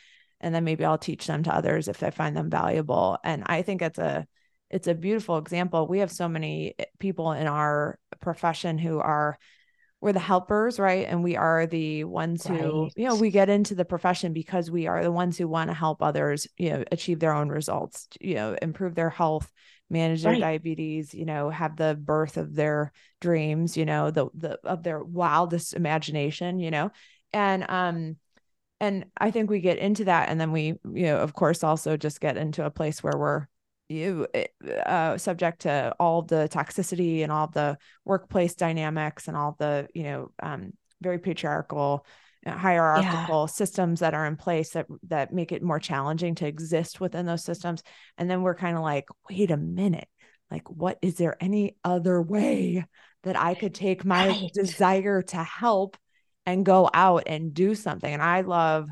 and 0.40 0.54
then 0.54 0.64
maybe 0.64 0.84
I'll 0.84 0.98
teach 0.98 1.26
them 1.26 1.42
to 1.44 1.54
others 1.54 1.88
if 1.88 2.02
I 2.02 2.10
find 2.10 2.36
them 2.36 2.50
valuable. 2.50 3.18
And 3.24 3.44
I 3.46 3.62
think 3.62 3.82
it's 3.82 3.98
a 3.98 4.26
it's 4.70 4.86
a 4.86 4.94
beautiful 4.94 5.38
example. 5.38 5.86
We 5.88 5.98
have 6.00 6.12
so 6.12 6.28
many 6.28 6.74
eh, 6.78 6.84
people 6.98 7.32
in 7.32 7.46
our 7.46 7.98
profession 8.20 8.78
who 8.78 9.00
are 9.00 9.38
we're 10.00 10.12
the 10.12 10.18
helpers, 10.18 10.78
right? 10.78 11.06
And 11.06 11.22
we 11.22 11.36
are 11.36 11.66
the 11.66 12.04
ones 12.04 12.46
who, 12.46 12.84
right. 12.84 12.92
you 12.96 13.06
know, 13.06 13.16
we 13.16 13.30
get 13.30 13.50
into 13.50 13.74
the 13.74 13.84
profession 13.84 14.32
because 14.32 14.70
we 14.70 14.86
are 14.86 15.02
the 15.02 15.12
ones 15.12 15.36
who 15.36 15.46
want 15.46 15.68
to 15.68 15.74
help 15.74 16.02
others, 16.02 16.46
you 16.56 16.70
know, 16.70 16.84
achieve 16.90 17.20
their 17.20 17.34
own 17.34 17.50
results, 17.50 18.08
you 18.18 18.34
know, 18.34 18.56
improve 18.62 18.94
their 18.94 19.10
health, 19.10 19.50
manage 19.90 20.22
their 20.22 20.32
right. 20.32 20.40
diabetes, 20.40 21.14
you 21.14 21.26
know, 21.26 21.50
have 21.50 21.76
the 21.76 21.98
birth 22.00 22.38
of 22.38 22.54
their 22.54 22.92
dreams, 23.20 23.76
you 23.76 23.84
know, 23.84 24.10
the 24.10 24.28
the 24.34 24.58
of 24.64 24.82
their 24.82 25.04
wildest 25.04 25.74
imagination, 25.74 26.60
you 26.60 26.70
know. 26.70 26.90
And 27.34 27.68
um 27.68 28.16
and 28.80 29.04
I 29.18 29.30
think 29.30 29.50
we 29.50 29.60
get 29.60 29.76
into 29.76 30.04
that 30.04 30.30
and 30.30 30.40
then 30.40 30.50
we, 30.50 30.78
you 30.84 31.02
know, 31.02 31.18
of 31.18 31.34
course 31.34 31.62
also 31.62 31.98
just 31.98 32.22
get 32.22 32.38
into 32.38 32.64
a 32.64 32.70
place 32.70 33.02
where 33.02 33.18
we're 33.18 33.46
you 33.90 34.26
eh, 34.32 34.46
uh, 34.86 35.18
subject 35.18 35.62
to 35.62 35.94
all 35.98 36.22
the 36.22 36.48
toxicity 36.50 37.22
and 37.22 37.32
all 37.32 37.48
the 37.48 37.76
workplace 38.04 38.54
dynamics 38.54 39.28
and 39.28 39.36
all 39.36 39.56
the 39.58 39.88
you 39.94 40.04
know 40.04 40.30
um, 40.42 40.72
very 41.00 41.18
patriarchal 41.18 42.06
uh, 42.46 42.52
hierarchical 42.52 43.42
yeah. 43.42 43.46
systems 43.46 44.00
that 44.00 44.14
are 44.14 44.26
in 44.26 44.36
place 44.36 44.70
that 44.70 44.86
that 45.08 45.32
make 45.32 45.52
it 45.52 45.62
more 45.62 45.80
challenging 45.80 46.34
to 46.36 46.46
exist 46.46 47.00
within 47.00 47.26
those 47.26 47.44
systems 47.44 47.82
and 48.16 48.30
then 48.30 48.42
we're 48.42 48.54
kind 48.54 48.76
of 48.76 48.82
like 48.82 49.06
wait 49.28 49.50
a 49.50 49.56
minute 49.56 50.08
like 50.50 50.68
what 50.70 50.98
is 51.02 51.16
there 51.16 51.36
any 51.40 51.76
other 51.84 52.22
way 52.22 52.84
that 53.24 53.38
i 53.38 53.54
could 53.54 53.74
take 53.74 54.04
my 54.04 54.28
right. 54.28 54.50
desire 54.54 55.20
to 55.20 55.36
help 55.36 55.96
and 56.46 56.64
go 56.64 56.88
out 56.94 57.24
and 57.26 57.52
do 57.52 57.74
something 57.74 58.12
and 58.12 58.22
i 58.22 58.40
love 58.40 58.88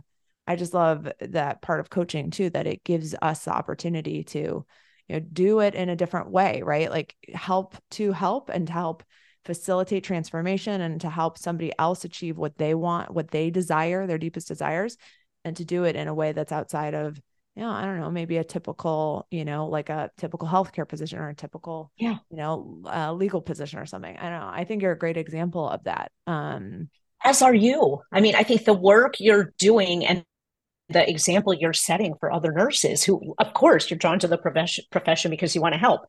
i 0.47 0.57
just 0.57 0.75
love 0.75 1.11
that 1.21 1.63
part 1.63 1.81
of 1.81 1.89
coaching 1.89 2.31
too 2.31 2.51
that 2.51 2.67
it 2.67 2.85
gives 2.85 3.15
us 3.23 3.45
the 3.45 3.53
opportunity 3.53 4.25
to 4.25 4.67
you 5.09 5.17
know 5.17 5.27
do 5.33 5.61
it 5.61 5.75
in 5.75 5.89
a 5.89 5.97
different 5.97 6.31
way 6.31 6.63
right 6.65 6.91
like 6.91 7.15
help 7.33 7.77
to 7.91 8.13
help 8.13 8.49
and 8.49 8.67
to 8.67 8.73
help 8.73 9.03
facilitate 9.45 10.05
transformation 10.05 10.81
and 10.81 11.01
to 11.01 11.09
help 11.09 11.39
somebody 11.39 11.73
else 11.79 12.05
achieve 12.05 12.37
what 12.37 12.59
they 12.59 12.75
want 12.75 13.13
what 13.13 13.31
they 13.31 13.51
desire 13.51 14.07
their 14.07 14.19
deepest 14.19 14.49
desires 14.49 14.97
and 15.45 15.57
to 15.57 15.65
do 15.65 15.85
it 15.85 15.97
in 15.97 16.09
a 16.09 16.15
way 16.15 16.33
that's 16.33 16.53
outside 16.53 16.95
of 16.95 17.21
you 17.59 17.65
know, 17.65 17.71
I 17.71 17.85
don't 17.85 17.99
know, 17.99 18.09
maybe 18.09 18.37
a 18.37 18.45
typical, 18.45 19.27
you 19.33 19.45
know, 19.45 19.67
like 19.67 19.89
a 19.89 20.13
typical 20.17 20.47
healthcare 20.47 20.89
position 20.89 21.19
or 21.19 21.31
a 21.31 21.35
typical, 21.35 21.91
yeah, 21.97 22.19
you 22.31 22.37
know, 22.37 22.83
uh, 22.87 23.13
legal 23.13 23.41
position 23.41 23.81
or 23.81 23.87
something. 23.87 24.17
I 24.17 24.31
don't 24.31 24.39
know. 24.39 24.49
I 24.49 24.63
think 24.63 24.81
you're 24.81 24.93
a 24.93 24.99
great 24.99 25.17
example 25.17 25.69
of 25.69 25.83
that. 25.83 26.13
Um, 26.29 26.89
as 27.25 27.43
are 27.43 27.53
you. 27.53 28.01
I 28.13 28.21
mean, 28.21 28.37
I 28.37 28.45
think 28.45 28.65
the 28.65 28.75
work 28.75 29.17
you're 29.19 29.53
doing 29.59 30.07
and 30.07 30.25
the 30.89 31.09
example 31.09 31.55
you're 31.55 31.73
setting 31.73 32.15
for 32.19 32.33
other 32.33 32.53
nurses 32.53 33.03
who 33.03 33.35
of 33.39 33.53
course 33.55 33.91
you're 33.91 33.99
drawn 33.99 34.19
to 34.19 34.29
the 34.29 34.39
profession 34.39 34.85
profession 34.91 35.31
because 35.31 35.55
you 35.55 35.61
want 35.61 35.75
to 35.75 35.79
help 35.79 36.03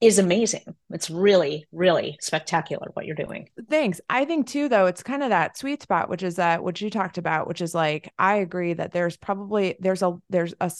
is 0.00 0.18
amazing. 0.18 0.62
It's 0.90 1.08
really 1.08 1.66
really 1.72 2.18
spectacular 2.20 2.88
what 2.92 3.06
you're 3.06 3.16
doing. 3.16 3.48
Thanks. 3.70 4.00
I 4.10 4.26
think 4.26 4.46
too 4.46 4.68
though 4.68 4.86
it's 4.86 5.02
kind 5.02 5.22
of 5.22 5.30
that 5.30 5.56
sweet 5.56 5.82
spot 5.82 6.10
which 6.10 6.22
is 6.22 6.36
that 6.36 6.62
what 6.62 6.80
you 6.80 6.90
talked 6.90 7.18
about 7.18 7.48
which 7.48 7.62
is 7.62 7.74
like 7.74 8.12
i 8.18 8.36
agree 8.36 8.74
that 8.74 8.92
there's 8.92 9.16
probably 9.16 9.76
there's 9.80 10.02
a 10.02 10.14
there's 10.28 10.54
a 10.60 10.70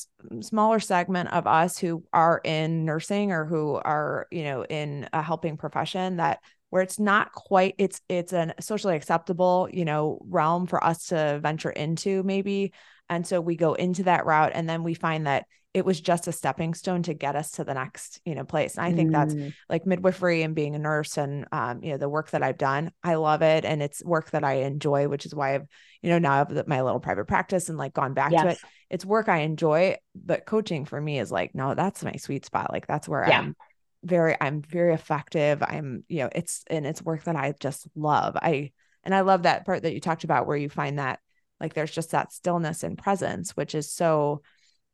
smaller 0.40 0.80
segment 0.80 1.32
of 1.32 1.46
us 1.46 1.78
who 1.78 2.04
are 2.12 2.40
in 2.44 2.84
nursing 2.84 3.32
or 3.32 3.46
who 3.46 3.74
are 3.76 4.26
you 4.30 4.44
know 4.44 4.64
in 4.64 5.08
a 5.12 5.22
helping 5.22 5.56
profession 5.56 6.16
that 6.16 6.40
where 6.70 6.82
it's 6.82 6.98
not 6.98 7.32
quite 7.32 7.74
it's 7.78 8.00
it's 8.08 8.32
a 8.32 8.52
socially 8.60 8.96
acceptable 8.96 9.68
you 9.72 9.84
know 9.84 10.18
realm 10.28 10.66
for 10.66 10.82
us 10.82 11.06
to 11.06 11.38
venture 11.42 11.70
into 11.70 12.22
maybe 12.22 12.72
and 13.08 13.26
so 13.26 13.40
we 13.40 13.56
go 13.56 13.74
into 13.74 14.04
that 14.04 14.26
route 14.26 14.52
and 14.54 14.68
then 14.68 14.82
we 14.82 14.94
find 14.94 15.26
that 15.26 15.46
it 15.76 15.84
was 15.84 16.00
just 16.00 16.26
a 16.26 16.32
stepping 16.32 16.72
stone 16.72 17.02
to 17.02 17.12
get 17.12 17.36
us 17.36 17.50
to 17.50 17.64
the 17.64 17.74
next, 17.74 18.18
you 18.24 18.34
know, 18.34 18.44
place. 18.44 18.78
And 18.78 18.86
I 18.86 18.94
think 18.94 19.10
mm. 19.10 19.12
that's 19.12 19.54
like 19.68 19.84
midwifery 19.84 20.40
and 20.40 20.54
being 20.54 20.74
a 20.74 20.78
nurse 20.78 21.18
and 21.18 21.46
um, 21.52 21.84
you 21.84 21.90
know, 21.90 21.98
the 21.98 22.08
work 22.08 22.30
that 22.30 22.42
I've 22.42 22.56
done. 22.56 22.92
I 23.04 23.16
love 23.16 23.42
it. 23.42 23.66
And 23.66 23.82
it's 23.82 24.02
work 24.02 24.30
that 24.30 24.42
I 24.42 24.54
enjoy, 24.62 25.06
which 25.06 25.26
is 25.26 25.34
why 25.34 25.54
I've, 25.54 25.66
you 26.00 26.08
know, 26.08 26.18
now 26.18 26.32
I 26.32 26.38
have 26.38 26.66
my 26.66 26.80
little 26.80 26.98
private 26.98 27.26
practice 27.26 27.68
and 27.68 27.76
like 27.76 27.92
gone 27.92 28.14
back 28.14 28.32
yes. 28.32 28.42
to 28.42 28.48
it. 28.48 28.58
It's 28.88 29.04
work 29.04 29.28
I 29.28 29.40
enjoy, 29.40 29.96
but 30.14 30.46
coaching 30.46 30.86
for 30.86 30.98
me 30.98 31.18
is 31.18 31.30
like, 31.30 31.54
no, 31.54 31.74
that's 31.74 32.02
my 32.02 32.16
sweet 32.16 32.46
spot. 32.46 32.72
Like 32.72 32.86
that's 32.86 33.06
where 33.06 33.28
yeah. 33.28 33.40
I'm 33.40 33.54
very, 34.02 34.34
I'm 34.40 34.62
very 34.62 34.94
effective. 34.94 35.62
I'm, 35.62 36.04
you 36.08 36.20
know, 36.20 36.30
it's 36.32 36.64
and 36.68 36.86
it's 36.86 37.02
work 37.02 37.24
that 37.24 37.36
I 37.36 37.52
just 37.60 37.86
love. 37.94 38.34
I 38.40 38.72
and 39.04 39.14
I 39.14 39.20
love 39.20 39.42
that 39.42 39.66
part 39.66 39.82
that 39.82 39.92
you 39.92 40.00
talked 40.00 40.24
about 40.24 40.46
where 40.46 40.56
you 40.56 40.70
find 40.70 40.98
that 40.98 41.20
like 41.60 41.74
there's 41.74 41.90
just 41.90 42.10
that 42.10 42.32
stillness 42.32 42.82
and 42.82 42.98
presence, 42.98 43.52
which 43.52 43.74
is 43.74 43.90
so, 43.90 44.42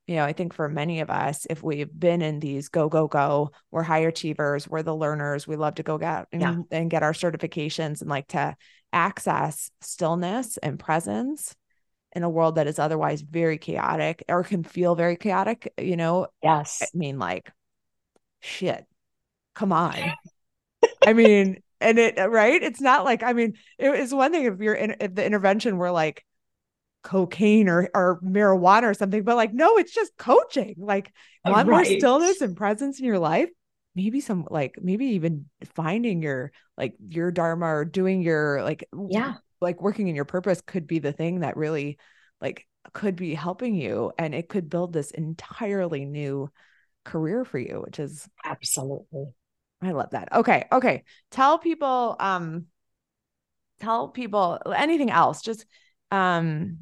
you 0.06 0.16
know, 0.16 0.24
I 0.24 0.32
think 0.32 0.52
for 0.52 0.68
many 0.68 1.00
of 1.00 1.10
us, 1.10 1.46
if 1.48 1.62
we've 1.62 1.90
been 1.92 2.22
in 2.22 2.40
these 2.40 2.68
go, 2.68 2.88
go, 2.88 3.08
go, 3.08 3.52
we're 3.70 3.82
high 3.82 4.00
achievers, 4.00 4.68
we're 4.68 4.82
the 4.82 4.94
learners, 4.94 5.46
we 5.46 5.56
love 5.56 5.76
to 5.76 5.82
go 5.82 5.98
get 5.98 6.26
and, 6.32 6.42
yeah. 6.42 6.56
and 6.70 6.90
get 6.90 7.02
our 7.02 7.12
certifications 7.12 8.00
and 8.00 8.10
like 8.10 8.28
to 8.28 8.56
access 8.92 9.70
stillness 9.80 10.56
and 10.58 10.78
presence 10.78 11.54
in 12.14 12.22
a 12.22 12.30
world 12.30 12.56
that 12.56 12.66
is 12.66 12.78
otherwise 12.78 13.22
very 13.22 13.58
chaotic 13.58 14.22
or 14.28 14.44
can 14.44 14.62
feel 14.64 14.94
very 14.94 15.16
chaotic, 15.16 15.72
you 15.78 15.96
know? 15.96 16.26
Yes. 16.42 16.82
I 16.82 16.86
mean, 16.94 17.18
like, 17.18 17.50
shit, 18.40 18.84
come 19.54 19.72
on. 19.72 19.96
I 21.06 21.12
mean, 21.12 21.62
and 21.80 21.98
it, 21.98 22.18
right? 22.18 22.62
It's 22.62 22.80
not 22.80 23.04
like, 23.04 23.22
I 23.22 23.32
mean, 23.32 23.54
it 23.78 23.94
is 23.94 24.12
one 24.12 24.30
thing 24.30 24.44
if 24.44 24.60
you're 24.60 24.74
in, 24.74 24.96
if 25.00 25.14
the 25.14 25.24
intervention 25.24 25.78
were 25.78 25.90
like, 25.90 26.24
cocaine 27.02 27.68
or 27.68 27.90
or 27.94 28.20
marijuana 28.22 28.84
or 28.84 28.94
something 28.94 29.24
but 29.24 29.34
like 29.34 29.52
no 29.52 29.76
it's 29.76 29.92
just 29.92 30.16
coaching. 30.16 30.74
Like 30.78 31.12
want 31.44 31.68
right. 31.68 31.74
more 31.74 31.84
stillness 31.84 32.40
and 32.40 32.56
presence 32.56 32.98
in 32.98 33.04
your 33.04 33.18
life? 33.18 33.50
Maybe 33.94 34.20
some 34.20 34.46
like 34.50 34.76
maybe 34.80 35.06
even 35.06 35.46
finding 35.74 36.22
your 36.22 36.52
like 36.78 36.94
your 37.08 37.30
dharma 37.30 37.66
or 37.66 37.84
doing 37.84 38.22
your 38.22 38.62
like 38.62 38.88
yeah. 39.10 39.34
like 39.60 39.82
working 39.82 40.08
in 40.08 40.14
your 40.14 40.24
purpose 40.24 40.60
could 40.60 40.86
be 40.86 40.98
the 40.98 41.12
thing 41.12 41.40
that 41.40 41.56
really 41.56 41.98
like 42.40 42.66
could 42.92 43.16
be 43.16 43.34
helping 43.34 43.74
you 43.74 44.12
and 44.18 44.34
it 44.34 44.48
could 44.48 44.70
build 44.70 44.92
this 44.92 45.10
entirely 45.10 46.04
new 46.04 46.50
career 47.04 47.44
for 47.44 47.58
you 47.58 47.82
which 47.84 47.98
is 47.98 48.28
absolutely. 48.44 49.26
I 49.82 49.90
love 49.90 50.10
that. 50.10 50.32
Okay 50.32 50.66
okay. 50.70 51.02
Tell 51.32 51.58
people 51.58 52.16
um 52.20 52.66
tell 53.80 54.08
people 54.08 54.60
anything 54.74 55.10
else 55.10 55.42
just 55.42 55.66
um 56.12 56.78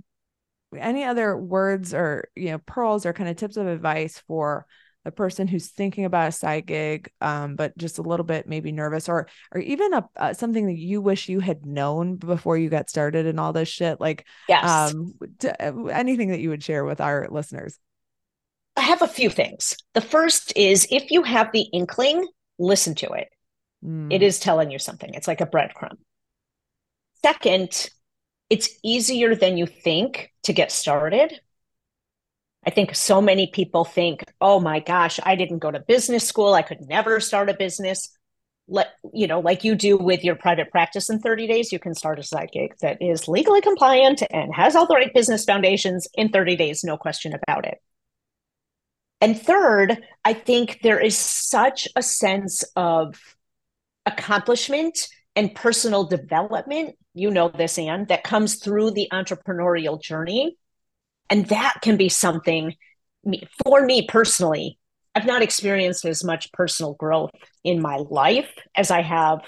any 0.76 1.04
other 1.04 1.36
words 1.36 1.94
or 1.94 2.28
you 2.36 2.50
know 2.50 2.58
pearls 2.58 3.06
or 3.06 3.12
kind 3.12 3.28
of 3.28 3.36
tips 3.36 3.56
of 3.56 3.66
advice 3.66 4.22
for 4.26 4.66
a 5.04 5.10
person 5.10 5.48
who's 5.48 5.68
thinking 5.68 6.04
about 6.04 6.28
a 6.28 6.32
side 6.32 6.66
gig 6.66 7.10
um, 7.20 7.56
but 7.56 7.76
just 7.78 7.98
a 7.98 8.02
little 8.02 8.24
bit 8.24 8.46
maybe 8.46 8.70
nervous 8.70 9.08
or 9.08 9.28
or 9.54 9.60
even 9.60 9.94
a, 9.94 10.08
uh, 10.16 10.32
something 10.34 10.66
that 10.66 10.76
you 10.76 11.00
wish 11.00 11.28
you 11.28 11.40
had 11.40 11.64
known 11.64 12.16
before 12.16 12.56
you 12.56 12.68
got 12.68 12.90
started 12.90 13.26
and 13.26 13.40
all 13.40 13.52
this 13.52 13.68
shit 13.68 14.00
like 14.00 14.26
yes. 14.48 14.92
um 14.92 15.14
anything 15.90 16.30
that 16.30 16.40
you 16.40 16.50
would 16.50 16.62
share 16.62 16.84
with 16.84 17.00
our 17.00 17.28
listeners. 17.30 17.78
I 18.76 18.82
have 18.82 19.02
a 19.02 19.08
few 19.08 19.30
things. 19.30 19.76
The 19.94 20.00
first 20.00 20.52
is 20.56 20.86
if 20.90 21.10
you 21.10 21.22
have 21.22 21.50
the 21.52 21.62
inkling 21.72 22.26
listen 22.58 22.94
to 22.96 23.10
it. 23.12 23.28
Mm. 23.84 24.12
it 24.12 24.22
is 24.22 24.38
telling 24.38 24.70
you 24.70 24.78
something. 24.78 25.14
It's 25.14 25.26
like 25.26 25.40
a 25.40 25.46
breadcrumb. 25.46 25.96
Second 27.22 27.90
it's 28.51 28.68
easier 28.82 29.34
than 29.34 29.57
you 29.57 29.66
think 29.66 30.32
to 30.42 30.53
get 30.53 30.70
started 30.70 31.40
I 32.66 32.70
think 32.70 32.94
so 32.94 33.22
many 33.22 33.46
people 33.46 33.84
think, 33.84 34.24
oh 34.40 34.61
my 34.61 34.80
gosh, 34.80 35.18
I 35.22 35.34
didn't 35.34 35.61
go 35.61 35.70
to 35.70 35.80
business 35.80 36.26
school. 36.26 36.53
I 36.53 36.62
could 36.62 36.86
never 36.86 37.18
start 37.20 37.48
a 37.48 37.55
business. 37.55 38.11
Let 38.68 38.88
you 39.14 39.26
know, 39.26 39.40
like 39.40 39.64
you 39.64 39.74
do 39.74 39.96
with 39.96 40.22
your 40.22 40.36
private 40.36 40.70
practice 40.70 41.09
in 41.09 41.20
30 41.20 41.46
days, 41.46 41.72
you 41.72 41.78
can 41.78 41.94
start 41.94 42.18
a 42.18 42.22
side 42.22 42.51
gig 42.53 42.74
that 42.82 43.01
is 43.01 43.26
legally 43.26 43.62
compliant 43.62 44.22
and 44.30 44.55
has 44.55 44.76
all 44.76 44.86
the 44.86 44.94
right 44.94 45.12
business 45.12 45.44
foundations 45.44 46.07
in 46.14 46.28
30 46.28 46.57
days, 46.57 46.84
no 46.84 46.96
question 46.96 47.34
about 47.34 47.66
it. 47.66 47.78
And 49.22 49.40
third, 49.40 49.98
I 50.24 50.34
think 50.34 50.80
there 50.82 51.01
is 51.01 51.16
such 51.16 51.88
a 51.96 52.03
sense 52.03 52.62
of 52.76 53.18
accomplishment 54.07 55.09
and 55.37 55.55
personal 55.55 56.05
development. 56.05 56.97
You 57.14 57.31
know 57.31 57.49
this, 57.49 57.78
Anne, 57.78 58.07
that 58.09 58.24
comes 58.24 58.57
through 58.57 58.93
the 58.93 59.09
entrepreneurial 59.12 60.01
journey 60.01 60.57
and 61.28 61.47
that 61.47 61.74
can 61.83 61.97
be 61.97 62.09
something 62.09 62.74
for 63.64 63.85
me 63.85 64.07
personally. 64.07 64.78
I've 65.14 65.26
not 65.26 65.43
experienced 65.43 66.05
as 66.05 66.24
much 66.24 66.53
personal 66.53 66.95
growth 66.95 67.31
in 67.64 67.81
my 67.81 67.97
life 67.97 68.51
as 68.76 68.91
I 68.91 69.03
have 69.03 69.41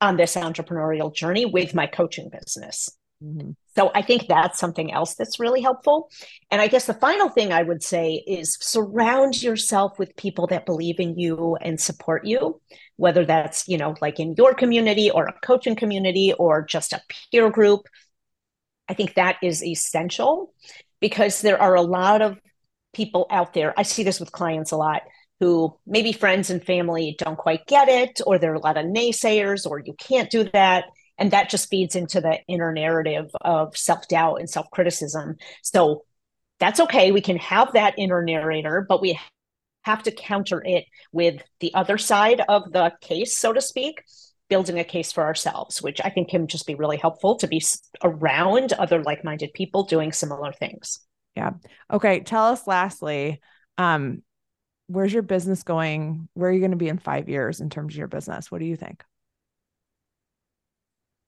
on 0.00 0.16
this 0.16 0.34
entrepreneurial 0.34 1.14
journey 1.14 1.44
with 1.44 1.74
my 1.74 1.86
coaching 1.86 2.30
business. 2.30 2.88
Mm-hmm. 3.22 3.50
So 3.76 3.90
I 3.94 4.02
think 4.02 4.26
that's 4.26 4.58
something 4.58 4.92
else 4.92 5.14
that's 5.14 5.38
really 5.38 5.60
helpful. 5.60 6.10
And 6.50 6.60
I 6.60 6.66
guess 6.66 6.86
the 6.86 6.94
final 6.94 7.28
thing 7.28 7.52
I 7.52 7.62
would 7.62 7.82
say 7.82 8.22
is 8.26 8.56
surround 8.60 9.42
yourself 9.42 9.98
with 9.98 10.16
people 10.16 10.46
that 10.48 10.66
believe 10.66 10.98
in 10.98 11.18
you 11.18 11.56
and 11.60 11.80
support 11.80 12.24
you, 12.24 12.60
whether 12.96 13.24
that's, 13.24 13.68
you 13.68 13.78
know, 13.78 13.94
like 14.00 14.18
in 14.18 14.34
your 14.36 14.54
community 14.54 15.10
or 15.10 15.26
a 15.26 15.38
coaching 15.42 15.76
community 15.76 16.32
or 16.32 16.64
just 16.64 16.92
a 16.92 17.02
peer 17.30 17.50
group. 17.50 17.82
I 18.88 18.94
think 18.94 19.14
that 19.14 19.36
is 19.42 19.62
essential 19.62 20.52
because 21.00 21.42
there 21.42 21.60
are 21.60 21.76
a 21.76 21.82
lot 21.82 22.22
of 22.22 22.38
people 22.92 23.26
out 23.30 23.54
there. 23.54 23.72
I 23.76 23.82
see 23.82 24.02
this 24.02 24.18
with 24.18 24.32
clients 24.32 24.72
a 24.72 24.76
lot 24.76 25.02
who 25.38 25.74
maybe 25.86 26.12
friends 26.12 26.50
and 26.50 26.62
family 26.62 27.16
don't 27.18 27.38
quite 27.38 27.66
get 27.66 27.88
it, 27.88 28.20
or 28.26 28.38
there 28.38 28.52
are 28.52 28.56
a 28.56 28.60
lot 28.60 28.76
of 28.76 28.84
naysayers, 28.84 29.64
or 29.64 29.78
you 29.78 29.94
can't 29.94 30.28
do 30.30 30.44
that. 30.52 30.84
And 31.20 31.30
that 31.30 31.50
just 31.50 31.68
feeds 31.68 31.94
into 31.94 32.20
the 32.20 32.38
inner 32.48 32.72
narrative 32.72 33.30
of 33.42 33.76
self 33.76 34.08
doubt 34.08 34.40
and 34.40 34.50
self 34.50 34.70
criticism. 34.72 35.36
So 35.62 36.04
that's 36.58 36.80
okay. 36.80 37.12
We 37.12 37.20
can 37.20 37.36
have 37.36 37.72
that 37.74 37.94
inner 37.98 38.22
narrator, 38.22 38.84
but 38.88 39.00
we 39.00 39.20
have 39.82 40.02
to 40.04 40.10
counter 40.10 40.62
it 40.64 40.86
with 41.12 41.42
the 41.60 41.72
other 41.74 41.98
side 41.98 42.42
of 42.48 42.72
the 42.72 42.92
case, 43.00 43.38
so 43.38 43.52
to 43.52 43.60
speak, 43.60 44.02
building 44.48 44.78
a 44.78 44.84
case 44.84 45.12
for 45.12 45.24
ourselves, 45.24 45.80
which 45.80 46.00
I 46.04 46.10
think 46.10 46.30
can 46.30 46.46
just 46.48 46.66
be 46.66 46.74
really 46.74 46.96
helpful 46.96 47.36
to 47.36 47.46
be 47.46 47.62
around 48.02 48.72
other 48.72 49.02
like 49.02 49.24
minded 49.24 49.52
people 49.54 49.84
doing 49.84 50.12
similar 50.12 50.52
things. 50.52 51.00
Yeah. 51.36 51.52
Okay. 51.90 52.20
Tell 52.20 52.46
us 52.46 52.66
lastly, 52.66 53.40
um, 53.78 54.22
where's 54.88 55.12
your 55.12 55.22
business 55.22 55.62
going? 55.62 56.28
Where 56.34 56.50
are 56.50 56.52
you 56.52 56.58
going 56.58 56.72
to 56.72 56.76
be 56.76 56.88
in 56.88 56.98
five 56.98 57.28
years 57.28 57.60
in 57.60 57.70
terms 57.70 57.94
of 57.94 57.98
your 57.98 58.08
business? 58.08 58.50
What 58.50 58.58
do 58.58 58.66
you 58.66 58.76
think? 58.76 59.04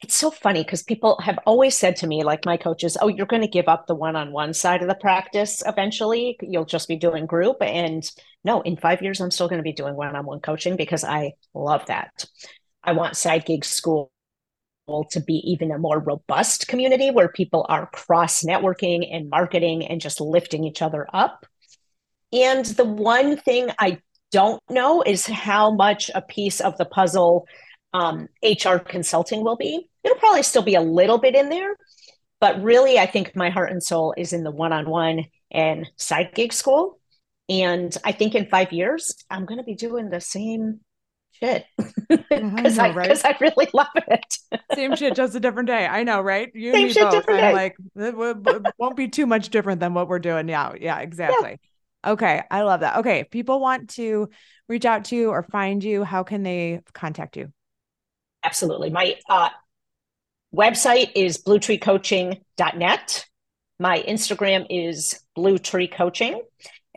It's 0.03 0.17
so 0.17 0.33
funny 0.33 0.65
because 0.65 0.83
people 0.83 1.17
have 1.23 1.39
always 1.47 1.77
said 1.77 1.95
to 1.97 2.09
me, 2.09 2.25
like 2.25 2.45
my 2.45 2.57
coaches, 2.57 2.97
oh, 3.01 3.07
you're 3.07 3.27
going 3.27 3.43
to 3.43 3.49
give 3.49 3.69
up 3.69 3.87
the 3.87 3.95
one 3.95 4.17
on 4.17 4.33
one 4.33 4.53
side 4.53 4.83
of 4.83 4.89
the 4.89 4.97
practice 4.97 5.63
eventually. 5.65 6.37
You'll 6.43 6.65
just 6.65 6.89
be 6.89 6.97
doing 6.97 7.27
group. 7.27 7.59
And 7.61 8.03
no, 8.43 8.63
in 8.63 8.77
five 8.77 9.01
years, 9.01 9.21
I'm 9.21 9.31
still 9.31 9.49
going 9.49 9.61
to 9.61 9.63
be 9.63 9.73
doing 9.73 9.95
one 9.95 10.17
on 10.17 10.27
one 10.27 10.41
coaching 10.41 10.77
because 10.77 11.05
I 11.05 11.35
love 11.55 11.87
that. 11.87 12.25
I 12.83 12.93
want 12.93 13.17
Side 13.17 13.45
Gig 13.45 13.65
School 13.65 14.11
to 15.11 15.21
be 15.21 15.35
even 15.47 15.71
a 15.71 15.79
more 15.79 16.01
robust 16.01 16.67
community 16.67 17.13
where 17.13 17.29
people 17.29 17.65
are 17.69 17.87
cross 17.87 18.43
networking 18.43 19.09
and 19.09 19.31
marketing 19.31 19.87
and 19.87 20.01
just 20.01 20.21
lifting 20.21 20.65
each 20.65 20.83
other 20.83 21.07
up. 21.13 21.47
And 22.33 22.65
the 22.65 22.85
one 22.85 23.37
thing 23.37 23.71
I 23.79 23.99
don't 24.33 24.63
know 24.69 25.03
is 25.03 25.27
how 25.27 25.73
much 25.73 26.11
a 26.13 26.23
piece 26.23 26.61
of 26.61 26.77
the 26.79 26.87
puzzle 26.87 27.47
um, 27.93 28.29
HR 28.43 28.79
consulting 28.79 29.45
will 29.45 29.57
be. 29.57 29.89
It'll 30.05 30.19
probably 30.19 30.43
still 30.43 30.63
be 30.63 30.75
a 30.75 30.81
little 30.81 31.19
bit 31.19 31.35
in 31.35 31.49
there, 31.49 31.77
but 32.41 32.63
really, 32.63 32.99
I 32.99 33.07
think 33.07 33.37
my 33.37 33.51
heart 33.51 33.71
and 33.71 33.83
soul 33.83 34.15
is 34.17 34.33
in 34.33 34.43
the 34.43 34.51
one 34.51 34.73
on 34.73 34.89
one 34.89 35.27
and 35.51 35.89
side 35.97 36.31
gig 36.35 36.53
school. 36.53 36.99
And 37.49 37.97
I 38.05 38.13
think 38.13 38.35
in 38.35 38.47
five 38.47 38.73
years, 38.73 39.15
I'm 39.31 39.45
going 39.45 39.59
to 39.59 39.65
be 39.65 39.75
doing 39.75 40.11
the 40.11 40.21
same 40.21 40.81
shit 41.33 41.67
because 42.09 42.79
I, 42.79 42.89
I, 42.89 43.17
I, 43.25 43.37
really 43.41 43.69
love 43.73 43.89
it. 43.95 44.39
Same 44.75 44.97
shit, 44.97 45.15
just 45.15 45.35
a 45.35 45.41
different 45.41 45.67
day. 45.67 45.87
I 45.87 46.05
know, 46.05 46.21
right? 46.21 46.51
You 46.55 46.73
Same 46.73 46.89
shit, 46.89 47.03
both. 47.03 47.13
different 47.13 47.41
day. 47.41 47.53
Like 47.53 47.77
it 47.97 48.75
won't 48.79 48.97
be 48.97 49.09
too 49.09 49.27
much 49.27 49.51
different 49.51 49.81
than 49.81 49.95
what 49.95 50.09
we're 50.09 50.19
doing 50.19 50.47
now. 50.47 50.75
Yeah, 50.79 50.99
exactly. 51.01 51.59
Yeah. 52.05 52.13
Okay, 52.13 52.43
I 52.51 52.63
love 52.63 52.81
that. 52.81 52.99
Okay, 52.99 53.21
if 53.21 53.31
people 53.31 53.61
want 53.61 53.91
to 53.91 54.29
reach 54.69 54.85
out 54.85 55.05
to 55.07 55.17
you 55.17 55.31
or 55.31 55.43
find 55.43 55.83
you, 55.85 56.03
how 56.03 56.25
can 56.25 56.43
they 56.43 56.81
contact 56.93 57.37
you? 57.37 57.53
Absolutely. 58.45 58.91
My 58.91 59.17
uh, 59.29 59.51
website 60.55 61.13
is 61.15 61.39
bluetreecoaching.net. 61.39 63.27
My 63.79 64.03
Instagram 64.03 64.67
is 64.69 65.21
Blue 65.35 65.59
Tree 65.59 65.89
Coaching, 65.89 66.43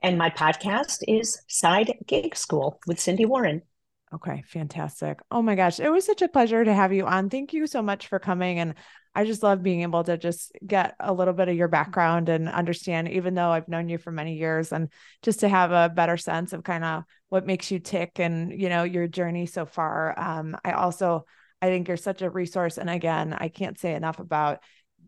and 0.03 0.17
my 0.17 0.29
podcast 0.29 0.99
is 1.07 1.41
Side 1.47 1.97
Gig 2.05 2.35
School 2.35 2.79
with 2.85 2.99
Sindy 2.99 3.25
Warren. 3.25 3.61
Okay, 4.13 4.43
fantastic. 4.47 5.19
Oh 5.31 5.41
my 5.41 5.55
gosh, 5.55 5.79
it 5.79 5.89
was 5.89 6.05
such 6.05 6.21
a 6.21 6.27
pleasure 6.27 6.63
to 6.63 6.73
have 6.73 6.93
you 6.93 7.05
on. 7.05 7.29
Thank 7.29 7.53
you 7.53 7.65
so 7.65 7.81
much 7.81 8.07
for 8.07 8.19
coming. 8.19 8.59
And 8.59 8.75
I 9.15 9.25
just 9.25 9.41
love 9.41 9.63
being 9.63 9.81
able 9.81 10.03
to 10.03 10.17
just 10.17 10.51
get 10.65 10.95
a 10.99 11.13
little 11.13 11.33
bit 11.33 11.49
of 11.49 11.55
your 11.55 11.69
background 11.69 12.29
and 12.29 12.47
understand, 12.49 13.09
even 13.09 13.33
though 13.33 13.49
I've 13.49 13.67
known 13.67 13.89
you 13.89 13.97
for 13.97 14.11
many 14.11 14.35
years, 14.35 14.71
and 14.71 14.89
just 15.21 15.39
to 15.39 15.49
have 15.49 15.71
a 15.71 15.93
better 15.93 16.17
sense 16.17 16.53
of 16.53 16.63
kind 16.63 16.83
of 16.83 17.03
what 17.29 17.47
makes 17.47 17.71
you 17.71 17.79
tick 17.79 18.19
and, 18.19 18.51
you 18.51 18.69
know, 18.69 18.83
your 18.83 19.07
journey 19.07 19.45
so 19.45 19.65
far. 19.65 20.17
Um, 20.19 20.57
I 20.63 20.73
also, 20.73 21.25
I 21.61 21.67
think 21.67 21.87
you're 21.87 21.97
such 21.97 22.21
a 22.21 22.29
resource. 22.29 22.77
And 22.77 22.89
again, 22.89 23.33
I 23.33 23.47
can't 23.47 23.79
say 23.79 23.95
enough 23.95 24.19
about 24.19 24.59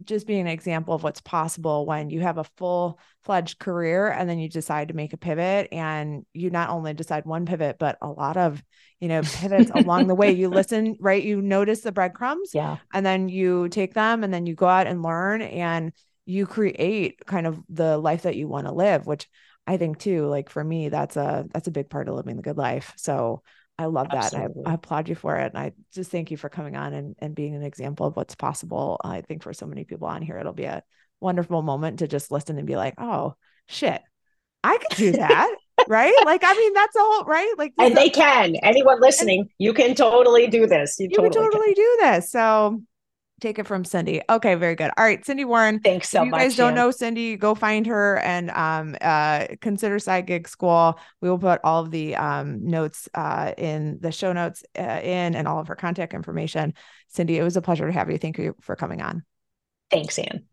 just 0.04 0.28
being 0.28 0.42
an 0.42 0.48
example 0.48 0.94
of 0.94 1.04
what's 1.04 1.22
possible 1.22 1.86
when 1.86 2.10
you 2.10 2.22
have 2.22 2.38
a 2.38 2.44
full 2.44 3.00
fledged 3.24 3.60
career 3.60 4.08
and 4.08 4.30
then 4.30 4.40
you 4.40 4.48
decide 4.48 4.90
to 4.90 4.94
make 4.94 5.14
a 5.14 5.18
pivot 5.18 5.68
and 5.72 6.26
you 6.34 6.50
not 6.50 6.70
only 6.70 6.94
decide 6.94 7.26
one 7.26 7.46
pivot 7.46 7.78
but 7.80 7.98
a 8.02 8.08
lot 8.08 8.38
of 8.38 8.64
you 9.00 9.08
know 9.08 9.22
pivots 9.24 9.72
along 9.74 10.08
the 10.08 10.16
way. 10.16 10.32
You 10.32 10.50
listen 10.50 10.96
right? 11.00 11.24
You 11.24 11.42
notice 11.42 11.82
the 11.82 11.92
breadcrumbs 11.92 12.52
yeah. 12.54 12.78
and 12.94 13.06
then 13.06 13.30
you 13.30 13.70
take 13.70 13.94
them 13.94 14.24
and 14.24 14.34
then 14.34 14.46
you 14.46 14.56
go 14.56 14.68
out 14.68 14.88
and 14.88 15.02
learn 15.02 15.42
and 15.42 15.92
you 16.26 16.46
create 16.46 17.26
kind 17.26 17.48
of 17.48 17.60
the 17.70 17.98
life 17.98 18.24
that 18.24 18.36
you 18.36 18.48
want 18.50 18.68
to 18.68 18.74
live 18.74 19.08
which 19.08 19.30
i 19.66 19.78
think 19.78 19.98
too 19.98 20.28
like 20.28 20.50
for 20.50 20.62
me 20.62 20.90
that's 20.90 21.16
a 21.16 21.46
that's 21.54 21.70
a 21.70 21.72
big 21.72 21.90
part 21.90 22.10
of 22.10 22.16
living 22.16 22.36
the 22.36 22.42
good 22.42 22.58
life. 22.58 22.94
So 22.98 23.44
I 23.80 23.86
love 23.86 24.08
that. 24.12 24.34
I, 24.34 24.48
I, 24.66 24.74
applaud 24.74 25.08
you 25.08 25.16
for 25.16 25.36
it. 25.36 25.54
And 25.54 25.58
I 25.58 25.72
just 25.94 26.10
thank 26.10 26.32
you 26.32 26.38
for 26.38 26.50
coming 26.50 26.76
on 26.76 26.94
and, 26.94 27.16
and 27.20 27.36
being 27.36 27.56
an 27.56 27.62
example 27.62 28.08
of 28.08 28.16
what's 28.16 28.36
possible. 28.36 29.00
I 29.04 29.22
think 29.22 29.44
for 29.44 29.54
so 29.54 29.68
many 29.68 29.84
people 29.84 30.08
on 30.08 30.24
here, 30.24 30.38
it'll 30.40 30.54
be 30.54 30.64
a 30.64 30.84
wonderful 31.20 31.62
moment 31.62 32.00
to 32.00 32.08
just 32.08 32.32
listen 32.32 32.58
and 32.58 32.66
be 32.66 32.76
like, 32.76 32.96
oh, 32.98 33.36
shit, 33.68 34.02
I 34.64 34.78
could 34.78 34.98
do 34.98 35.12
that. 35.14 35.56
right? 35.88 36.16
Like, 36.26 36.42
I 36.44 36.54
mean, 36.54 36.74
that's 36.74 36.96
all 36.96 37.24
right. 37.26 37.54
Like, 37.58 37.74
and 37.78 37.96
they 37.96 38.10
can. 38.10 38.56
Anyone 38.64 39.00
listening, 39.00 39.42
and, 39.42 39.50
you 39.60 39.74
can 39.74 39.94
totally 39.94 40.48
do 40.48 40.66
this. 40.66 40.96
You, 41.00 41.10
you 41.12 41.18
totally, 41.18 41.46
totally 41.46 41.74
do 41.74 41.98
this. 42.02 42.32
So 42.32 42.82
take 43.40 43.60
it 43.60 43.68
from 43.68 43.86
Sindy. 43.86 44.22
Okay, 44.30 44.56
very 44.56 44.76
good. 44.76 44.92
All 44.98 45.04
right, 45.04 45.24
Sindy 45.26 45.46
Warren. 45.46 45.80
Thanks 45.80 46.10
so 46.10 46.22
if 46.22 46.26
you 46.26 46.32
much. 46.32 46.42
You 46.42 46.48
guys 46.48 46.56
don't 46.56 46.76
know 46.76 46.92
Sindy, 46.92 47.38
go 47.38 47.56
find 47.56 47.86
her 47.86 48.20
and 48.20 48.50
um, 48.52 48.96
uh, 49.02 49.48
consider 49.62 50.00
Side 50.00 50.26
Gig 50.26 50.48
School. 50.48 51.00
We 51.22 51.30
will 51.30 51.40
put 51.40 51.62
all 51.64 51.84
of 51.84 51.92
the 51.92 52.16
um, 52.16 52.66
notes 52.66 53.08
uh, 53.14 53.54
in 53.58 54.00
the 54.02 54.12
show 54.12 54.34
notes 54.34 54.64
uh, 54.78 54.82
in 54.82 55.36
and 55.36 55.48
all 55.48 55.60
of 55.60 55.68
her 55.68 55.76
contact 55.76 56.14
information. 56.14 56.74
Sindy, 57.10 57.38
it 57.38 57.44
was 57.44 57.58
a 57.58 57.62
pleasure 57.62 57.86
to 57.86 57.94
have 57.94 58.10
you. 58.10 58.18
Thank 58.18 58.38
you 58.38 58.56
for 58.62 58.76
coming 58.76 59.02
on. 59.02 59.24
Thanks, 59.90 60.20
Anne. 60.20 60.46